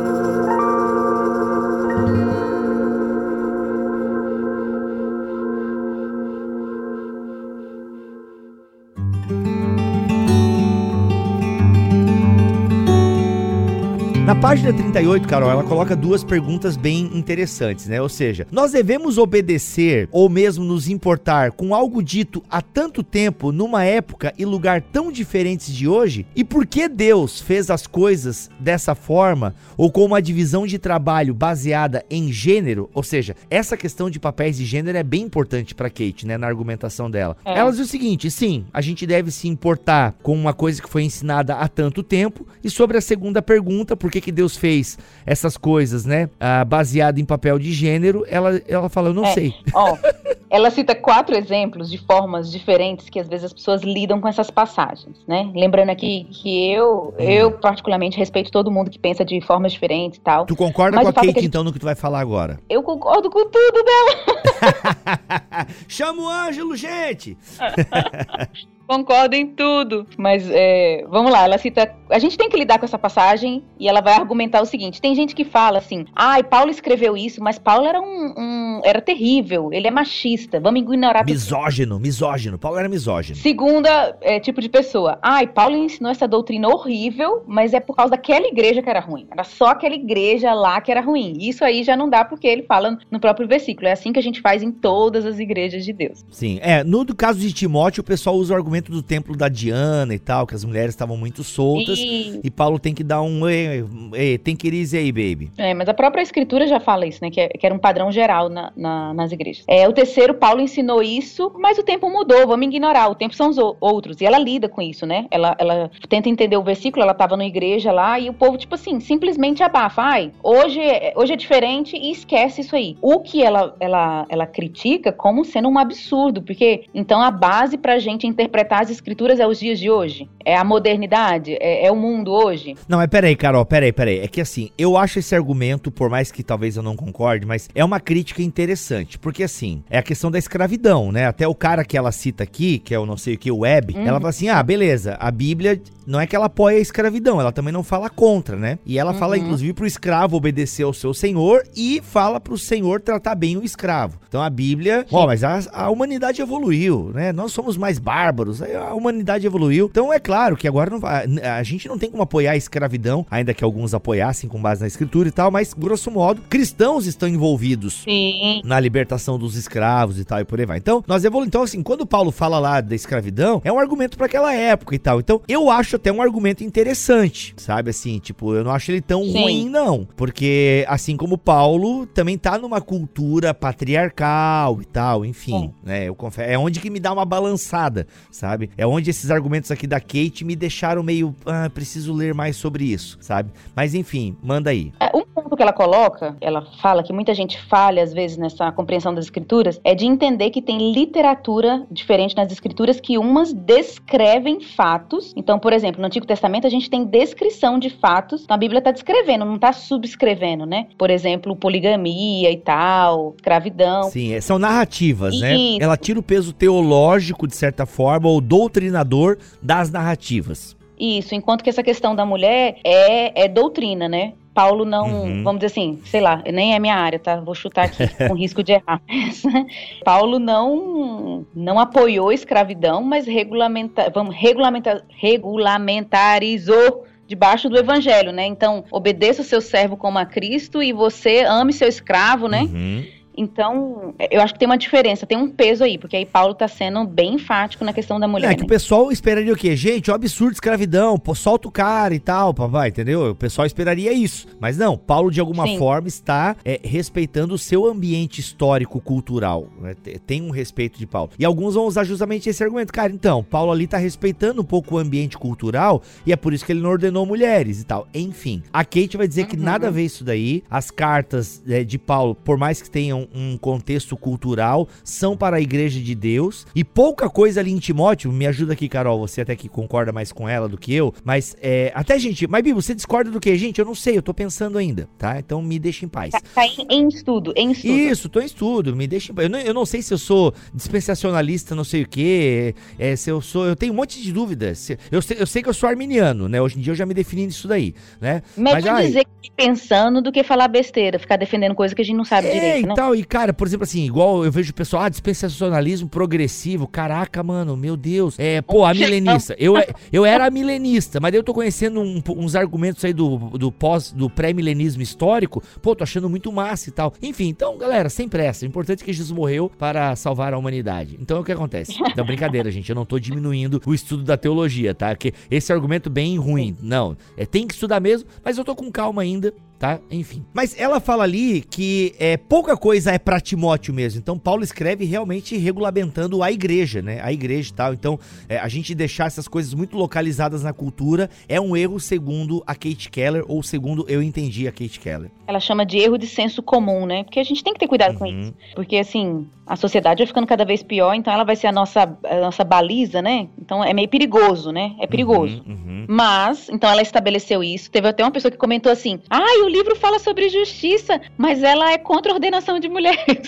Na 14.24 14.36
página 14.36 14.72
38, 14.72 15.28
Carol, 15.28 15.50
ela 15.50 15.64
coloca 15.64 15.96
duas 15.96 16.24
perguntas 16.24 16.78
bem 16.78 17.10
interessantes, 17.12 17.88
né? 17.88 18.00
Ou 18.00 18.08
seja, 18.08 18.46
nós 18.52 18.72
devemos 18.72 19.18
obedecer 19.18 20.08
ou 20.12 20.30
mesmo 20.30 20.64
nos 20.64 20.88
importar 20.88 21.52
com 21.52 21.74
algo 21.74 22.04
dito 22.04 22.44
há 22.48 22.62
tanto 22.62 23.02
tempo, 23.02 23.52
numa 23.52 23.84
época 23.84 24.32
e 24.38 24.46
lugar 24.46 24.80
tão 24.80 25.12
diferentes 25.12 25.74
de 25.74 25.88
hoje? 25.88 26.26
E 26.36 26.44
por 26.44 26.68
que 26.68 26.88
Deus 26.88 27.42
fez 27.42 27.72
as 27.72 27.88
coisas 27.88 28.48
dessa 28.60 28.94
forma 28.94 29.56
ou 29.76 29.92
com 29.92 30.06
uma 30.06 30.22
divisão 30.22 30.68
de 30.68 30.78
trabalho 30.78 31.34
baseada 31.34 32.06
em 32.08 32.32
gênero? 32.32 32.92
Ou 32.94 33.02
seja, 33.02 33.36
essa 33.50 33.76
questão 33.76 34.08
de 34.08 34.20
papéis 34.20 34.56
de 34.56 34.66
gênero 34.66 35.00
é 35.00 35.04
bem 35.04 35.24
importante 35.24 35.74
para 35.74 35.90
Kate, 35.90 36.28
né, 36.28 36.38
na 36.38 36.46
argumentação 36.46 37.10
dela. 37.10 37.36
É. 37.44 37.58
Ela 37.58 37.72
diz 37.72 37.80
o 37.80 37.86
seguinte: 37.86 38.30
sim, 38.30 38.66
a 38.72 38.82
gente 38.82 39.08
deve 39.08 39.32
se 39.32 39.48
importar 39.48 40.14
com 40.22 40.36
uma 40.36 40.54
coisa 40.54 40.80
que 40.80 40.90
foi 40.90 41.02
ensinada 41.04 41.56
há 41.56 41.68
tanto 41.68 42.04
tempo. 42.04 42.46
E 42.64 42.70
sobre 42.70 43.00
a 43.00 43.02
segunda 43.02 43.42
pergunta, 43.42 43.98
por 43.98 44.12
que 44.12 44.21
que 44.22 44.32
Deus 44.32 44.56
fez 44.56 44.98
essas 45.26 45.58
coisas, 45.58 46.06
né? 46.06 46.30
Ah, 46.40 46.64
baseado 46.64 47.20
em 47.20 47.26
papel 47.26 47.60
de 47.60 47.72
gênero, 47.72 48.26
ela, 48.30 48.62
ela 48.68 48.90
fala, 48.90 49.10
eu 49.10 49.14
não 49.14 49.26
é, 49.26 49.34
sei. 49.34 49.54
Ó, 49.74 49.98
ela 50.50 50.70
cita 50.70 50.94
quatro 50.94 51.36
exemplos 51.36 51.90
de 51.90 51.98
formas 51.98 52.52
diferentes 52.52 53.10
que 53.10 53.20
às 53.20 53.28
vezes 53.28 53.46
as 53.46 53.54
pessoas 53.54 53.82
lidam 53.82 54.20
com 54.22 54.28
essas 54.28 54.50
passagens, 54.52 55.18
né? 55.28 55.50
Lembrando 55.56 55.90
aqui 55.90 56.28
que 56.30 56.72
eu, 56.72 57.14
hum. 57.18 57.24
eu 57.24 57.52
particularmente 57.52 58.18
respeito 58.18 58.52
todo 58.52 58.72
mundo 58.72 58.90
que 58.90 59.00
pensa 59.00 59.24
de 59.24 59.42
formas 59.42 59.72
diferentes 59.72 60.18
e 60.18 60.22
tal. 60.22 60.46
Tu 60.46 60.56
concorda 60.56 61.00
com 61.02 61.08
a 61.08 61.14
Kate, 61.14 61.34
que 61.34 61.46
então, 61.46 61.64
no 61.64 61.72
que 61.72 61.80
tu 61.80 61.86
vai 61.86 61.96
falar 61.96 62.20
agora? 62.20 62.60
Eu 62.70 62.84
concordo 62.84 63.30
com 63.30 63.50
tudo 63.50 63.84
dela. 63.84 65.68
Chama 65.88 66.22
o 66.22 66.28
Ângelo, 66.28 66.76
gente! 66.76 67.38
Concordo 68.92 69.38
em 69.38 69.48
tudo. 69.48 70.06
Mas 70.18 70.46
é, 70.50 71.06
vamos 71.10 71.32
lá, 71.32 71.46
ela 71.46 71.58
cita. 71.58 71.96
A 72.10 72.20
gente 72.20 72.38
tem 72.38 72.50
que 72.50 72.58
lidar 72.58 72.78
com 72.78 72.84
essa 72.84 73.00
passagem 73.00 73.64
e 73.80 73.88
ela 73.88 74.02
vai 74.02 74.14
argumentar 74.14 74.62
o 74.62 74.66
seguinte: 74.66 75.00
tem 75.00 75.16
gente 75.16 75.34
que 75.34 75.46
fala 75.46 75.78
assim, 75.78 76.06
ai, 76.14 76.42
ah, 76.42 76.44
Paulo 76.44 76.70
escreveu 76.70 77.16
isso, 77.16 77.42
mas 77.42 77.58
Paulo 77.58 77.86
era 77.86 78.02
um, 78.02 78.34
um, 78.38 78.82
era 78.84 79.00
terrível, 79.00 79.72
ele 79.72 79.88
é 79.88 79.92
machista, 79.92 80.60
vamos 80.60 80.82
ignorar. 80.82 81.24
Misógino, 81.24 81.98
misógino. 82.02 82.60
Paulo 82.60 82.78
era 82.78 82.90
misógino. 82.90 83.38
Segunda 83.38 84.18
é, 84.20 84.42
tipo 84.42 84.60
de 84.60 84.68
pessoa. 84.68 85.18
Ai, 85.22 85.48
Paulo 85.48 85.78
ensinou 85.78 86.12
essa 86.12 86.28
doutrina 86.28 86.68
horrível, 86.68 87.44
mas 87.48 87.74
é 87.74 87.80
por 87.80 87.96
causa 87.96 88.12
daquela 88.12 88.46
igreja 88.46 88.82
que 88.82 88.90
era 88.90 89.00
ruim. 89.00 89.26
Era 89.32 89.46
só 89.46 89.68
aquela 89.68 89.96
igreja 89.96 90.54
lá 90.54 90.82
que 90.82 90.92
era 90.92 91.00
ruim. 91.00 91.38
Isso 91.40 91.64
aí 91.64 91.82
já 91.86 91.96
não 91.96 92.10
dá 92.10 92.26
porque 92.26 92.46
ele 92.46 92.64
fala 92.64 92.98
no 93.10 93.22
próprio 93.22 93.48
versículo. 93.48 93.88
É 93.88 93.94
assim 93.94 94.12
que 94.12 94.20
a 94.20 94.24
gente 94.24 94.42
faz 94.42 94.62
em 94.62 94.70
todas 94.70 95.26
as 95.26 95.40
igrejas 95.40 95.86
de 95.86 95.94
Deus. 95.94 96.26
Sim, 96.30 96.60
é. 96.62 96.84
No 96.84 97.06
caso 97.16 97.40
de 97.40 97.54
Timóteo, 97.54 98.02
o 98.02 98.04
pessoal 98.04 98.36
usa 98.36 98.54
o 98.54 98.58
argumento 98.58 98.81
do 98.90 99.04
templo 99.04 99.36
da 99.36 99.50
Diana 99.50 100.14
e 100.14 100.20
tal, 100.20 100.48
que 100.48 100.56
as 100.56 100.64
mulheres 100.64 100.92
estavam 100.92 101.18
muito 101.18 101.44
soltas. 101.44 102.00
E... 102.00 102.40
e 102.42 102.50
Paulo 102.50 102.80
tem 102.80 102.94
que 102.94 103.04
dar 103.04 103.22
um. 103.22 103.48
Ei, 103.50 103.84
ei, 104.14 104.38
tem 104.38 104.56
que 104.56 104.68
ir 104.68 104.98
aí, 104.98 105.12
baby. 105.12 105.52
É, 105.58 105.74
mas 105.74 105.90
a 105.90 105.94
própria 105.94 106.22
escritura 106.22 106.66
já 106.68 106.80
fala 106.80 107.06
isso, 107.06 107.20
né? 107.22 107.30
Que, 107.30 107.42
é, 107.42 107.50
que 107.50 107.66
era 107.66 107.76
um 107.76 107.80
padrão 107.80 108.12
geral 108.12 108.48
na, 108.48 108.72
na, 108.76 109.14
nas 109.14 109.32
igrejas. 109.32 109.66
É, 109.68 109.88
o 109.88 109.94
terceiro, 109.94 110.34
Paulo 110.34 110.62
ensinou 110.62 111.04
isso, 111.04 111.52
mas 111.60 111.78
o 111.78 111.84
tempo 111.84 112.10
mudou, 112.10 112.48
vamos 112.48 112.66
ignorar. 112.68 113.10
O 113.10 113.16
tempo 113.16 113.36
são 113.36 113.50
os 113.50 113.58
outros. 113.58 114.22
E 114.22 114.26
ela 114.26 114.40
lida 114.40 114.70
com 114.70 114.82
isso, 114.82 115.06
né? 115.06 115.26
Ela, 115.30 115.56
ela 115.60 115.92
tenta 116.08 116.30
entender 116.30 116.58
o 116.58 116.64
versículo, 116.64 117.04
ela 117.04 117.12
estava 117.12 117.36
na 117.36 117.46
igreja 117.46 117.92
lá, 117.92 118.20
e 118.20 118.30
o 118.30 118.34
povo, 118.34 118.58
tipo 118.58 118.76
assim, 118.76 119.00
simplesmente 119.00 119.62
abafa. 119.62 120.02
Ai, 120.02 120.32
hoje, 120.42 120.80
é, 120.80 121.14
hoje 121.16 121.34
é 121.34 121.36
diferente 121.36 121.96
e 121.96 122.12
esquece 122.12 122.62
isso 122.62 122.76
aí. 122.76 122.98
O 123.02 123.20
que 123.20 123.44
ela, 123.44 123.76
ela, 123.80 124.26
ela 124.30 124.48
critica 124.48 125.12
como 125.12 125.44
sendo 125.44 125.68
um 125.68 125.78
absurdo, 125.78 126.42
porque 126.42 126.86
então 126.94 127.22
a 127.22 127.32
base 127.32 127.78
pra 127.78 128.00
gente 128.00 128.26
interpretar 128.28 128.71
interpretar 128.72 128.82
as 128.82 128.90
escrituras 128.90 129.40
é 129.40 129.46
os 129.46 129.60
dias 129.60 129.78
de 129.78 129.90
hoje? 129.90 130.30
É 130.46 130.56
a 130.56 130.64
modernidade? 130.64 131.58
É, 131.60 131.86
é 131.86 131.92
o 131.92 131.96
mundo 131.96 132.32
hoje? 132.32 132.76
Não, 132.88 132.98
mas 132.98 133.08
peraí, 133.08 133.36
Carol, 133.36 133.66
peraí, 133.66 133.92
peraí. 133.92 134.20
É 134.20 134.28
que 134.28 134.40
assim, 134.40 134.70
eu 134.78 134.96
acho 134.98 135.20
esse 135.20 135.36
argumento, 135.36 135.92
por 135.92 136.10
mais 136.10 136.32
que 136.32 136.42
talvez 136.42 136.78
eu 136.78 136.84
não 136.84 136.96
concorde, 136.96 137.46
mas 137.46 137.70
é 137.76 137.84
uma 137.84 138.00
crítica 138.00 138.42
interessante. 138.42 139.20
Porque 139.20 139.44
assim, 139.44 139.84
é 139.90 139.98
a 139.98 140.04
questão 140.04 140.32
da 140.32 140.40
escravidão, 140.40 141.12
né? 141.12 141.28
Até 141.28 141.48
o 141.48 141.54
cara 141.54 141.84
que 141.84 141.98
ela 141.98 142.12
cita 142.12 142.44
aqui, 142.44 142.80
que 142.80 142.96
é 142.96 143.00
o 143.00 143.06
não 143.06 143.18
sei 143.18 143.36
o 143.36 143.38
que, 143.38 143.52
o 143.52 143.60
Web, 143.60 143.94
uhum. 143.94 144.08
ela 144.08 144.20
fala 144.20 144.30
assim: 144.30 144.50
ah, 144.50 144.64
beleza, 144.64 145.18
a 145.20 145.30
Bíblia 145.30 145.82
não 146.06 146.20
é 146.20 146.26
que 146.26 146.36
ela 146.36 146.46
apoia 146.46 146.78
a 146.78 146.82
escravidão, 146.82 147.40
ela 147.40 147.52
também 147.52 147.74
não 147.74 147.84
fala 147.84 148.10
contra, 148.10 148.56
né? 148.56 148.80
E 148.86 148.98
ela 148.98 149.12
uhum. 149.12 149.20
fala, 149.20 149.38
inclusive, 149.38 149.74
pro 149.74 149.86
escravo 149.86 150.36
obedecer 150.36 150.84
ao 150.84 150.94
seu 150.94 151.14
senhor 151.14 151.64
e 151.76 152.02
fala 152.02 152.40
pro 152.40 152.58
senhor 152.58 153.02
tratar 153.02 153.36
bem 153.36 153.58
o 153.58 153.64
escravo. 153.64 154.20
Então 154.28 154.42
a 154.42 154.50
Bíblia, 154.50 155.06
ó, 155.12 155.26
mas 155.26 155.44
a, 155.44 155.60
a 155.74 155.90
humanidade 155.90 156.42
evoluiu, 156.42 157.12
né? 157.14 157.32
Nós 157.32 157.52
somos 157.52 157.78
mais 157.78 158.00
bárbaros, 158.00 158.61
a 158.66 158.94
humanidade 158.94 159.46
evoluiu. 159.46 159.88
Então 159.90 160.12
é 160.12 160.20
claro 160.20 160.56
que 160.56 160.68
agora 160.68 160.90
não, 160.90 161.00
a, 161.08 161.58
a, 161.58 161.64
gente 161.64 161.88
não 161.88 161.98
tem 161.98 162.10
como 162.10 162.24
apoiar 162.24 162.52
a 162.52 162.58
escravidão, 162.58 163.26
ainda 163.30 163.54
que 163.54 163.64
alguns 163.64 163.94
apoiassem 163.94 164.50
com 164.50 164.62
base 164.62 164.82
na 164.82 164.88
escritura 164.88 165.30
e 165.30 165.32
tal, 165.32 165.52
mas 165.52 165.74
grosso 165.74 166.12
modo, 166.12 166.42
cristãos 166.50 167.06
estão 167.06 167.28
envolvidos 167.28 168.02
Sim. 168.04 168.62
na 168.64 168.80
libertação 168.80 169.38
dos 169.38 169.56
escravos 169.56 170.20
e 170.20 170.26
tal 170.26 170.40
e 170.40 170.46
por 170.46 170.60
aí 170.60 170.66
vai. 170.66 170.78
Então, 170.78 171.04
nós 171.08 171.24
evoluímos. 171.24 171.48
Então, 171.48 171.64
assim, 171.64 171.82
quando 171.82 172.06
Paulo 172.06 172.32
fala 172.32 172.60
lá 172.60 172.82
da 172.82 172.96
escravidão, 172.96 173.62
é 173.64 173.72
um 173.72 173.80
argumento 173.80 174.18
para 174.18 174.26
aquela 174.26 174.54
época 174.54 174.96
e 174.96 175.00
tal. 175.00 175.20
Então, 175.20 175.42
eu 175.48 175.70
acho 175.70 175.96
até 175.96 176.12
um 176.12 176.22
argumento 176.22 176.64
interessante, 176.64 177.54
sabe? 177.58 177.90
Assim, 177.90 178.20
tipo, 178.20 178.54
eu 178.54 178.64
não 178.64 178.72
acho 178.72 178.92
ele 178.92 179.02
tão 179.02 179.24
Sim. 179.24 179.42
ruim, 179.42 179.70
não. 179.70 180.08
Porque, 180.16 180.86
assim 180.88 181.18
como 181.18 181.38
Paulo, 181.38 182.06
também 182.06 182.38
tá 182.38 182.58
numa 182.58 182.82
cultura 182.82 183.54
patriarcal 183.54 184.82
e 184.82 184.86
tal, 184.86 185.26
enfim, 185.26 185.74
né? 185.84 186.08
Eu 186.08 186.16
confesso, 186.16 186.50
é 186.50 186.58
onde 186.58 186.80
que 186.80 186.90
me 186.90 187.00
dá 187.00 187.12
uma 187.12 187.26
balançada, 187.26 188.08
sabe? 188.42 188.72
É 188.76 188.88
onde 188.88 189.12
esses 189.12 189.30
argumentos 189.30 189.70
aqui 189.70 189.86
da 189.86 190.00
Kate 190.00 190.44
me 190.44 190.56
deixaram 190.56 191.04
meio, 191.04 191.36
ah, 191.46 191.70
preciso 191.70 192.12
ler 192.12 192.34
mais 192.34 192.56
sobre 192.56 192.86
isso, 192.86 193.20
sabe? 193.22 193.52
Mas 193.76 193.94
enfim, 193.94 194.36
manda 194.42 194.72
aí. 194.72 194.92
É, 195.00 195.16
um 195.16 195.24
que 195.62 195.64
ela 195.64 195.74
coloca, 195.74 196.36
ela 196.42 196.66
fala 196.82 197.04
que 197.04 197.14
muita 197.14 197.36
gente 197.36 197.62
falha 197.62 198.02
às 198.02 198.12
vezes 198.12 198.36
nessa 198.36 198.72
compreensão 198.72 199.14
das 199.14 199.26
escrituras, 199.26 199.80
é 199.84 199.94
de 199.94 200.08
entender 200.08 200.50
que 200.50 200.60
tem 200.60 200.92
literatura 200.92 201.86
diferente 201.92 202.36
nas 202.36 202.52
escrituras 202.52 203.00
que 203.00 203.16
umas 203.16 203.54
descrevem 203.54 204.60
fatos. 204.60 205.34
Então, 205.38 205.60
por 205.60 205.72
exemplo, 205.72 206.02
no 206.02 206.08
Antigo 206.08 206.26
Testamento 206.26 206.66
a 206.66 206.70
gente 206.70 206.90
tem 206.90 207.06
descrição 207.06 207.78
de 207.78 207.92
fatos, 207.92 208.42
então 208.44 208.56
a 208.56 208.58
Bíblia 208.58 208.80
está 208.80 208.92
descrevendo, 208.92 209.46
não 209.46 209.56
está 209.56 209.72
subscrevendo, 209.72 210.66
né? 210.66 210.88
Por 210.98 211.12
exemplo, 211.12 211.56
poligamia 211.56 212.52
e 212.52 212.58
tal, 212.58 213.36
escravidão. 213.36 214.04
Sim, 214.06 214.34
é, 214.34 214.42
são 214.42 214.58
narrativas, 214.58 215.40
né? 215.40 215.78
Ela 215.80 215.96
tira 215.96 216.20
o 216.20 216.24
peso 216.24 216.54
teológico, 216.54 217.46
de 217.46 217.56
certa 217.56 217.86
forma, 217.86 218.28
ou 218.28 218.42
doutrinador 218.42 219.38
das 219.62 219.92
narrativas. 219.92 220.76
Isso, 221.02 221.34
enquanto 221.34 221.64
que 221.64 221.70
essa 221.70 221.82
questão 221.82 222.16
da 222.16 222.24
mulher 222.24 222.78
é, 222.84 223.46
é 223.46 223.48
doutrina, 223.48 224.08
né? 224.08 224.34
Paulo 224.54 224.86
não, 224.86 225.10
uhum. 225.10 225.44
vamos 225.44 225.60
dizer 225.62 225.72
assim, 225.72 226.00
sei 226.06 226.22
lá, 226.22 226.44
nem 226.54 226.76
é 226.76 226.80
minha 226.80 226.96
área, 226.96 227.18
tá? 227.18 227.40
Vou 227.40 227.56
chutar 227.56 227.86
aqui 227.86 228.06
com 228.28 228.36
risco 228.36 228.62
de 228.62 228.74
errar. 228.74 229.02
Paulo 230.06 230.38
não 230.38 231.44
não 231.56 231.80
apoiou 231.80 232.30
a 232.30 232.34
escravidão, 232.34 233.02
mas 233.02 233.26
regulamenta, 233.26 234.12
vamos 234.14 234.36
regulamentar, 234.36 235.02
regulamentarizou 235.10 237.06
debaixo 237.26 237.68
do 237.68 237.80
evangelho, 237.80 238.32
né? 238.32 238.46
Então, 238.46 238.84
obedeça 238.92 239.42
o 239.42 239.46
seu 239.46 239.62
servo 239.62 239.98
como 239.98 240.20
a 240.20 240.26
Cristo 240.26 240.84
e 240.84 240.94
você 240.94 241.46
ame 241.48 241.74
seu 241.74 241.88
escravo, 241.88 242.48
né? 242.48 242.64
Uhum. 242.64 243.06
Então, 243.36 244.14
eu 244.30 244.42
acho 244.42 244.54
que 244.54 244.60
tem 244.60 244.68
uma 244.68 244.78
diferença, 244.78 245.26
tem 245.26 245.38
um 245.38 245.50
peso 245.50 245.84
aí, 245.84 245.98
porque 245.98 246.16
aí 246.16 246.26
Paulo 246.26 246.54
tá 246.54 246.68
sendo 246.68 247.06
bem 247.06 247.36
enfático 247.36 247.84
na 247.84 247.94
questão 247.94 248.20
da 248.20 248.28
mulher. 248.28 248.48
É 248.48 248.50
né? 248.50 248.56
que 248.56 248.64
o 248.64 248.68
pessoal 248.68 249.12
esperaria 249.12 249.54
o 249.54 249.56
quê? 249.56 249.76
Gente, 249.76 250.12
o 250.12 250.14
absurdo 250.14 250.54
escravidão, 250.54 251.18
pô, 251.18 251.34
solta 251.34 251.68
o 251.68 251.72
cara 251.72 252.14
e 252.14 252.20
tal, 252.20 252.54
papai, 252.54 252.90
entendeu? 252.90 253.32
O 253.32 253.36
pessoal 253.36 253.66
esperaria 253.66 254.12
isso. 254.12 254.48
Mas 254.60 254.78
não, 254.78 254.98
Paulo 254.98 255.32
de 255.32 255.40
alguma 255.40 255.66
Sim. 255.66 255.78
forma 255.78 256.08
está 256.08 256.56
é, 256.66 256.80
respeitando 256.84 257.54
o 257.54 257.58
seu 257.58 257.86
ambiente 257.86 258.40
histórico, 258.40 259.00
cultural. 259.00 259.68
Né? 259.80 259.96
Tem 260.26 260.42
um 260.42 260.52
respeito 260.52 260.98
de 260.98 261.08
Paulo. 261.08 261.32
E 261.40 261.46
alguns 261.46 261.76
vão 261.76 261.86
usar 261.86 262.04
justamente 262.04 262.50
esse 262.50 262.64
argumento. 262.64 262.92
Cara, 262.92 263.12
então, 263.12 263.44
Paulo 263.44 263.72
ali 263.72 263.88
tá 263.88 263.98
respeitando 263.98 264.62
um 264.62 264.66
pouco 264.66 264.96
o 264.96 264.98
ambiente 264.98 265.38
cultural 265.38 266.02
e 266.26 266.32
é 266.32 266.36
por 266.36 266.54
isso 266.54 266.66
que 266.66 266.72
ele 266.72 266.82
não 266.82 266.90
ordenou 266.90 267.26
mulheres 267.26 267.82
e 267.82 267.86
tal. 267.86 268.08
Enfim, 268.14 268.64
a 268.72 268.84
Kate 268.84 269.18
vai 269.18 269.28
dizer 269.28 269.44
uhum. 269.44 269.48
que 269.48 269.58
nada 269.58 269.88
a 269.88 269.92
ver 269.92 270.04
isso 270.04 270.24
daí. 270.24 270.64
As 270.70 270.92
cartas 270.92 271.62
é, 271.68 271.84
de 271.84 271.98
Paulo, 271.98 272.36
por 272.36 272.58
mais 272.58 272.82
que 272.82 272.90
tenham 272.90 273.21
um, 273.34 273.58
contexto 273.58 274.16
cultural, 274.18 274.88
são 275.04 275.36
para 275.36 275.58
a 275.58 275.62
igreja 275.62 276.00
de 276.00 276.16
Deus. 276.16 276.66
E 276.76 276.84
pouca 276.84 277.30
coisa 277.30 277.60
ali 277.60 277.72
em 277.72 277.80
Timóteo, 277.80 278.32
me 278.32 278.48
ajuda 278.48 278.74
aqui, 278.74 278.88
Carol, 278.88 279.20
você 279.20 279.42
até 279.42 279.56
que 279.56 279.70
concorda 279.70 280.12
mais 280.12 280.32
com 280.32 280.48
ela 280.48 280.68
do 280.68 280.78
que 280.78 280.94
eu, 280.94 281.14
mas 281.24 281.56
é, 281.62 281.92
até 281.96 282.18
gente, 282.18 282.48
mas 282.48 282.64
Bibo, 282.64 282.82
você 282.82 282.94
discorda 282.96 283.30
do 283.30 283.40
que? 283.40 283.56
Gente, 283.58 283.80
eu 283.80 283.86
não 283.86 283.96
sei, 283.96 284.18
eu 284.18 284.22
tô 284.22 284.34
pensando 284.34 284.78
ainda, 284.78 285.08
tá? 285.18 285.40
Então 285.40 285.62
me 285.62 285.78
deixa 285.80 286.06
em 286.06 286.08
paz. 286.08 286.32
Tá, 286.32 286.42
tá 286.56 286.66
em, 286.66 287.08
estudo, 287.08 287.54
em 287.56 287.72
estudo. 287.72 287.94
Isso, 287.94 288.30
tô 288.30 288.40
em 288.40 288.46
estudo, 288.46 288.96
me 288.96 289.08
deixa 289.08 289.32
em 289.32 289.36
paz. 289.36 289.46
Eu 289.46 289.50
não, 289.50 289.60
eu 289.60 289.74
não 289.74 289.86
sei 289.86 290.02
se 290.02 290.14
eu 290.14 290.18
sou 290.18 290.54
dispensacionalista, 290.74 291.76
não 291.76 291.84
sei 291.84 292.04
o 292.04 292.08
que, 292.08 292.76
é, 292.98 293.16
se 293.16 293.30
eu 293.30 293.42
sou, 293.42 293.66
eu 293.66 293.76
tenho 293.76 293.94
um 293.94 293.96
monte 293.96 294.22
de 294.22 294.32
dúvidas. 294.32 294.90
Eu 295.12 295.22
sei, 295.22 295.38
eu 295.40 295.48
sei 295.48 295.62
que 295.62 295.70
eu 295.70 295.74
sou 295.74 295.88
arminiano, 295.90 296.48
né? 296.48 296.62
Hoje 296.62 296.78
em 296.78 296.82
dia 296.82 296.92
eu 296.92 296.96
já 296.96 297.06
me 297.06 297.14
defini 297.14 297.46
nisso 297.46 297.68
daí, 297.68 297.94
né? 298.20 298.42
Melhor 298.56 298.94
mas, 298.94 299.08
dizer 299.08 299.26
que 299.42 299.52
pensando 299.52 300.22
do 300.22 300.32
que 300.32 300.44
falar 300.44 300.68
besteira, 300.68 301.20
ficar 301.20 301.38
defendendo 301.38 301.76
coisa 301.76 301.96
que 301.96 302.02
a 302.02 302.06
gente 302.06 302.18
não 302.18 302.26
sabe 302.26 302.48
é, 302.48 302.52
direito, 302.52 302.88
não? 302.88 302.96
Tal, 303.12 303.16
e 303.16 303.24
cara, 303.24 303.54
por 303.54 303.68
exemplo, 303.68 303.84
assim, 303.84 304.06
igual 304.06 304.46
eu 304.46 304.52
vejo 304.52 304.72
o 304.72 304.74
pessoal, 304.74 305.04
ah, 305.04 305.10
dispensacionalismo 305.10 306.08
progressivo. 306.08 306.88
Caraca, 306.88 307.44
mano, 307.44 307.76
meu 307.76 307.98
Deus. 307.98 308.36
É, 308.38 308.62
pô, 308.62 308.86
a 308.86 308.94
milenista. 308.94 309.56
Eu, 309.60 309.76
eu 310.12 310.26
era 310.26 310.50
milenista, 310.50 311.20
mas 311.20 311.34
eu 311.34 311.44
tô 311.44 311.54
conhecendo 311.54 312.02
um, 312.02 312.22
uns 312.38 312.56
argumentos 312.56 313.04
aí 313.04 313.14
do, 313.14 313.38
do 313.58 313.72
pós, 313.72 314.12
do 314.12 314.30
pré-milenismo 314.30 315.02
histórico. 315.02 315.62
Pô, 315.82 315.96
tô 315.96 316.04
achando 316.04 316.30
muito 316.30 316.52
massa 316.52 316.90
e 316.90 316.92
tal. 316.92 317.14
Enfim, 317.22 317.48
então, 317.50 317.78
galera, 317.78 318.10
sem 318.10 318.28
pressa. 318.28 318.66
O 318.66 318.68
importante 318.68 319.04
é 319.04 319.06
que 319.06 319.14
Jesus 319.14 319.32
morreu 319.32 319.70
para 319.78 320.16
salvar 320.16 320.54
a 320.54 320.58
humanidade. 320.58 321.18
Então, 321.20 321.42
o 321.42 321.44
que 321.44 321.52
acontece? 321.52 321.96
Não, 322.16 322.26
brincadeira, 322.26 322.72
gente. 322.72 322.90
Eu 322.90 322.96
não 322.96 323.06
tô 323.06 323.20
diminuindo 323.20 323.82
o 323.86 323.94
estudo 323.94 324.24
da 324.24 324.38
teologia, 324.38 324.94
tá? 324.94 325.16
Que 325.16 325.34
esse 325.50 325.72
argumento 325.72 326.10
bem 326.10 326.38
ruim. 326.38 326.76
Não. 326.82 327.18
É, 327.38 327.46
tem 327.46 327.68
que 327.68 327.74
estudar 327.74 328.00
mesmo, 328.00 328.28
mas 328.44 328.58
eu 328.58 328.64
tô 328.64 328.76
com 328.76 328.92
calma 328.92 329.22
ainda 329.22 329.54
tá? 329.82 330.00
Enfim. 330.12 330.46
Mas 330.54 330.80
ela 330.80 331.00
fala 331.00 331.24
ali 331.24 331.62
que 331.62 332.14
é, 332.20 332.38
pouca 332.38 332.78
coisa 332.78 333.12
é 333.12 333.18
para 333.18 333.42
Timóteo 333.42 333.92
mesmo. 333.92 334.20
Então 334.20 334.38
Paulo 334.38 334.64
escreve 334.64 335.06
realmente 335.06 335.58
regulamentando 335.58 336.44
a 336.44 336.52
igreja, 336.52 337.02
né? 337.02 337.20
A 337.24 337.34
igreja 337.34 337.72
e 337.72 337.74
tal. 337.74 337.92
Então 337.92 338.20
é, 338.48 338.60
a 338.60 338.68
gente 338.68 338.94
deixar 338.94 339.26
essas 339.26 339.48
coisas 339.48 339.74
muito 339.74 339.98
localizadas 339.98 340.62
na 340.62 340.72
cultura 340.72 341.32
é 341.50 341.60
um 341.60 341.76
erro 341.76 342.00
segundo 342.00 342.64
a 342.68 342.76
Kate 342.76 343.10
Keller 343.10 343.44
ou 343.48 343.64
segundo 343.64 344.06
eu 344.08 344.22
entendi 344.22 344.68
a 344.68 344.72
Kate 344.72 345.00
Keller. 345.00 345.32
Ela 345.48 345.60
chama 345.60 345.84
de 345.84 345.98
erro 345.98 346.16
de 346.16 346.28
senso 346.28 346.62
comum, 346.62 347.08
né? 347.08 347.24
Porque 347.24 347.40
a 347.40 347.44
gente 347.44 347.64
tem 347.64 347.74
que 347.74 347.80
ter 347.80 347.88
cuidado 347.88 348.12
uhum. 348.12 348.20
com 348.20 348.26
isso. 348.28 348.54
Porque 348.76 348.98
assim, 348.98 349.48
a 349.66 349.76
sociedade 349.78 350.20
vai 350.20 350.28
ficando 350.28 350.46
cada 350.46 350.66
vez 350.66 350.84
pior, 350.84 351.14
então 351.14 351.34
ela 351.34 351.44
vai 351.44 351.56
ser 351.56 351.68
a 351.68 351.72
nossa, 351.72 352.18
a 352.24 352.36
nossa 352.42 352.64
baliza, 352.64 353.22
né? 353.22 353.48
Então 353.58 353.84
é 353.84 353.94
meio 353.94 354.08
perigoso, 354.10 354.72
né? 354.72 354.94
É 355.00 355.08
perigoso. 355.08 355.64
Uhum, 355.66 355.74
uhum. 355.74 356.06
Mas, 356.10 356.68
então 356.70 356.90
ela 356.90 357.02
estabeleceu 357.02 357.64
isso. 357.64 357.90
Teve 357.90 358.08
até 358.08 358.22
uma 358.22 358.32
pessoa 358.32 358.52
que 358.52 358.58
comentou 358.58 358.92
assim: 358.92 359.20
ah, 359.30 359.64
o 359.64 359.71
livro 359.72 359.96
fala 359.96 360.20
sobre 360.20 360.50
justiça, 360.50 361.22
mas 361.38 361.64
ela 361.64 361.92
é 361.92 361.98
contra 361.98 362.32
a 362.32 362.36
ordenação 362.36 362.80
de 362.80 362.90
mulheres. 362.90 363.48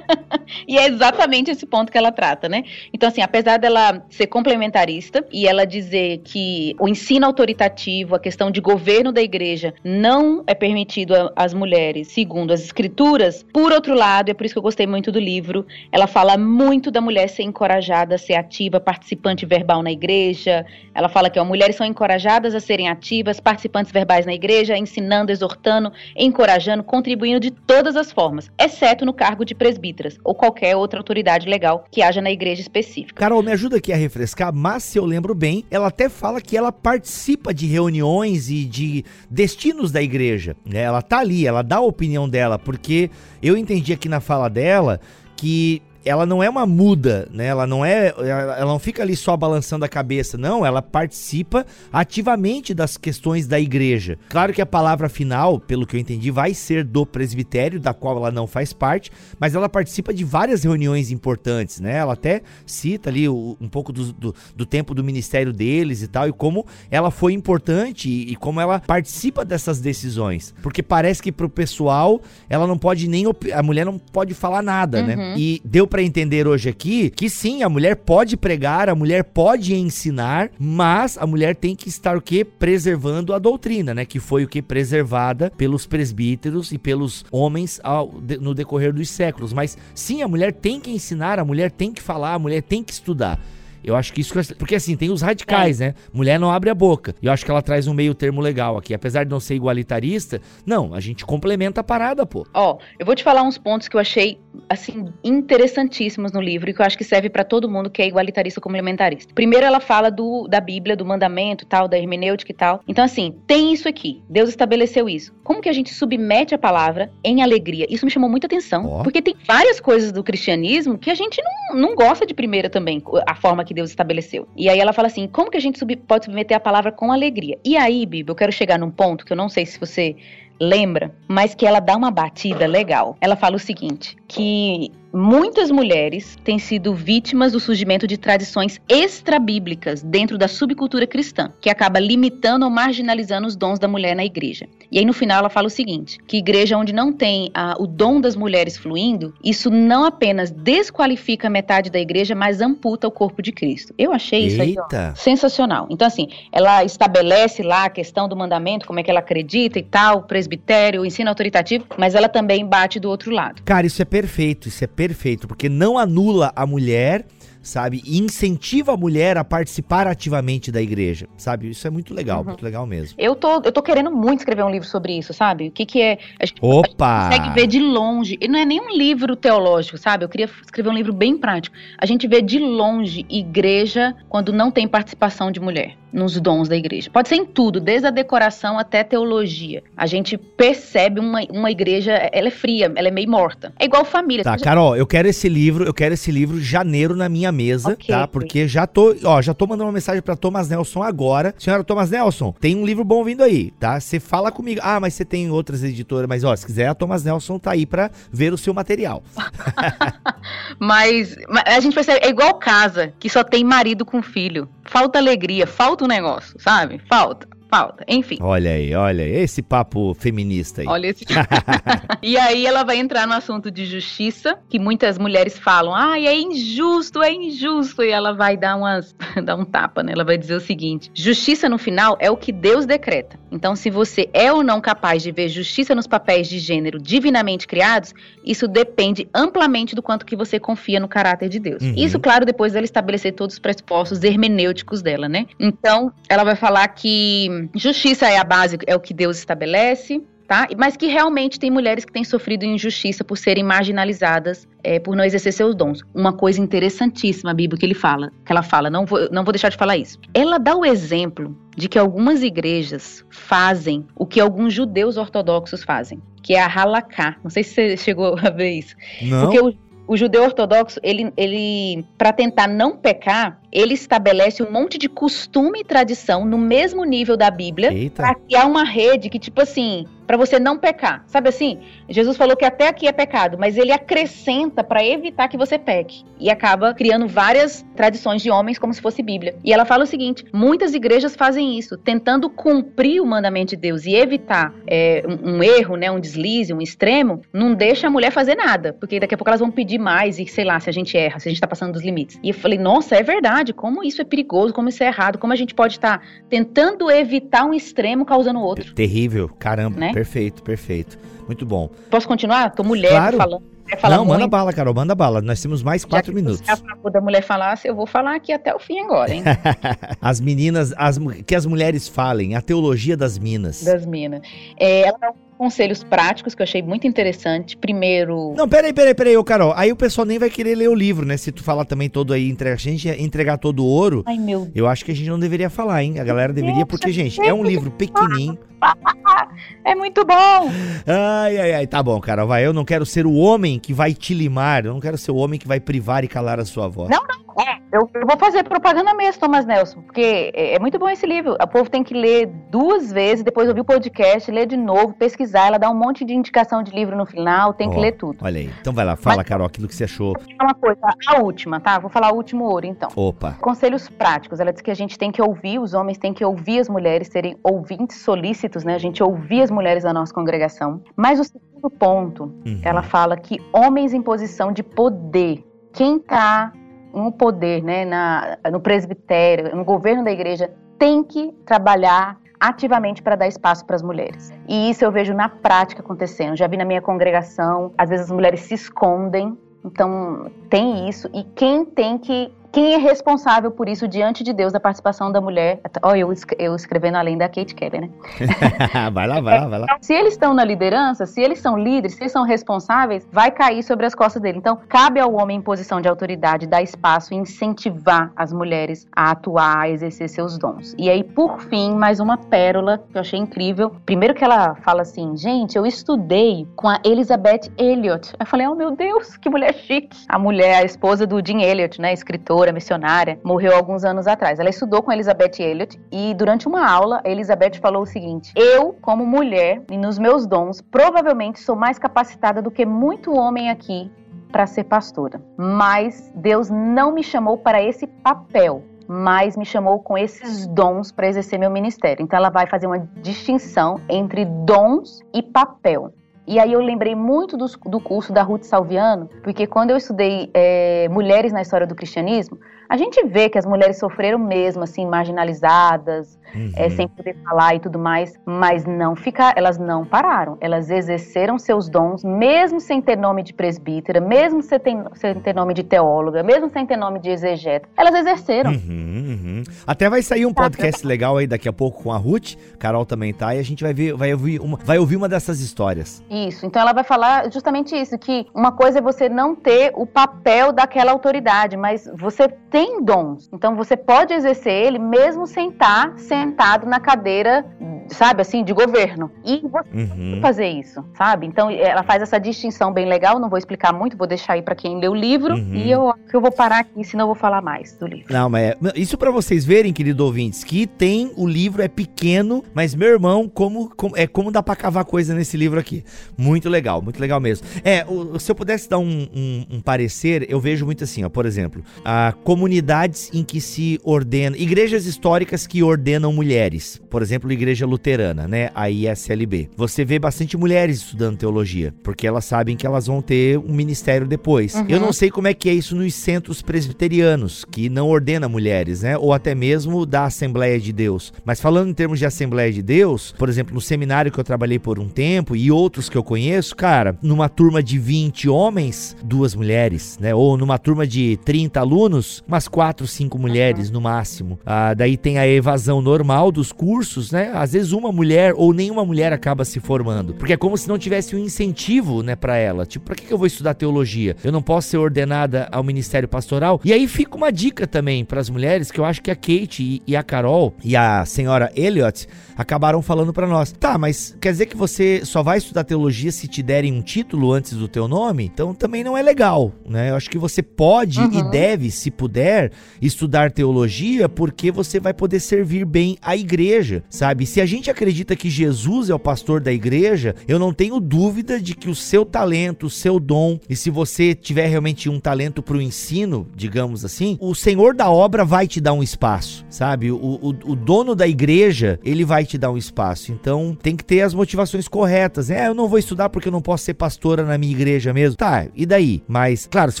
e 0.66 0.78
é 0.78 0.86
exatamente 0.86 1.50
esse 1.50 1.66
ponto 1.66 1.90
que 1.90 1.98
ela 1.98 2.12
trata, 2.12 2.48
né? 2.48 2.64
Então, 2.92 3.08
assim, 3.08 3.22
apesar 3.22 3.58
dela 3.58 4.04
ser 4.08 4.26
complementarista 4.26 5.26
e 5.32 5.46
ela 5.46 5.64
dizer 5.64 6.18
que 6.24 6.74
o 6.78 6.88
ensino 6.88 7.26
autoritativo, 7.26 8.14
a 8.14 8.18
questão 8.18 8.50
de 8.50 8.60
governo 8.60 9.12
da 9.12 9.20
igreja, 9.20 9.74
não 9.84 10.42
é 10.46 10.54
permitido 10.54 11.14
às 11.34 11.52
mulheres, 11.54 12.08
segundo 12.08 12.52
as 12.52 12.62
escrituras, 12.62 13.44
por 13.52 13.72
outro 13.72 13.94
lado, 13.94 14.30
é 14.30 14.34
por 14.34 14.44
isso 14.44 14.54
que 14.54 14.58
eu 14.58 14.62
gostei 14.62 14.86
muito 14.86 15.10
do 15.10 15.18
livro, 15.18 15.66
ela 15.90 16.06
fala 16.06 16.36
muito 16.36 16.90
da 16.90 17.00
mulher 17.00 17.28
ser 17.28 17.42
encorajada 17.42 18.14
a 18.14 18.18
ser 18.18 18.34
ativa, 18.34 18.80
participante 18.80 19.46
verbal 19.46 19.82
na 19.82 19.90
igreja. 19.90 20.64
Ela 20.94 21.08
fala 21.08 21.30
que 21.30 21.38
ó, 21.38 21.44
mulheres 21.44 21.76
são 21.76 21.86
encorajadas 21.86 22.54
a 22.54 22.60
serem 22.60 22.88
ativas, 22.88 23.40
participantes 23.40 23.92
verbais 23.92 24.26
na 24.26 24.32
igreja, 24.32 24.76
ensinando, 24.76 25.32
exortando, 25.32 25.79
encorajando, 26.16 26.82
contribuindo 26.82 27.40
de 27.40 27.50
todas 27.50 27.96
as 27.96 28.10
formas, 28.10 28.50
exceto 28.58 29.04
no 29.04 29.12
cargo 29.12 29.44
de 29.44 29.54
presbíteras 29.54 30.18
ou 30.24 30.34
qualquer 30.34 30.76
outra 30.76 30.98
autoridade 30.98 31.48
legal 31.48 31.84
que 31.90 32.02
haja 32.02 32.20
na 32.20 32.30
igreja 32.30 32.60
específica. 32.60 33.20
Carol, 33.20 33.42
me 33.42 33.52
ajuda 33.52 33.76
aqui 33.76 33.92
a 33.92 33.96
refrescar, 33.96 34.52
mas 34.52 34.82
se 34.82 34.98
eu 34.98 35.04
lembro 35.04 35.34
bem, 35.34 35.64
ela 35.70 35.88
até 35.88 36.08
fala 36.08 36.40
que 36.40 36.56
ela 36.56 36.72
participa 36.72 37.54
de 37.54 37.66
reuniões 37.66 38.50
e 38.50 38.64
de 38.64 39.04
destinos 39.30 39.92
da 39.92 40.02
igreja. 40.02 40.56
Né? 40.64 40.80
Ela 40.80 41.02
tá 41.02 41.18
ali, 41.18 41.46
ela 41.46 41.62
dá 41.62 41.76
a 41.76 41.80
opinião 41.80 42.28
dela, 42.28 42.58
porque 42.58 43.10
eu 43.42 43.56
entendi 43.56 43.92
aqui 43.92 44.08
na 44.08 44.20
fala 44.20 44.48
dela 44.48 45.00
que 45.36 45.82
ela 46.04 46.24
não 46.24 46.42
é 46.42 46.48
uma 46.48 46.66
muda, 46.66 47.28
né? 47.32 47.46
Ela 47.46 47.66
não 47.66 47.84
é, 47.84 48.14
ela 48.16 48.66
não 48.66 48.78
fica 48.78 49.02
ali 49.02 49.14
só 49.14 49.36
balançando 49.36 49.84
a 49.84 49.88
cabeça, 49.88 50.38
não, 50.38 50.64
ela 50.64 50.80
participa 50.80 51.66
ativamente 51.92 52.72
das 52.72 52.96
questões 52.96 53.46
da 53.46 53.60
igreja. 53.60 54.18
Claro 54.28 54.52
que 54.52 54.62
a 54.62 54.66
palavra 54.66 55.08
final, 55.08 55.60
pelo 55.60 55.86
que 55.86 55.96
eu 55.96 56.00
entendi, 56.00 56.30
vai 56.30 56.54
ser 56.54 56.84
do 56.84 57.04
presbitério, 57.04 57.78
da 57.78 57.92
qual 57.92 58.16
ela 58.16 58.30
não 58.30 58.46
faz 58.46 58.72
parte, 58.72 59.10
mas 59.38 59.54
ela 59.54 59.68
participa 59.68 60.12
de 60.14 60.24
várias 60.24 60.64
reuniões 60.64 61.10
importantes, 61.10 61.80
né? 61.80 61.96
Ela 61.96 62.14
até 62.14 62.42
cita 62.64 63.10
ali 63.10 63.28
um 63.28 63.68
pouco 63.70 63.92
do, 63.92 64.12
do, 64.12 64.34
do 64.56 64.66
tempo 64.66 64.94
do 64.94 65.04
ministério 65.04 65.52
deles 65.52 66.02
e 66.02 66.08
tal, 66.08 66.28
e 66.28 66.32
como 66.32 66.66
ela 66.90 67.10
foi 67.10 67.32
importante 67.32 68.08
e, 68.08 68.32
e 68.32 68.36
como 68.36 68.60
ela 68.60 68.80
participa 68.80 69.44
dessas 69.44 69.80
decisões. 69.80 70.54
Porque 70.62 70.82
parece 70.82 71.22
que 71.22 71.30
pro 71.30 71.48
pessoal, 71.48 72.20
ela 72.48 72.66
não 72.66 72.78
pode 72.78 73.08
nem, 73.08 73.24
a 73.52 73.62
mulher 73.62 73.84
não 73.84 73.98
pode 73.98 74.34
falar 74.34 74.62
nada, 74.62 75.02
né? 75.02 75.14
uhum. 75.14 75.18
né? 75.18 75.34
E 75.36 75.60
deu 75.64 75.86
para 75.90 76.02
entender 76.02 76.46
hoje 76.46 76.68
aqui 76.68 77.10
que 77.10 77.28
sim, 77.28 77.62
a 77.62 77.68
mulher 77.68 77.96
pode 77.96 78.36
pregar, 78.36 78.88
a 78.88 78.94
mulher 78.94 79.24
pode 79.24 79.74
ensinar, 79.74 80.50
mas 80.58 81.18
a 81.18 81.26
mulher 81.26 81.56
tem 81.56 81.74
que 81.74 81.88
estar 81.88 82.16
o 82.16 82.22
que 82.22 82.44
preservando 82.44 83.34
a 83.34 83.38
doutrina, 83.38 83.92
né, 83.92 84.04
que 84.04 84.20
foi 84.20 84.44
o 84.44 84.48
que 84.48 84.62
preservada 84.62 85.50
pelos 85.56 85.84
presbíteros 85.86 86.70
e 86.70 86.78
pelos 86.78 87.24
homens 87.30 87.80
ao, 87.82 88.14
no 88.40 88.54
decorrer 88.54 88.92
dos 88.92 89.10
séculos. 89.10 89.52
Mas 89.52 89.76
sim, 89.94 90.22
a 90.22 90.28
mulher 90.28 90.52
tem 90.52 90.80
que 90.80 90.90
ensinar, 90.90 91.38
a 91.38 91.44
mulher 91.44 91.72
tem 91.72 91.92
que 91.92 92.00
falar, 92.00 92.34
a 92.34 92.38
mulher 92.38 92.62
tem 92.62 92.82
que 92.82 92.92
estudar. 92.92 93.40
Eu 93.82 93.96
acho 93.96 94.12
que 94.12 94.20
isso. 94.20 94.34
Porque 94.56 94.74
assim, 94.74 94.96
tem 94.96 95.10
os 95.10 95.22
radicais, 95.22 95.80
é. 95.80 95.88
né? 95.88 95.94
Mulher 96.12 96.38
não 96.38 96.50
abre 96.50 96.70
a 96.70 96.74
boca. 96.74 97.14
E 97.20 97.26
eu 97.26 97.32
acho 97.32 97.44
que 97.44 97.50
ela 97.50 97.62
traz 97.62 97.86
um 97.86 97.94
meio 97.94 98.14
termo 98.14 98.40
legal 98.40 98.76
aqui. 98.76 98.94
Apesar 98.94 99.24
de 99.24 99.30
não 99.30 99.40
ser 99.40 99.54
igualitarista, 99.54 100.40
não, 100.64 100.94
a 100.94 101.00
gente 101.00 101.24
complementa 101.24 101.80
a 101.80 101.84
parada, 101.84 102.26
pô. 102.26 102.46
Ó, 102.54 102.78
eu 102.98 103.06
vou 103.06 103.14
te 103.14 103.22
falar 103.22 103.42
uns 103.42 103.58
pontos 103.58 103.88
que 103.88 103.96
eu 103.96 104.00
achei, 104.00 104.38
assim, 104.68 105.12
interessantíssimos 105.24 106.32
no 106.32 106.40
livro 106.40 106.70
e 106.70 106.74
que 106.74 106.80
eu 106.80 106.86
acho 106.86 106.96
que 106.96 107.04
serve 107.04 107.28
para 107.30 107.44
todo 107.44 107.68
mundo 107.68 107.90
que 107.90 108.02
é 108.02 108.06
igualitarista 108.06 108.60
ou 108.60 108.62
complementarista. 108.62 109.32
Primeiro, 109.34 109.66
ela 109.66 109.80
fala 109.80 110.10
do, 110.10 110.46
da 110.48 110.60
Bíblia, 110.60 110.96
do 110.96 111.04
mandamento 111.04 111.66
tal, 111.66 111.88
da 111.88 111.98
hermenêutica 111.98 112.52
e 112.52 112.54
tal. 112.54 112.82
Então, 112.86 113.04
assim, 113.04 113.34
tem 113.46 113.72
isso 113.72 113.88
aqui. 113.88 114.22
Deus 114.28 114.48
estabeleceu 114.48 115.08
isso. 115.08 115.32
Como 115.42 115.60
que 115.60 115.68
a 115.68 115.72
gente 115.72 115.92
submete 115.92 116.54
a 116.54 116.58
palavra 116.58 117.10
em 117.24 117.42
alegria? 117.42 117.86
Isso 117.88 118.04
me 118.04 118.10
chamou 118.10 118.28
muita 118.28 118.46
atenção. 118.46 118.84
Oh. 118.86 119.02
Porque 119.02 119.22
tem 119.22 119.34
várias 119.46 119.80
coisas 119.80 120.12
do 120.12 120.22
cristianismo 120.22 120.98
que 120.98 121.10
a 121.10 121.14
gente 121.14 121.42
não, 121.42 121.80
não 121.80 121.94
gosta 121.94 122.26
de 122.26 122.34
primeira 122.34 122.68
também. 122.68 123.02
A 123.26 123.34
forma 123.34 123.64
que 123.64 123.69
que 123.70 123.74
Deus 123.74 123.90
estabeleceu. 123.90 124.48
E 124.56 124.68
aí 124.68 124.80
ela 124.80 124.92
fala 124.92 125.06
assim: 125.06 125.28
como 125.28 125.48
que 125.48 125.56
a 125.56 125.60
gente 125.60 125.78
sub, 125.78 125.94
pode 125.96 126.24
submeter 126.24 126.56
a 126.56 126.60
palavra 126.60 126.90
com 126.90 127.12
alegria? 127.12 127.56
E 127.64 127.76
aí, 127.76 128.04
Bíblia, 128.04 128.32
eu 128.32 128.34
quero 128.34 128.50
chegar 128.50 128.76
num 128.76 128.90
ponto 128.90 129.24
que 129.24 129.32
eu 129.32 129.36
não 129.36 129.48
sei 129.48 129.64
se 129.64 129.78
você 129.78 130.16
lembra, 130.60 131.14
mas 131.28 131.54
que 131.54 131.64
ela 131.64 131.78
dá 131.78 131.96
uma 131.96 132.10
batida 132.10 132.66
legal. 132.66 133.16
Ela 133.20 133.36
fala 133.36 133.54
o 133.54 133.60
seguinte: 133.60 134.16
que 134.26 134.90
muitas 135.12 135.70
mulheres 135.70 136.36
têm 136.44 136.58
sido 136.58 136.94
vítimas 136.94 137.52
do 137.52 137.60
surgimento 137.60 138.06
de 138.06 138.16
tradições 138.16 138.80
extrabíblicas 138.88 140.02
dentro 140.02 140.38
da 140.38 140.48
subcultura 140.48 141.06
cristã, 141.06 141.52
que 141.60 141.70
acaba 141.70 141.98
limitando 141.98 142.64
ou 142.64 142.70
marginalizando 142.70 143.46
os 143.46 143.56
dons 143.56 143.78
da 143.78 143.88
mulher 143.88 144.14
na 144.14 144.24
igreja. 144.24 144.66
E 144.90 144.98
aí 144.98 145.04
no 145.04 145.12
final 145.12 145.38
ela 145.38 145.48
fala 145.48 145.66
o 145.66 145.70
seguinte, 145.70 146.18
que 146.26 146.36
igreja 146.38 146.76
onde 146.76 146.92
não 146.92 147.12
tem 147.12 147.50
a, 147.54 147.76
o 147.78 147.86
dom 147.86 148.20
das 148.20 148.36
mulheres 148.36 148.76
fluindo, 148.76 149.34
isso 149.42 149.70
não 149.70 150.04
apenas 150.04 150.50
desqualifica 150.50 151.48
metade 151.48 151.90
da 151.90 151.98
igreja, 151.98 152.34
mas 152.34 152.60
amputa 152.60 153.06
o 153.06 153.10
corpo 153.10 153.42
de 153.42 153.52
Cristo. 153.52 153.94
Eu 153.96 154.12
achei 154.12 154.46
isso 154.46 154.62
aí 154.62 154.74
ó, 154.78 155.14
sensacional. 155.14 155.86
Então 155.90 156.06
assim, 156.06 156.28
ela 156.52 156.84
estabelece 156.84 157.62
lá 157.62 157.84
a 157.84 157.90
questão 157.90 158.28
do 158.28 158.36
mandamento, 158.36 158.86
como 158.86 159.00
é 159.00 159.02
que 159.02 159.10
ela 159.10 159.20
acredita 159.20 159.78
e 159.78 159.82
tal, 159.82 160.22
presbitério, 160.22 161.04
ensino 161.04 161.28
autoritativo, 161.28 161.84
mas 161.96 162.14
ela 162.14 162.28
também 162.28 162.64
bate 162.64 162.98
do 162.98 163.08
outro 163.08 163.30
lado. 163.30 163.62
Cara, 163.64 163.86
isso 163.86 164.02
é 164.02 164.04
perfeito, 164.04 164.68
isso 164.68 164.84
é 164.84 164.86
perfeito, 164.86 164.99
porque 165.48 165.68
não 165.68 165.96
anula 165.96 166.52
a 166.54 166.66
mulher 166.66 167.24
sabe? 167.62 168.02
E 168.04 168.18
incentiva 168.18 168.94
a 168.94 168.96
mulher 168.96 169.36
a 169.36 169.44
participar 169.44 170.06
ativamente 170.06 170.70
da 170.70 170.80
igreja, 170.80 171.28
sabe? 171.36 171.70
Isso 171.70 171.86
é 171.86 171.90
muito 171.90 172.14
legal, 172.14 172.40
uhum. 172.40 172.46
muito 172.46 172.64
legal 172.64 172.86
mesmo. 172.86 173.14
Eu 173.18 173.34
tô, 173.34 173.60
eu 173.62 173.72
tô 173.72 173.82
querendo 173.82 174.10
muito 174.10 174.40
escrever 174.40 174.64
um 174.64 174.70
livro 174.70 174.86
sobre 174.86 175.16
isso, 175.16 175.32
sabe? 175.32 175.68
O 175.68 175.70
que 175.70 175.86
que 175.86 176.00
é... 176.00 176.18
A 176.38 176.46
gente, 176.46 176.58
Opa! 176.60 177.28
A 177.28 177.30
gente 177.30 177.38
consegue 177.38 177.60
ver 177.60 177.66
de 177.66 177.80
longe, 177.80 178.38
e 178.40 178.48
não 178.48 178.58
é 178.58 178.64
nem 178.64 178.80
um 178.80 178.96
livro 178.96 179.36
teológico, 179.36 179.98
sabe? 179.98 180.24
Eu 180.24 180.28
queria 180.28 180.48
escrever 180.64 180.90
um 180.90 180.94
livro 180.94 181.12
bem 181.12 181.36
prático. 181.36 181.76
A 181.98 182.06
gente 182.06 182.26
vê 182.26 182.40
de 182.40 182.58
longe 182.58 183.26
igreja 183.28 184.14
quando 184.28 184.52
não 184.52 184.70
tem 184.70 184.86
participação 184.88 185.50
de 185.50 185.60
mulher 185.60 185.96
nos 186.12 186.40
dons 186.40 186.68
da 186.68 186.76
igreja. 186.76 187.10
Pode 187.10 187.28
ser 187.28 187.36
em 187.36 187.46
tudo, 187.46 187.80
desde 187.80 188.06
a 188.06 188.10
decoração 188.10 188.78
até 188.78 189.00
a 189.00 189.04
teologia. 189.04 189.82
A 189.96 190.06
gente 190.06 190.36
percebe 190.36 191.20
uma, 191.20 191.40
uma 191.50 191.70
igreja, 191.70 192.12
ela 192.32 192.48
é 192.48 192.50
fria, 192.50 192.92
ela 192.94 193.08
é 193.08 193.10
meio 193.10 193.30
morta. 193.30 193.72
É 193.78 193.84
igual 193.84 194.04
família. 194.04 194.44
Tá, 194.44 194.58
Carol, 194.58 194.96
eu 194.96 195.06
quero 195.06 195.28
esse 195.28 195.48
livro, 195.48 195.84
eu 195.84 195.94
quero 195.94 196.14
esse 196.14 196.30
livro 196.30 196.60
janeiro 196.60 197.14
na 197.14 197.28
minha 197.28 197.49
mesa, 197.52 197.92
okay, 197.92 198.14
tá? 198.14 198.26
Porque 198.26 198.66
já 198.68 198.86
tô, 198.86 199.14
ó, 199.24 199.40
já 199.40 199.54
tô 199.54 199.66
mandando 199.66 199.86
uma 199.86 199.92
mensagem 199.92 200.22
para 200.22 200.36
Thomas 200.36 200.68
Nelson 200.68 201.02
agora. 201.02 201.54
Senhora 201.58 201.84
Thomas 201.84 202.10
Nelson, 202.10 202.54
tem 202.60 202.76
um 202.76 202.84
livro 202.84 203.04
bom 203.04 203.22
vindo 203.24 203.42
aí, 203.42 203.70
tá? 203.72 203.98
Você 203.98 204.20
fala 204.20 204.50
comigo. 204.50 204.80
Ah, 204.82 205.00
mas 205.00 205.14
você 205.14 205.24
tem 205.24 205.50
outras 205.50 205.82
editoras, 205.82 206.28
mas 206.28 206.44
ó, 206.44 206.54
se 206.54 206.66
quiser, 206.66 206.88
a 206.88 206.94
Thomas 206.94 207.24
Nelson 207.24 207.58
tá 207.58 207.72
aí 207.72 207.86
para 207.86 208.10
ver 208.32 208.52
o 208.52 208.58
seu 208.58 208.74
material. 208.74 209.22
mas, 210.78 211.36
mas 211.48 211.62
a 211.66 211.80
gente 211.80 211.94
percebe, 211.94 212.24
é 212.24 212.28
igual 212.28 212.54
casa, 212.54 213.12
que 213.18 213.28
só 213.28 213.42
tem 213.42 213.64
marido 213.64 214.04
com 214.04 214.22
filho. 214.22 214.68
Falta 214.84 215.18
alegria, 215.18 215.66
falta 215.66 216.04
um 216.04 216.08
negócio, 216.08 216.56
sabe? 216.58 217.00
Falta 217.08 217.48
falta. 217.70 218.04
Enfim. 218.08 218.38
Olha 218.40 218.72
aí, 218.72 218.94
olha 218.94 219.24
aí, 219.24 219.36
esse 219.36 219.62
papo 219.62 220.12
feminista 220.14 220.82
aí. 220.82 220.88
Olha 220.88 221.06
esse. 221.06 221.24
e 222.20 222.36
aí 222.36 222.66
ela 222.66 222.82
vai 222.82 222.98
entrar 222.98 223.26
no 223.26 223.32
assunto 223.32 223.70
de 223.70 223.86
justiça, 223.86 224.58
que 224.68 224.78
muitas 224.78 225.16
mulheres 225.16 225.56
falam: 225.58 225.94
"Ai, 225.94 226.26
é 226.26 226.38
injusto, 226.38 227.22
é 227.22 227.32
injusto". 227.32 228.02
E 228.02 228.10
ela 228.10 228.32
vai 228.32 228.56
dar 228.56 228.76
umas 228.76 229.14
dar 229.44 229.56
um 229.56 229.64
tapa, 229.64 230.02
né? 230.02 230.12
Ela 230.12 230.24
vai 230.24 230.36
dizer 230.36 230.54
o 230.54 230.60
seguinte: 230.60 231.10
"Justiça 231.14 231.68
no 231.68 231.78
final 231.78 232.16
é 232.20 232.30
o 232.30 232.36
que 232.36 232.50
Deus 232.50 232.84
decreta. 232.84 233.38
Então, 233.52 233.74
se 233.74 233.90
você 233.90 234.28
é 234.32 234.52
ou 234.52 234.62
não 234.62 234.80
capaz 234.80 235.22
de 235.22 235.32
ver 235.32 235.48
justiça 235.48 235.94
nos 235.94 236.06
papéis 236.06 236.48
de 236.48 236.58
gênero 236.58 236.98
divinamente 237.00 237.66
criados, 237.66 238.14
isso 238.44 238.68
depende 238.68 239.28
amplamente 239.34 239.94
do 239.94 240.02
quanto 240.02 240.24
que 240.24 240.36
você 240.36 240.60
confia 240.60 241.00
no 241.00 241.08
caráter 241.08 241.48
de 241.48 241.58
Deus. 241.58 241.82
Uhum. 241.82 241.94
Isso, 241.96 242.18
claro, 242.20 242.46
depois 242.46 242.72
dela 242.72 242.84
estabelecer 242.84 243.32
todos 243.32 243.54
os 243.54 243.58
pressupostos 243.58 244.22
hermenêuticos 244.22 245.02
dela, 245.02 245.28
né? 245.28 245.46
Então, 245.58 246.12
ela 246.28 246.44
vai 246.44 246.54
falar 246.54 246.86
que 246.88 247.59
justiça 247.74 248.28
é 248.28 248.38
a 248.38 248.44
base, 248.44 248.78
é 248.86 248.94
o 248.94 249.00
que 249.00 249.14
Deus 249.14 249.38
estabelece, 249.38 250.22
tá? 250.50 250.66
Mas 250.76 250.96
que 250.96 251.06
realmente 251.06 251.60
tem 251.60 251.70
mulheres 251.70 252.04
que 252.04 252.12
têm 252.12 252.24
sofrido 252.24 252.64
injustiça 252.64 253.22
por 253.22 253.38
serem 253.38 253.62
marginalizadas, 253.62 254.66
é, 254.82 254.98
por 254.98 255.14
não 255.14 255.22
exercer 255.22 255.52
seus 255.52 255.76
dons. 255.76 256.02
Uma 256.12 256.32
coisa 256.32 256.60
interessantíssima, 256.60 257.52
a 257.52 257.54
Bíblia, 257.54 257.78
que 257.78 257.86
ele 257.86 257.94
fala, 257.94 258.32
que 258.44 258.50
ela 258.50 258.62
fala, 258.62 258.90
não 258.90 259.06
vou, 259.06 259.30
não 259.30 259.44
vou 259.44 259.52
deixar 259.52 259.68
de 259.68 259.76
falar 259.76 259.96
isso. 259.96 260.18
Ela 260.34 260.58
dá 260.58 260.74
o 260.74 260.84
exemplo 260.84 261.56
de 261.76 261.88
que 261.88 261.96
algumas 261.96 262.42
igrejas 262.42 263.24
fazem 263.30 264.04
o 264.16 264.26
que 264.26 264.40
alguns 264.40 264.74
judeus 264.74 265.16
ortodoxos 265.16 265.84
fazem, 265.84 266.20
que 266.42 266.54
é 266.54 266.60
a 266.60 266.66
halaká. 266.66 267.36
Não 267.44 267.50
sei 267.50 267.62
se 267.62 267.74
você 267.74 267.96
chegou 267.96 268.36
a 268.36 268.50
ver 268.50 268.72
isso. 268.72 268.96
Não. 269.22 269.42
Porque 269.42 269.60
o, 269.60 269.72
o 270.08 270.16
judeu 270.16 270.42
ortodoxo, 270.42 270.98
ele, 271.04 271.32
ele 271.36 272.04
para 272.18 272.32
tentar 272.32 272.66
não 272.66 272.96
pecar, 272.96 273.59
ele 273.72 273.94
estabelece 273.94 274.62
um 274.62 274.70
monte 274.70 274.98
de 274.98 275.08
costume 275.08 275.80
e 275.80 275.84
tradição 275.84 276.44
no 276.44 276.58
mesmo 276.58 277.04
nível 277.04 277.36
da 277.36 277.50
Bíblia 277.50 277.90
para 278.14 278.34
criar 278.34 278.66
uma 278.66 278.84
rede 278.84 279.28
que, 279.28 279.38
tipo 279.38 279.60
assim, 279.60 280.06
para 280.30 280.36
você 280.36 280.60
não 280.60 280.78
pecar. 280.78 281.24
Sabe 281.26 281.48
assim? 281.48 281.80
Jesus 282.08 282.36
falou 282.36 282.56
que 282.56 282.64
até 282.64 282.86
aqui 282.86 283.08
é 283.08 283.10
pecado, 283.10 283.58
mas 283.58 283.76
ele 283.76 283.90
acrescenta 283.90 284.84
para 284.84 285.04
evitar 285.04 285.48
que 285.48 285.56
você 285.56 285.76
peque. 285.76 286.22
E 286.38 286.48
acaba 286.48 286.94
criando 286.94 287.26
várias 287.26 287.84
tradições 287.96 288.40
de 288.40 288.48
homens 288.48 288.78
como 288.78 288.94
se 288.94 289.00
fosse 289.00 289.24
Bíblia. 289.24 289.56
E 289.64 289.72
ela 289.72 289.84
fala 289.84 290.04
o 290.04 290.06
seguinte: 290.06 290.44
muitas 290.52 290.94
igrejas 290.94 291.34
fazem 291.34 291.76
isso, 291.76 291.98
tentando 291.98 292.48
cumprir 292.48 293.20
o 293.20 293.26
mandamento 293.26 293.70
de 293.70 293.76
Deus 293.76 294.06
e 294.06 294.14
evitar 294.14 294.72
é, 294.86 295.24
um, 295.26 295.56
um, 295.56 295.62
erro, 295.64 295.96
né, 295.96 296.08
um 296.12 296.20
deslize, 296.20 296.72
um 296.72 296.80
extremo, 296.80 297.40
não 297.52 297.74
deixa 297.74 298.06
a 298.06 298.10
mulher 298.10 298.30
fazer 298.30 298.54
nada, 298.54 298.92
porque 298.92 299.18
daqui 299.18 299.34
a 299.34 299.36
pouco 299.36 299.50
elas 299.50 299.60
vão 299.60 299.72
pedir 299.72 299.98
mais 299.98 300.38
e 300.38 300.46
sei 300.46 300.64
lá, 300.64 300.78
se 300.78 300.88
a 300.88 300.92
gente 300.92 301.16
erra, 301.18 301.40
se 301.40 301.48
a 301.48 301.50
gente 301.50 301.60
tá 301.60 301.66
passando 301.66 301.94
dos 301.94 302.04
limites. 302.04 302.38
E 302.40 302.50
eu 302.50 302.54
falei, 302.54 302.78
nossa, 302.78 303.16
é 303.16 303.22
verdade, 303.24 303.59
como 303.72 304.02
isso 304.02 304.20
é 304.20 304.24
perigoso, 304.24 304.72
como 304.72 304.88
isso 304.88 305.02
é 305.02 305.06
errado, 305.06 305.38
como 305.38 305.52
a 305.52 305.56
gente 305.56 305.74
pode 305.74 305.94
estar 305.94 306.18
tá 306.18 306.24
tentando 306.48 307.10
evitar 307.10 307.64
um 307.64 307.74
extremo 307.74 308.24
causando 308.24 308.60
outro. 308.60 308.94
Terrível, 308.94 309.48
caramba. 309.58 309.98
Né? 309.98 310.12
Perfeito, 310.12 310.62
perfeito. 310.62 311.18
Muito 311.46 311.66
bom. 311.66 311.90
Posso 312.10 312.26
continuar? 312.28 312.70
Tô 312.70 312.82
mulher 312.82 313.10
claro. 313.10 313.36
falando. 313.36 313.70
Não, 314.02 314.24
muito. 314.24 314.28
manda 314.28 314.46
bala, 314.46 314.72
Carol, 314.72 314.94
manda 314.94 315.14
bala. 315.14 315.42
Nós 315.42 315.60
temos 315.60 315.82
mais 315.82 316.04
quatro 316.04 316.32
minutos. 316.32 316.62
Se 316.64 316.70
a 316.70 317.10
da 317.10 317.20
mulher 317.20 317.42
falasse, 317.42 317.88
eu 317.88 317.94
vou 317.94 318.06
falar 318.06 318.36
aqui 318.36 318.52
até 318.52 318.74
o 318.74 318.78
fim 318.78 319.00
agora, 319.00 319.34
hein? 319.34 319.42
as 320.22 320.40
meninas, 320.40 320.94
as, 320.96 321.18
que 321.44 321.54
as 321.54 321.66
mulheres 321.66 322.06
falem, 322.08 322.54
a 322.54 322.60
teologia 322.60 323.16
das 323.16 323.38
minas. 323.38 323.82
Das 323.82 324.06
minas. 324.06 324.42
É, 324.78 325.08
ela 325.08 325.34
conselhos 325.60 326.02
práticos 326.02 326.54
que 326.54 326.62
eu 326.62 326.64
achei 326.64 326.80
muito 326.80 327.06
interessante. 327.06 327.76
Primeiro. 327.76 328.54
Não, 328.56 328.66
peraí, 328.66 328.94
peraí, 328.94 329.14
peraí, 329.14 329.36
ô 329.36 329.44
Carol. 329.44 329.74
Aí 329.76 329.92
o 329.92 329.96
pessoal 329.96 330.24
nem 330.26 330.38
vai 330.38 330.48
querer 330.48 330.74
ler 330.74 330.88
o 330.88 330.94
livro, 330.94 331.26
né? 331.26 331.36
Se 331.36 331.52
tu 331.52 331.62
falar 331.62 331.84
também 331.84 332.08
todo 332.08 332.32
aí, 332.32 332.48
entre, 332.48 332.70
a 332.70 332.76
gente 332.76 333.06
entregar 333.10 333.58
todo 333.58 333.84
o 333.84 333.86
ouro. 333.86 334.22
Ai, 334.26 334.38
meu 334.38 334.70
Eu 334.74 334.86
acho 334.86 335.04
que 335.04 335.10
a 335.10 335.14
gente 335.14 335.28
não 335.28 335.38
deveria 335.38 335.68
falar, 335.68 336.02
hein? 336.02 336.18
A 336.18 336.24
galera 336.24 336.50
deveria, 336.50 336.86
porque, 336.86 337.12
gente, 337.12 337.38
é 337.42 337.52
um 337.52 337.62
livro 337.62 337.90
pequenininho. 337.90 338.58
É 339.84 339.94
muito 339.94 340.24
bom! 340.24 340.70
Ai, 341.06 341.58
ai, 341.58 341.72
ai, 341.74 341.86
tá 341.86 342.02
bom, 342.02 342.20
Carol, 342.20 342.46
vai. 342.46 342.64
Eu 342.64 342.72
não 342.72 342.84
quero 342.84 343.06
ser 343.06 343.26
o 343.26 343.34
homem 343.34 343.78
que 343.78 343.94
vai 343.94 344.12
te 344.12 344.34
limar, 344.34 344.84
eu 344.84 344.92
não 344.92 345.00
quero 345.00 345.16
ser 345.16 345.30
o 345.30 345.36
homem 345.36 345.58
que 345.58 345.66
vai 345.66 345.80
privar 345.80 346.22
e 346.22 346.28
calar 346.28 346.60
a 346.60 346.64
sua 346.64 346.86
voz. 346.86 347.08
Não, 347.08 347.22
não, 347.22 347.40
é, 347.60 347.78
eu, 347.92 348.08
eu, 348.14 348.26
vou 348.26 348.38
fazer 348.38 348.62
propaganda 348.62 349.12
mesmo, 349.14 349.40
Thomas 349.40 349.66
Nelson, 349.66 350.02
porque 350.02 350.52
é, 350.54 350.74
é, 350.74 350.78
muito 350.78 350.98
bom 350.98 351.08
esse 351.08 351.26
livro. 351.26 351.56
O 351.60 351.66
povo 351.66 351.90
tem 351.90 352.02
que 352.02 352.14
ler 352.14 352.46
duas 352.70 353.10
vezes, 353.10 353.44
depois 353.44 353.68
ouvir 353.68 353.80
o 353.80 353.84
podcast, 353.84 354.50
ler 354.50 354.66
de 354.66 354.76
novo, 354.76 355.12
pesquisar. 355.12 355.66
Ela 355.66 355.78
dá 355.78 355.90
um 355.90 355.94
monte 355.94 356.24
de 356.24 356.32
indicação 356.32 356.82
de 356.82 356.92
livro 356.92 357.16
no 357.16 357.26
final, 357.26 357.74
tem 357.74 357.88
oh, 357.88 357.90
que 357.90 357.98
ler 357.98 358.12
tudo. 358.12 358.38
Olha 358.40 358.60
aí. 358.60 358.70
Então 358.80 358.92
vai 358.92 359.04
lá, 359.04 359.16
fala, 359.16 359.38
Mas, 359.38 359.48
Carol, 359.48 359.66
aquilo 359.66 359.88
que 359.88 359.94
você 359.94 360.04
achou. 360.04 360.34
Uma 360.60 360.74
coisa, 360.74 361.00
a 361.26 361.40
última, 361.40 361.80
tá? 361.80 361.98
Vou 361.98 362.10
falar 362.10 362.32
o 362.32 362.36
último 362.36 362.64
ouro, 362.64 362.86
então. 362.86 363.10
Opa. 363.16 363.56
Conselhos 363.60 364.08
práticos. 364.08 364.60
Ela 364.60 364.72
diz 364.72 364.80
que 364.80 364.90
a 364.90 364.96
gente 364.96 365.18
tem 365.18 365.32
que 365.32 365.42
ouvir, 365.42 365.78
os 365.80 365.92
homens 365.92 366.18
têm 366.18 366.32
que 366.32 366.44
ouvir 366.44 366.80
as 366.80 366.88
mulheres, 366.88 367.28
serem 367.28 367.56
ouvintes 367.62 368.18
solícitos, 368.18 368.69
né? 368.84 368.94
A 368.94 368.98
gente 368.98 369.22
ouvir 369.22 369.62
as 369.62 369.70
mulheres 369.70 370.02
da 370.02 370.12
nossa 370.12 370.32
congregação. 370.32 371.02
Mas 371.16 371.38
o 371.40 371.44
segundo 371.44 371.90
ponto, 371.90 372.44
uhum. 372.66 372.80
ela 372.82 373.02
fala 373.02 373.36
que 373.36 373.58
homens 373.72 374.12
em 374.12 374.22
posição 374.22 374.72
de 374.72 374.82
poder, 374.82 375.64
quem 375.92 376.18
tá 376.18 376.72
no 377.12 377.32
poder, 377.32 377.82
né, 377.82 378.04
na, 378.04 378.58
no 378.70 378.80
presbitério, 378.80 379.74
no 379.74 379.84
governo 379.84 380.24
da 380.24 380.30
igreja, 380.30 380.70
tem 380.98 381.24
que 381.24 381.52
trabalhar 381.64 382.38
ativamente 382.60 383.22
para 383.22 383.36
dar 383.36 383.48
espaço 383.48 383.84
para 383.86 383.96
as 383.96 384.02
mulheres. 384.02 384.52
E 384.68 384.90
isso 384.90 385.04
eu 385.04 385.10
vejo 385.10 385.32
na 385.32 385.48
prática 385.48 386.02
acontecendo. 386.02 386.56
Já 386.56 386.66
vi 386.66 386.76
na 386.76 386.84
minha 386.84 387.00
congregação, 387.00 387.92
às 387.96 388.10
vezes 388.10 388.26
as 388.26 388.32
mulheres 388.32 388.60
se 388.60 388.74
escondem. 388.74 389.58
Então, 389.82 390.50
tem 390.68 391.08
isso. 391.08 391.28
E 391.32 391.42
quem 391.42 391.86
tem 391.86 392.18
que 392.18 392.52
quem 392.72 392.94
é 392.94 392.96
responsável 392.98 393.70
por 393.70 393.88
isso 393.88 394.06
diante 394.06 394.44
de 394.44 394.52
Deus, 394.52 394.72
da 394.72 394.78
participação 394.78 395.32
da 395.32 395.40
mulher? 395.40 395.80
Olha, 396.02 396.20
eu, 396.20 396.32
eu 396.58 396.76
escrevendo 396.76 397.16
além 397.16 397.36
da 397.36 397.48
Kate 397.48 397.74
Keller, 397.74 398.02
né? 398.02 398.10
vai 399.12 399.26
lá, 399.26 399.40
vai 399.40 399.60
lá, 399.60 399.68
vai 399.68 399.78
lá. 399.80 399.86
Se 400.00 400.14
eles 400.14 400.34
estão 400.34 400.54
na 400.54 400.64
liderança, 400.64 401.26
se 401.26 401.40
eles 401.40 401.58
são 401.58 401.76
líderes, 401.76 402.14
se 402.14 402.22
eles 402.22 402.32
são 402.32 402.44
responsáveis, 402.44 403.26
vai 403.32 403.50
cair 403.50 403.82
sobre 403.82 404.06
as 404.06 404.14
costas 404.14 404.40
dele. 404.40 404.58
Então, 404.58 404.78
cabe 404.88 405.18
ao 405.18 405.34
homem 405.34 405.58
em 405.58 405.60
posição 405.60 406.00
de 406.00 406.08
autoridade 406.08 406.66
dar 406.66 406.82
espaço 406.82 407.34
e 407.34 407.36
incentivar 407.36 408.32
as 408.36 408.52
mulheres 408.52 409.06
a 409.14 409.32
atuar, 409.32 409.80
a 409.80 409.90
exercer 409.90 410.28
seus 410.28 410.56
dons. 410.56 410.94
E 410.96 411.10
aí, 411.10 411.24
por 411.24 411.60
fim, 411.62 411.94
mais 411.94 412.20
uma 412.20 412.36
pérola 412.36 413.02
que 413.10 413.16
eu 413.16 413.20
achei 413.20 413.38
incrível. 413.38 413.90
Primeiro 414.06 414.34
que 414.34 414.44
ela 414.44 414.76
fala 414.76 415.02
assim, 415.02 415.36
gente, 415.36 415.76
eu 415.76 415.84
estudei 415.84 416.68
com 416.76 416.88
a 416.88 417.00
Elizabeth 417.04 417.70
Elliot. 417.76 418.32
Eu 418.38 418.46
falei, 418.46 418.66
oh 418.68 418.74
meu 418.74 418.92
Deus, 418.92 419.36
que 419.36 419.50
mulher 419.50 419.74
chique. 419.74 420.16
A 420.28 420.38
mulher, 420.38 420.76
a 420.76 420.84
esposa 420.84 421.26
do 421.26 421.44
Jim 421.44 421.62
Elliot, 421.62 422.00
né, 422.00 422.12
escritor 422.12 422.59
pastora, 422.60 422.72
missionária, 422.72 423.40
morreu 423.42 423.74
alguns 423.74 424.04
anos 424.04 424.26
atrás. 424.26 424.58
Ela 424.58 424.68
estudou 424.68 425.02
com 425.02 425.10
Elizabeth 425.10 425.58
Elliot 425.58 425.98
e 426.12 426.34
durante 426.34 426.68
uma 426.68 426.86
aula, 426.86 427.20
Elizabeth 427.24 427.78
falou 427.80 428.02
o 428.02 428.06
seguinte: 428.06 428.52
Eu, 428.54 428.94
como 429.00 429.24
mulher 429.24 429.82
e 429.90 429.96
nos 429.96 430.18
meus 430.18 430.46
dons, 430.46 430.80
provavelmente 430.80 431.60
sou 431.60 431.74
mais 431.74 431.98
capacitada 431.98 432.60
do 432.60 432.70
que 432.70 432.84
muito 432.84 433.32
homem 433.34 433.70
aqui 433.70 434.10
para 434.52 434.66
ser 434.66 434.84
pastora. 434.84 435.40
Mas 435.56 436.30
Deus 436.34 436.68
não 436.68 437.12
me 437.12 437.22
chamou 437.22 437.56
para 437.56 437.82
esse 437.82 438.06
papel 438.06 438.84
mas 439.12 439.56
me 439.56 439.64
chamou 439.64 439.98
com 439.98 440.16
esses 440.16 440.68
dons 440.68 441.10
para 441.10 441.26
exercer 441.26 441.58
meu 441.58 441.68
ministério. 441.68 442.22
Então 442.22 442.36
ela 442.36 442.48
vai 442.48 442.68
fazer 442.68 442.86
uma 442.86 443.00
distinção 443.20 444.00
entre 444.08 444.44
dons 444.44 445.18
e 445.34 445.42
papel. 445.42 446.12
E 446.50 446.58
aí 446.58 446.72
eu 446.72 446.80
lembrei 446.80 447.14
muito 447.14 447.56
do, 447.56 447.66
do 447.86 448.00
curso 448.00 448.32
da 448.32 448.42
Ruth 448.42 448.64
Salviano, 448.64 449.30
porque 449.40 449.68
quando 449.68 449.90
eu 449.90 449.96
estudei 449.96 450.50
é, 450.52 451.08
mulheres 451.08 451.52
na 451.52 451.62
história 451.62 451.86
do 451.86 451.94
cristianismo, 451.94 452.58
a 452.88 452.96
gente 452.96 453.24
vê 453.24 453.48
que 453.48 453.56
as 453.56 453.64
mulheres 453.64 454.00
sofreram 454.00 454.36
mesmo, 454.36 454.82
assim, 454.82 455.06
marginalizadas, 455.06 456.39
uhum. 456.54 456.72
é, 456.74 456.90
sem 456.90 457.08
poder 457.08 457.36
falar 457.44 457.74
e 457.74 457.80
tudo 457.80 457.98
mais, 457.98 458.38
mas 458.44 458.84
não 458.84 459.14
ficar, 459.14 459.54
elas 459.56 459.78
não 459.78 460.04
pararam. 460.04 460.56
Elas 460.60 460.90
exerceram 460.90 461.58
seus 461.58 461.88
dons, 461.88 462.22
mesmo 462.24 462.80
sem 462.80 463.00
ter 463.00 463.16
nome 463.16 463.42
de 463.42 463.52
presbítera, 463.52 464.20
mesmo 464.20 464.62
sem 464.62 464.78
ter, 464.78 464.96
sem 465.14 465.34
ter 465.40 465.54
nome 465.54 465.74
de 465.74 465.82
teóloga, 465.82 466.42
mesmo 466.42 466.70
sem 466.70 466.86
ter 466.86 466.96
nome 466.96 467.20
de 467.20 467.30
exegeta. 467.30 467.88
Elas 467.96 468.14
exerceram. 468.14 468.70
Uhum, 468.70 468.78
uhum. 468.78 469.62
Até 469.86 470.08
vai 470.08 470.22
sair 470.22 470.46
um 470.46 470.52
podcast 470.52 471.06
legal 471.06 471.36
aí 471.36 471.46
daqui 471.46 471.68
a 471.68 471.72
pouco 471.72 472.02
com 472.02 472.12
a 472.12 472.16
Ruth, 472.16 472.54
Carol 472.78 473.04
também 473.04 473.32
tá, 473.32 473.54
e 473.54 473.58
a 473.58 473.62
gente 473.62 473.82
vai 473.82 473.92
ver, 473.92 474.14
vai 474.14 474.32
ouvir 474.32 474.60
uma, 474.60 474.78
vai 474.78 474.98
ouvir 474.98 475.16
uma 475.16 475.28
dessas 475.28 475.60
histórias. 475.60 476.22
Isso, 476.30 476.66
então 476.66 476.80
ela 476.80 476.92
vai 476.92 477.04
falar 477.04 477.50
justamente 477.50 477.94
isso, 477.94 478.18
que 478.18 478.46
uma 478.54 478.72
coisa 478.72 478.98
é 478.98 479.02
você 479.02 479.28
não 479.28 479.54
ter 479.54 479.92
o 479.94 480.06
papel 480.06 480.72
daquela 480.72 481.12
autoridade, 481.12 481.76
mas 481.76 482.08
você 482.14 482.48
tem 482.48 483.02
dons. 483.02 483.48
Então 483.52 483.76
você 483.76 483.96
pode 483.96 484.32
exercer 484.32 484.72
ele 484.72 484.98
mesmo 484.98 485.46
sem 485.46 485.70
estar 485.70 486.14
sentado 486.40 486.86
na 486.86 486.98
cadeira, 486.98 487.64
sabe, 488.10 488.42
assim, 488.42 488.64
de 488.64 488.72
governo. 488.72 489.30
E 489.44 489.60
você 489.60 489.88
uhum. 489.94 490.38
fazer 490.40 490.68
isso, 490.68 491.04
sabe? 491.16 491.46
Então 491.46 491.70
ela 491.70 492.02
faz 492.02 492.22
essa 492.22 492.38
distinção 492.38 492.92
bem 492.92 493.06
legal. 493.06 493.38
Não 493.38 493.48
vou 493.48 493.58
explicar 493.58 493.92
muito, 493.92 494.16
vou 494.16 494.26
deixar 494.26 494.54
aí 494.54 494.62
para 494.62 494.74
quem 494.74 494.98
lê 494.98 495.08
o 495.08 495.14
livro. 495.14 495.54
Uhum. 495.54 495.74
E 495.74 495.90
eu, 495.90 496.12
eu 496.32 496.40
vou 496.40 496.52
parar 496.52 496.80
aqui, 496.80 497.04
senão 497.04 497.24
eu 497.24 497.28
vou 497.28 497.34
falar 497.34 497.62
mais 497.62 497.96
do 497.96 498.06
livro. 498.06 498.32
Não, 498.32 498.48
mas 498.48 498.62
é, 498.62 498.76
isso 498.96 499.16
para 499.16 499.30
vocês 499.30 499.64
verem, 499.64 499.92
querido 499.92 500.24
ouvintes, 500.24 500.64
que 500.64 500.86
tem 500.86 501.32
o 501.36 501.46
livro 501.46 501.82
é 501.82 501.88
pequeno, 501.88 502.62
mas 502.74 502.94
meu 502.94 503.08
irmão, 503.08 503.48
como, 503.48 503.90
como 503.96 504.16
é 504.16 504.26
como 504.26 504.50
dá 504.50 504.62
para 504.62 504.76
cavar 504.76 505.04
coisa 505.04 505.34
nesse 505.34 505.56
livro 505.56 505.78
aqui. 505.78 506.04
Muito 506.36 506.68
legal, 506.68 507.02
muito 507.02 507.20
legal 507.20 507.40
mesmo. 507.40 507.66
É, 507.84 508.04
o, 508.06 508.38
se 508.38 508.50
eu 508.50 508.54
pudesse 508.54 508.88
dar 508.88 508.98
um, 508.98 509.28
um, 509.34 509.66
um 509.70 509.80
parecer, 509.80 510.46
eu 510.48 510.60
vejo 510.60 510.84
muito 510.84 511.04
assim, 511.04 511.24
ó, 511.24 511.28
por 511.28 511.46
exemplo, 511.46 511.82
a 512.04 512.34
comunidade 512.44 512.90
comunidades 512.90 513.30
em 513.32 513.42
que 513.44 513.60
se 513.60 513.98
ordena, 514.04 514.56
igrejas 514.56 515.06
históricas 515.06 515.66
que 515.66 515.82
ordenam 515.82 516.32
mulheres, 516.32 517.00
por 517.10 517.22
exemplo, 517.22 517.50
a 517.50 517.52
igreja 517.52 517.86
luterana, 517.86 517.99
né, 518.48 518.70
a 518.74 518.88
ISLB. 518.88 519.68
Você 519.76 520.04
vê 520.04 520.18
bastante 520.18 520.56
mulheres 520.56 520.98
estudando 520.98 521.38
teologia, 521.38 521.92
porque 522.02 522.26
elas 522.26 522.44
sabem 522.44 522.76
que 522.76 522.86
elas 522.86 523.06
vão 523.06 523.20
ter 523.20 523.58
um 523.58 523.74
ministério 523.74 524.26
depois. 524.26 524.74
Uhum. 524.74 524.86
Eu 524.88 525.00
não 525.00 525.12
sei 525.12 525.30
como 525.30 525.48
é 525.48 525.54
que 525.54 525.68
é 525.68 525.74
isso 525.74 525.96
nos 525.96 526.14
centros 526.14 526.62
presbiterianos, 526.62 527.64
que 527.64 527.88
não 527.88 528.08
ordena 528.08 528.48
mulheres, 528.48 529.02
né, 529.02 529.18
ou 529.18 529.32
até 529.32 529.54
mesmo 529.54 530.06
da 530.06 530.24
Assembleia 530.26 530.78
de 530.78 530.92
Deus. 530.92 531.32
Mas 531.44 531.60
falando 531.60 531.90
em 531.90 531.94
termos 531.94 532.18
de 532.18 532.26
Assembleia 532.26 532.72
de 532.72 532.82
Deus, 532.82 533.34
por 533.36 533.48
exemplo, 533.48 533.74
no 533.74 533.80
seminário 533.80 534.30
que 534.30 534.38
eu 534.38 534.44
trabalhei 534.44 534.78
por 534.78 534.98
um 534.98 535.08
tempo 535.08 535.56
e 535.56 535.70
outros 535.70 536.08
que 536.08 536.16
eu 536.16 536.22
conheço, 536.22 536.76
cara, 536.76 537.18
numa 537.20 537.48
turma 537.48 537.82
de 537.82 537.98
20 537.98 538.48
homens, 538.48 539.16
duas 539.24 539.54
mulheres, 539.54 540.18
né, 540.20 540.32
ou 540.34 540.56
numa 540.56 540.78
turma 540.78 541.06
de 541.06 541.36
30 541.44 541.80
alunos, 541.80 542.44
uma 542.46 542.60
umas 542.60 542.68
quatro, 542.68 543.06
cinco 543.06 543.38
mulheres 543.38 543.88
uhum. 543.88 543.94
no 543.94 544.00
máximo. 544.02 544.58
Ah, 544.66 544.92
daí 544.92 545.16
tem 545.16 545.38
a 545.38 545.48
evasão 545.48 546.02
normal 546.02 546.52
dos 546.52 546.72
cursos, 546.72 547.32
né? 547.32 547.50
Às 547.54 547.72
vezes 547.72 547.89
uma 547.92 548.12
mulher 548.12 548.54
ou 548.56 548.72
nenhuma 548.72 549.04
mulher 549.04 549.32
acaba 549.32 549.64
se 549.64 549.80
formando, 549.80 550.34
porque 550.34 550.52
é 550.52 550.56
como 550.56 550.76
se 550.76 550.88
não 550.88 550.98
tivesse 550.98 551.34
um 551.34 551.38
incentivo, 551.38 552.22
né, 552.22 552.36
para 552.36 552.56
ela. 552.56 552.86
Tipo, 552.86 553.06
para 553.06 553.14
que 553.14 553.32
eu 553.32 553.38
vou 553.38 553.46
estudar 553.46 553.74
teologia? 553.74 554.36
Eu 554.42 554.52
não 554.52 554.62
posso 554.62 554.88
ser 554.88 554.98
ordenada 554.98 555.68
ao 555.70 555.82
ministério 555.82 556.28
pastoral? 556.28 556.80
E 556.84 556.92
aí 556.92 557.06
fica 557.08 557.36
uma 557.36 557.50
dica 557.50 557.86
também 557.86 558.24
para 558.24 558.40
as 558.40 558.50
mulheres 558.50 558.90
que 558.90 558.98
eu 559.00 559.04
acho 559.04 559.22
que 559.22 559.30
a 559.30 559.36
Kate 559.36 560.02
e 560.06 560.16
a 560.16 560.22
Carol 560.22 560.74
e 560.84 560.96
a 560.96 561.24
senhora 561.24 561.70
Elliot 561.74 562.26
acabaram 562.56 563.00
falando 563.00 563.32
para 563.32 563.46
nós. 563.46 563.72
Tá, 563.72 563.96
mas 563.96 564.36
quer 564.40 564.52
dizer 564.52 564.66
que 564.66 564.76
você 564.76 565.22
só 565.24 565.42
vai 565.42 565.58
estudar 565.58 565.84
teologia 565.84 566.30
se 566.30 566.46
te 566.46 566.62
derem 566.62 566.92
um 566.92 567.00
título 567.00 567.52
antes 567.52 567.72
do 567.72 567.88
teu 567.88 568.06
nome? 568.06 568.44
Então 568.44 568.74
também 568.74 569.02
não 569.02 569.16
é 569.16 569.22
legal, 569.22 569.72
né? 569.88 570.10
Eu 570.10 570.16
acho 570.16 570.28
que 570.28 570.38
você 570.38 570.62
pode 570.62 571.20
uhum. 571.20 571.38
e 571.38 571.50
deve, 571.50 571.90
se 571.90 572.10
puder, 572.10 572.72
estudar 573.00 573.50
teologia 573.50 574.28
porque 574.28 574.70
você 574.70 575.00
vai 575.00 575.14
poder 575.14 575.40
servir 575.40 575.84
bem 575.84 576.18
a 576.20 576.36
igreja, 576.36 577.02
sabe? 577.08 577.46
Se 577.46 577.60
a 577.60 577.66
gente 577.66 577.79
acredita 577.88 578.34
que 578.34 578.50
Jesus 578.50 579.08
é 579.08 579.14
o 579.14 579.18
pastor 579.18 579.60
da 579.60 579.72
igreja, 579.72 580.34
eu 580.48 580.58
não 580.58 580.72
tenho 580.72 580.98
dúvida 580.98 581.60
de 581.60 581.74
que 581.74 581.88
o 581.88 581.94
seu 581.94 582.24
talento, 582.26 582.86
o 582.86 582.90
seu 582.90 583.20
dom, 583.20 583.60
e 583.68 583.76
se 583.76 583.90
você 583.90 584.34
tiver 584.34 584.66
realmente 584.66 585.08
um 585.08 585.20
talento 585.20 585.62
para 585.62 585.76
o 585.76 585.80
ensino, 585.80 586.48
digamos 586.54 587.04
assim, 587.04 587.38
o 587.40 587.54
Senhor 587.54 587.94
da 587.94 588.10
obra 588.10 588.44
vai 588.44 588.66
te 588.66 588.80
dar 588.80 588.92
um 588.92 589.02
espaço, 589.02 589.64
sabe? 589.70 590.10
O, 590.10 590.16
o, 590.16 590.48
o 590.48 590.76
dono 590.76 591.14
da 591.14 591.28
igreja, 591.28 592.00
ele 592.04 592.24
vai 592.24 592.44
te 592.44 592.58
dar 592.58 592.72
um 592.72 592.76
espaço. 592.76 593.30
Então 593.30 593.76
tem 593.80 593.94
que 593.94 594.04
ter 594.04 594.22
as 594.22 594.34
motivações 594.34 594.88
corretas. 594.88 595.50
É, 595.50 595.68
eu 595.68 595.74
não 595.74 595.88
vou 595.88 595.98
estudar 595.98 596.28
porque 596.28 596.48
eu 596.48 596.52
não 596.52 596.60
posso 596.60 596.84
ser 596.84 596.94
pastora 596.94 597.44
na 597.44 597.56
minha 597.56 597.72
igreja 597.72 598.12
mesmo. 598.12 598.36
Tá, 598.36 598.66
e 598.74 598.84
daí? 598.84 599.22
Mas, 599.28 599.68
claro, 599.70 599.92
se 599.92 600.00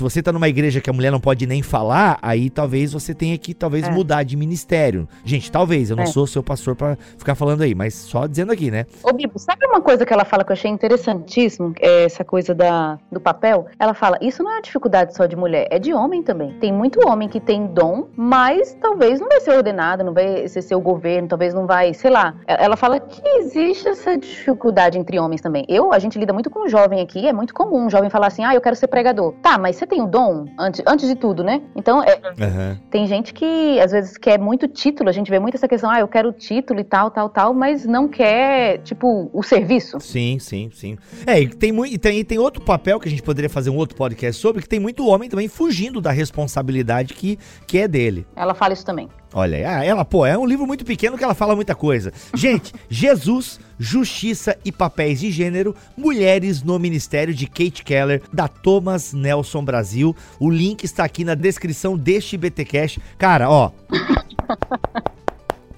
você 0.00 0.22
tá 0.22 0.32
numa 0.32 0.48
igreja 0.48 0.80
que 0.80 0.90
a 0.90 0.92
mulher 0.92 1.12
não 1.12 1.20
pode 1.20 1.46
nem 1.46 1.62
falar, 1.62 2.18
aí 2.22 2.50
talvez 2.50 2.92
você 2.92 3.14
tenha 3.14 3.36
que 3.38 3.54
talvez 3.54 3.86
é. 3.86 3.90
mudar 3.90 4.22
de 4.22 4.36
ministério. 4.36 5.08
Gente, 5.24 5.50
talvez, 5.50 5.90
eu 5.90 5.96
não 5.96 6.04
é. 6.04 6.06
sou 6.06 6.26
seu 6.26 6.42
pastor 6.42 6.74
para 6.74 6.96
ficar 7.16 7.34
falando 7.34 7.59
aí, 7.62 7.74
mas 7.74 7.94
só 7.94 8.26
dizendo 8.26 8.52
aqui, 8.52 8.70
né? 8.70 8.86
Ô, 9.02 9.12
Bibo, 9.12 9.38
sabe 9.38 9.66
uma 9.66 9.80
coisa 9.80 10.04
que 10.04 10.12
ela 10.12 10.24
fala 10.24 10.44
que 10.44 10.50
eu 10.50 10.54
achei 10.54 10.70
interessantíssimo? 10.70 11.74
É 11.80 12.04
essa 12.04 12.24
coisa 12.24 12.54
da, 12.54 12.98
do 13.10 13.20
papel. 13.20 13.66
Ela 13.78 13.94
fala: 13.94 14.18
isso 14.20 14.42
não 14.42 14.56
é 14.56 14.60
dificuldade 14.60 15.14
só 15.16 15.26
de 15.26 15.36
mulher, 15.36 15.66
é 15.70 15.78
de 15.78 15.92
homem 15.92 16.22
também. 16.22 16.52
Tem 16.60 16.72
muito 16.72 17.06
homem 17.08 17.28
que 17.28 17.40
tem 17.40 17.66
dom, 17.66 18.08
mas 18.16 18.76
talvez 18.80 19.20
não 19.20 19.28
vai 19.28 19.40
ser 19.40 19.52
ordenado, 19.52 20.04
não 20.04 20.12
vai 20.12 20.48
ser 20.48 20.74
o 20.74 20.80
governo, 20.80 21.28
talvez 21.28 21.54
não 21.54 21.66
vai, 21.66 21.94
sei 21.94 22.10
lá, 22.10 22.34
ela 22.46 22.76
fala 22.76 23.00
que 23.00 23.22
existe 23.38 23.88
essa 23.88 24.16
dificuldade 24.16 24.98
entre 24.98 25.18
homens 25.18 25.40
também. 25.40 25.64
Eu, 25.68 25.92
a 25.92 25.98
gente 25.98 26.18
lida 26.18 26.32
muito 26.32 26.50
com 26.50 26.64
um 26.64 26.68
jovem 26.68 27.00
aqui, 27.00 27.26
é 27.26 27.32
muito 27.32 27.54
comum 27.54 27.86
um 27.86 27.90
jovem 27.90 28.10
falar 28.10 28.28
assim, 28.28 28.44
ah, 28.44 28.54
eu 28.54 28.60
quero 28.60 28.76
ser 28.76 28.88
pregador. 28.88 29.34
Tá, 29.42 29.58
mas 29.58 29.76
você 29.76 29.86
tem 29.86 30.02
o 30.02 30.06
dom 30.06 30.46
antes, 30.58 30.82
antes 30.86 31.08
de 31.08 31.14
tudo, 31.14 31.42
né? 31.42 31.62
Então, 31.74 32.02
é, 32.02 32.14
uhum. 32.16 32.76
tem 32.90 33.06
gente 33.06 33.32
que 33.32 33.80
às 33.80 33.92
vezes 33.92 34.16
quer 34.16 34.38
muito 34.38 34.68
título, 34.68 35.08
a 35.08 35.12
gente 35.12 35.30
vê 35.30 35.38
muito 35.38 35.54
essa 35.54 35.68
questão, 35.68 35.90
ah, 35.90 36.00
eu 36.00 36.08
quero 36.08 36.32
título 36.32 36.80
e 36.80 36.84
tal, 36.84 37.10
tal, 37.10 37.28
tal, 37.28 37.49
mas 37.54 37.84
não 37.84 38.08
quer, 38.08 38.78
tipo, 38.78 39.30
o 39.32 39.42
serviço. 39.42 39.98
Sim, 40.00 40.38
sim, 40.38 40.70
sim. 40.72 40.96
É, 41.26 41.40
e 41.40 41.48
tem, 41.48 41.72
muito, 41.72 41.94
e 41.94 41.98
tem, 41.98 42.18
e 42.18 42.24
tem 42.24 42.38
outro 42.38 42.62
papel 42.62 42.98
que 43.00 43.08
a 43.08 43.10
gente 43.10 43.22
poderia 43.22 43.50
fazer 43.50 43.70
um 43.70 43.76
outro 43.76 43.96
podcast 43.96 44.40
sobre, 44.40 44.62
que 44.62 44.68
tem 44.68 44.80
muito 44.80 45.06
homem 45.06 45.28
também 45.28 45.48
fugindo 45.48 46.00
da 46.00 46.10
responsabilidade 46.10 47.14
que, 47.14 47.38
que 47.66 47.78
é 47.78 47.88
dele. 47.88 48.26
Ela 48.36 48.54
fala 48.54 48.72
isso 48.72 48.84
também. 48.84 49.08
Olha, 49.32 49.78
ah, 49.78 49.84
ela, 49.84 50.04
pô, 50.04 50.26
é 50.26 50.36
um 50.36 50.44
livro 50.44 50.66
muito 50.66 50.84
pequeno 50.84 51.16
que 51.16 51.22
ela 51.22 51.34
fala 51.34 51.54
muita 51.54 51.74
coisa. 51.74 52.12
Gente, 52.34 52.74
Jesus, 52.90 53.60
Justiça 53.78 54.58
e 54.64 54.72
Papéis 54.72 55.20
de 55.20 55.30
Gênero, 55.30 55.74
Mulheres 55.96 56.62
no 56.62 56.78
Ministério 56.78 57.32
de 57.32 57.46
Kate 57.46 57.84
Keller, 57.84 58.22
da 58.32 58.48
Thomas 58.48 59.12
Nelson 59.12 59.64
Brasil. 59.64 60.16
O 60.38 60.50
link 60.50 60.82
está 60.82 61.04
aqui 61.04 61.24
na 61.24 61.34
descrição 61.34 61.96
deste 61.96 62.36
BTcast. 62.36 63.00
Cara, 63.16 63.48
ó. 63.48 63.70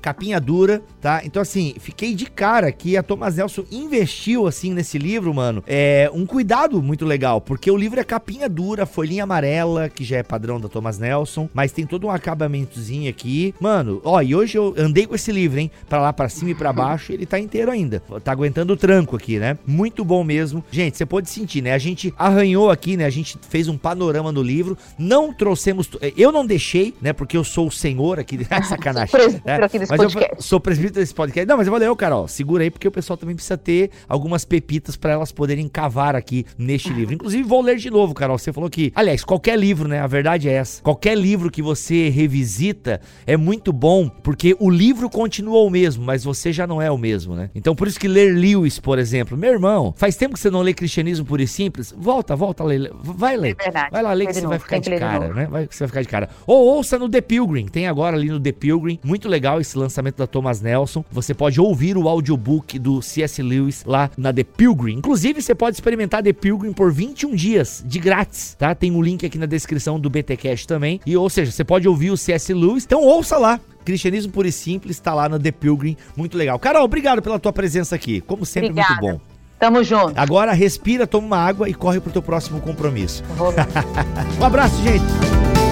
capinha 0.02 0.40
dura, 0.40 0.82
tá? 1.00 1.22
Então, 1.24 1.40
assim, 1.40 1.74
fiquei 1.78 2.14
de 2.14 2.26
cara 2.26 2.70
que 2.72 2.96
a 2.96 3.02
Thomas 3.02 3.36
Nelson 3.36 3.64
investiu, 3.70 4.46
assim, 4.46 4.74
nesse 4.74 4.98
livro, 4.98 5.32
mano, 5.32 5.62
é 5.66 6.10
um 6.12 6.26
cuidado 6.26 6.82
muito 6.82 7.06
legal, 7.06 7.40
porque 7.40 7.70
o 7.70 7.76
livro 7.76 8.00
é 8.00 8.04
capinha 8.04 8.48
dura, 8.48 8.84
folhinha 8.84 9.22
amarela, 9.22 9.88
que 9.88 10.04
já 10.04 10.18
é 10.18 10.22
padrão 10.22 10.60
da 10.60 10.68
Thomas 10.68 10.98
Nelson, 10.98 11.48
mas 11.54 11.72
tem 11.72 11.86
todo 11.86 12.08
um 12.08 12.10
acabamentozinho 12.10 13.08
aqui. 13.08 13.54
Mano, 13.60 14.00
ó, 14.04 14.20
e 14.20 14.34
hoje 14.34 14.58
eu 14.58 14.74
andei 14.76 15.06
com 15.06 15.14
esse 15.14 15.30
livro, 15.30 15.60
hein? 15.60 15.70
Pra 15.88 16.00
lá, 16.00 16.12
pra 16.12 16.28
cima 16.28 16.50
e 16.50 16.54
pra 16.54 16.72
baixo, 16.72 17.12
ele 17.12 17.24
tá 17.24 17.38
inteiro 17.38 17.70
ainda. 17.70 18.02
Tá 18.24 18.32
aguentando 18.32 18.72
o 18.72 18.76
tranco 18.76 19.16
aqui, 19.16 19.38
né? 19.38 19.56
Muito 19.66 20.04
bom 20.04 20.24
mesmo. 20.24 20.64
Gente, 20.70 20.96
você 20.96 21.06
pode 21.06 21.30
sentir, 21.30 21.62
né? 21.62 21.72
A 21.72 21.78
gente 21.78 22.12
arranhou 22.18 22.70
aqui, 22.70 22.96
né? 22.96 23.04
A 23.04 23.10
gente 23.10 23.38
fez 23.48 23.68
um 23.68 23.78
panorama 23.78 24.32
no 24.32 24.42
livro, 24.42 24.76
não 24.98 25.32
trouxemos... 25.32 25.88
Eu 26.16 26.32
não 26.32 26.44
deixei, 26.44 26.92
né? 27.00 27.12
Porque 27.12 27.36
eu 27.36 27.44
sou 27.44 27.68
o 27.68 27.72
senhor 27.72 28.18
aqui, 28.18 28.38
sacanagem. 28.68 29.14
né? 29.44 29.56
aqui 29.62 29.78
desse 29.78 29.91
mas 29.98 30.12
podcast. 30.12 30.36
Eu 30.36 30.42
sou 30.42 30.60
presbítero 30.60 31.00
desse 31.00 31.14
podcast. 31.14 31.48
Não, 31.48 31.56
mas 31.56 31.66
eu 31.66 31.72
valeu, 31.72 31.94
Carol. 31.94 32.26
Segura 32.28 32.64
aí, 32.64 32.70
porque 32.70 32.88
o 32.88 32.90
pessoal 32.90 33.16
também 33.16 33.34
precisa 33.34 33.58
ter 33.58 33.90
algumas 34.08 34.44
pepitas 34.44 34.96
para 34.96 35.12
elas 35.12 35.32
poderem 35.32 35.68
cavar 35.68 36.16
aqui 36.16 36.46
neste 36.56 36.90
livro. 36.92 37.14
Inclusive, 37.14 37.42
vou 37.42 37.60
ler 37.60 37.76
de 37.76 37.90
novo, 37.90 38.14
Carol. 38.14 38.38
Você 38.38 38.52
falou 38.52 38.70
que, 38.70 38.92
aliás, 38.94 39.24
qualquer 39.24 39.58
livro, 39.58 39.88
né? 39.88 40.00
A 40.00 40.06
verdade 40.06 40.48
é 40.48 40.52
essa. 40.52 40.82
Qualquer 40.82 41.16
livro 41.16 41.50
que 41.50 41.62
você 41.62 42.08
revisita 42.08 43.00
é 43.26 43.36
muito 43.36 43.72
bom, 43.72 44.08
porque 44.08 44.56
o 44.58 44.70
livro 44.70 45.10
continua 45.10 45.60
o 45.60 45.70
mesmo, 45.70 46.04
mas 46.04 46.24
você 46.24 46.52
já 46.52 46.66
não 46.66 46.80
é 46.80 46.90
o 46.90 46.98
mesmo, 46.98 47.34
né? 47.34 47.50
Então, 47.54 47.74
por 47.74 47.86
isso 47.86 48.00
que 48.00 48.08
ler 48.08 48.34
Lewis, 48.34 48.78
por 48.78 48.98
exemplo, 48.98 49.36
meu 49.36 49.52
irmão, 49.52 49.92
faz 49.96 50.16
tempo 50.16 50.34
que 50.34 50.40
você 50.40 50.50
não 50.50 50.62
lê 50.62 50.72
Cristianismo 50.72 51.24
Puro 51.26 51.42
e 51.42 51.46
Simples, 51.46 51.94
volta, 51.96 52.34
volta 52.34 52.64
ler. 52.64 52.90
Vai 52.94 53.36
ler. 53.36 53.56
É 53.58 53.64
verdade. 53.64 53.88
Vai 53.90 54.02
lá 54.02 54.12
ler 54.12 54.26
que 54.26 54.34
você 54.34 54.46
vai 54.46 54.58
ficar 54.58 54.78
de 54.78 54.98
cara, 54.98 55.32
né? 55.32 55.46
Vai 55.50 55.66
que 55.66 55.74
você 55.74 55.84
vai 55.84 55.88
ficar 55.88 56.02
de 56.02 56.08
cara. 56.08 56.28
Ou 56.46 56.64
ouça 56.66 56.98
no 56.98 57.08
The 57.08 57.20
Pilgrim, 57.20 57.66
tem 57.66 57.86
agora 57.86 58.16
ali 58.16 58.28
no 58.28 58.40
The 58.40 58.52
Pilgrim, 58.52 58.98
muito 59.04 59.28
legal 59.28 59.60
esse 59.60 59.76
lançamento 59.82 60.16
da 60.16 60.26
Thomas 60.26 60.60
Nelson. 60.60 61.04
Você 61.10 61.34
pode 61.34 61.60
ouvir 61.60 61.96
o 61.96 62.08
audiobook 62.08 62.78
do 62.78 63.02
C.S. 63.02 63.42
Lewis 63.42 63.84
lá 63.84 64.10
na 64.16 64.32
The 64.32 64.44
Pilgrim. 64.44 64.94
Inclusive, 64.94 65.42
você 65.42 65.54
pode 65.54 65.76
experimentar 65.76 66.22
The 66.22 66.32
Pilgrim 66.32 66.72
por 66.72 66.92
21 66.92 67.34
dias 67.34 67.82
de 67.86 67.98
grátis, 67.98 68.54
tá? 68.58 68.74
Tem 68.74 68.90
o 68.90 68.96
um 68.96 69.02
link 69.02 69.26
aqui 69.26 69.38
na 69.38 69.46
descrição 69.46 69.98
do 69.98 70.08
BTcast 70.08 70.66
também. 70.66 71.00
E 71.04 71.16
ou 71.16 71.28
seja, 71.28 71.50
você 71.50 71.64
pode 71.64 71.88
ouvir 71.88 72.10
o 72.10 72.16
C.S. 72.16 72.52
Lewis. 72.54 72.84
Então 72.84 73.02
ouça 73.02 73.36
lá. 73.36 73.60
Cristianismo 73.84 74.32
Puro 74.32 74.46
e 74.46 74.52
Simples 74.52 74.96
está 74.96 75.12
lá 75.12 75.28
no 75.28 75.38
The 75.38 75.50
Pilgrim, 75.50 75.96
muito 76.16 76.38
legal. 76.38 76.56
Carol, 76.58 76.84
obrigado 76.84 77.20
pela 77.20 77.38
tua 77.38 77.52
presença 77.52 77.96
aqui. 77.96 78.20
Como 78.20 78.46
sempre, 78.46 78.70
Obrigada. 78.70 79.00
muito 79.00 79.18
bom. 79.18 79.32
Tamo 79.58 79.84
junto. 79.84 80.14
Agora 80.16 80.52
respira, 80.52 81.06
toma 81.06 81.26
uma 81.26 81.36
água 81.36 81.68
e 81.68 81.74
corre 81.74 82.00
pro 82.00 82.10
teu 82.10 82.22
próximo 82.22 82.60
compromisso. 82.60 83.22
um 84.40 84.44
abraço, 84.44 84.76
gente. 84.82 85.71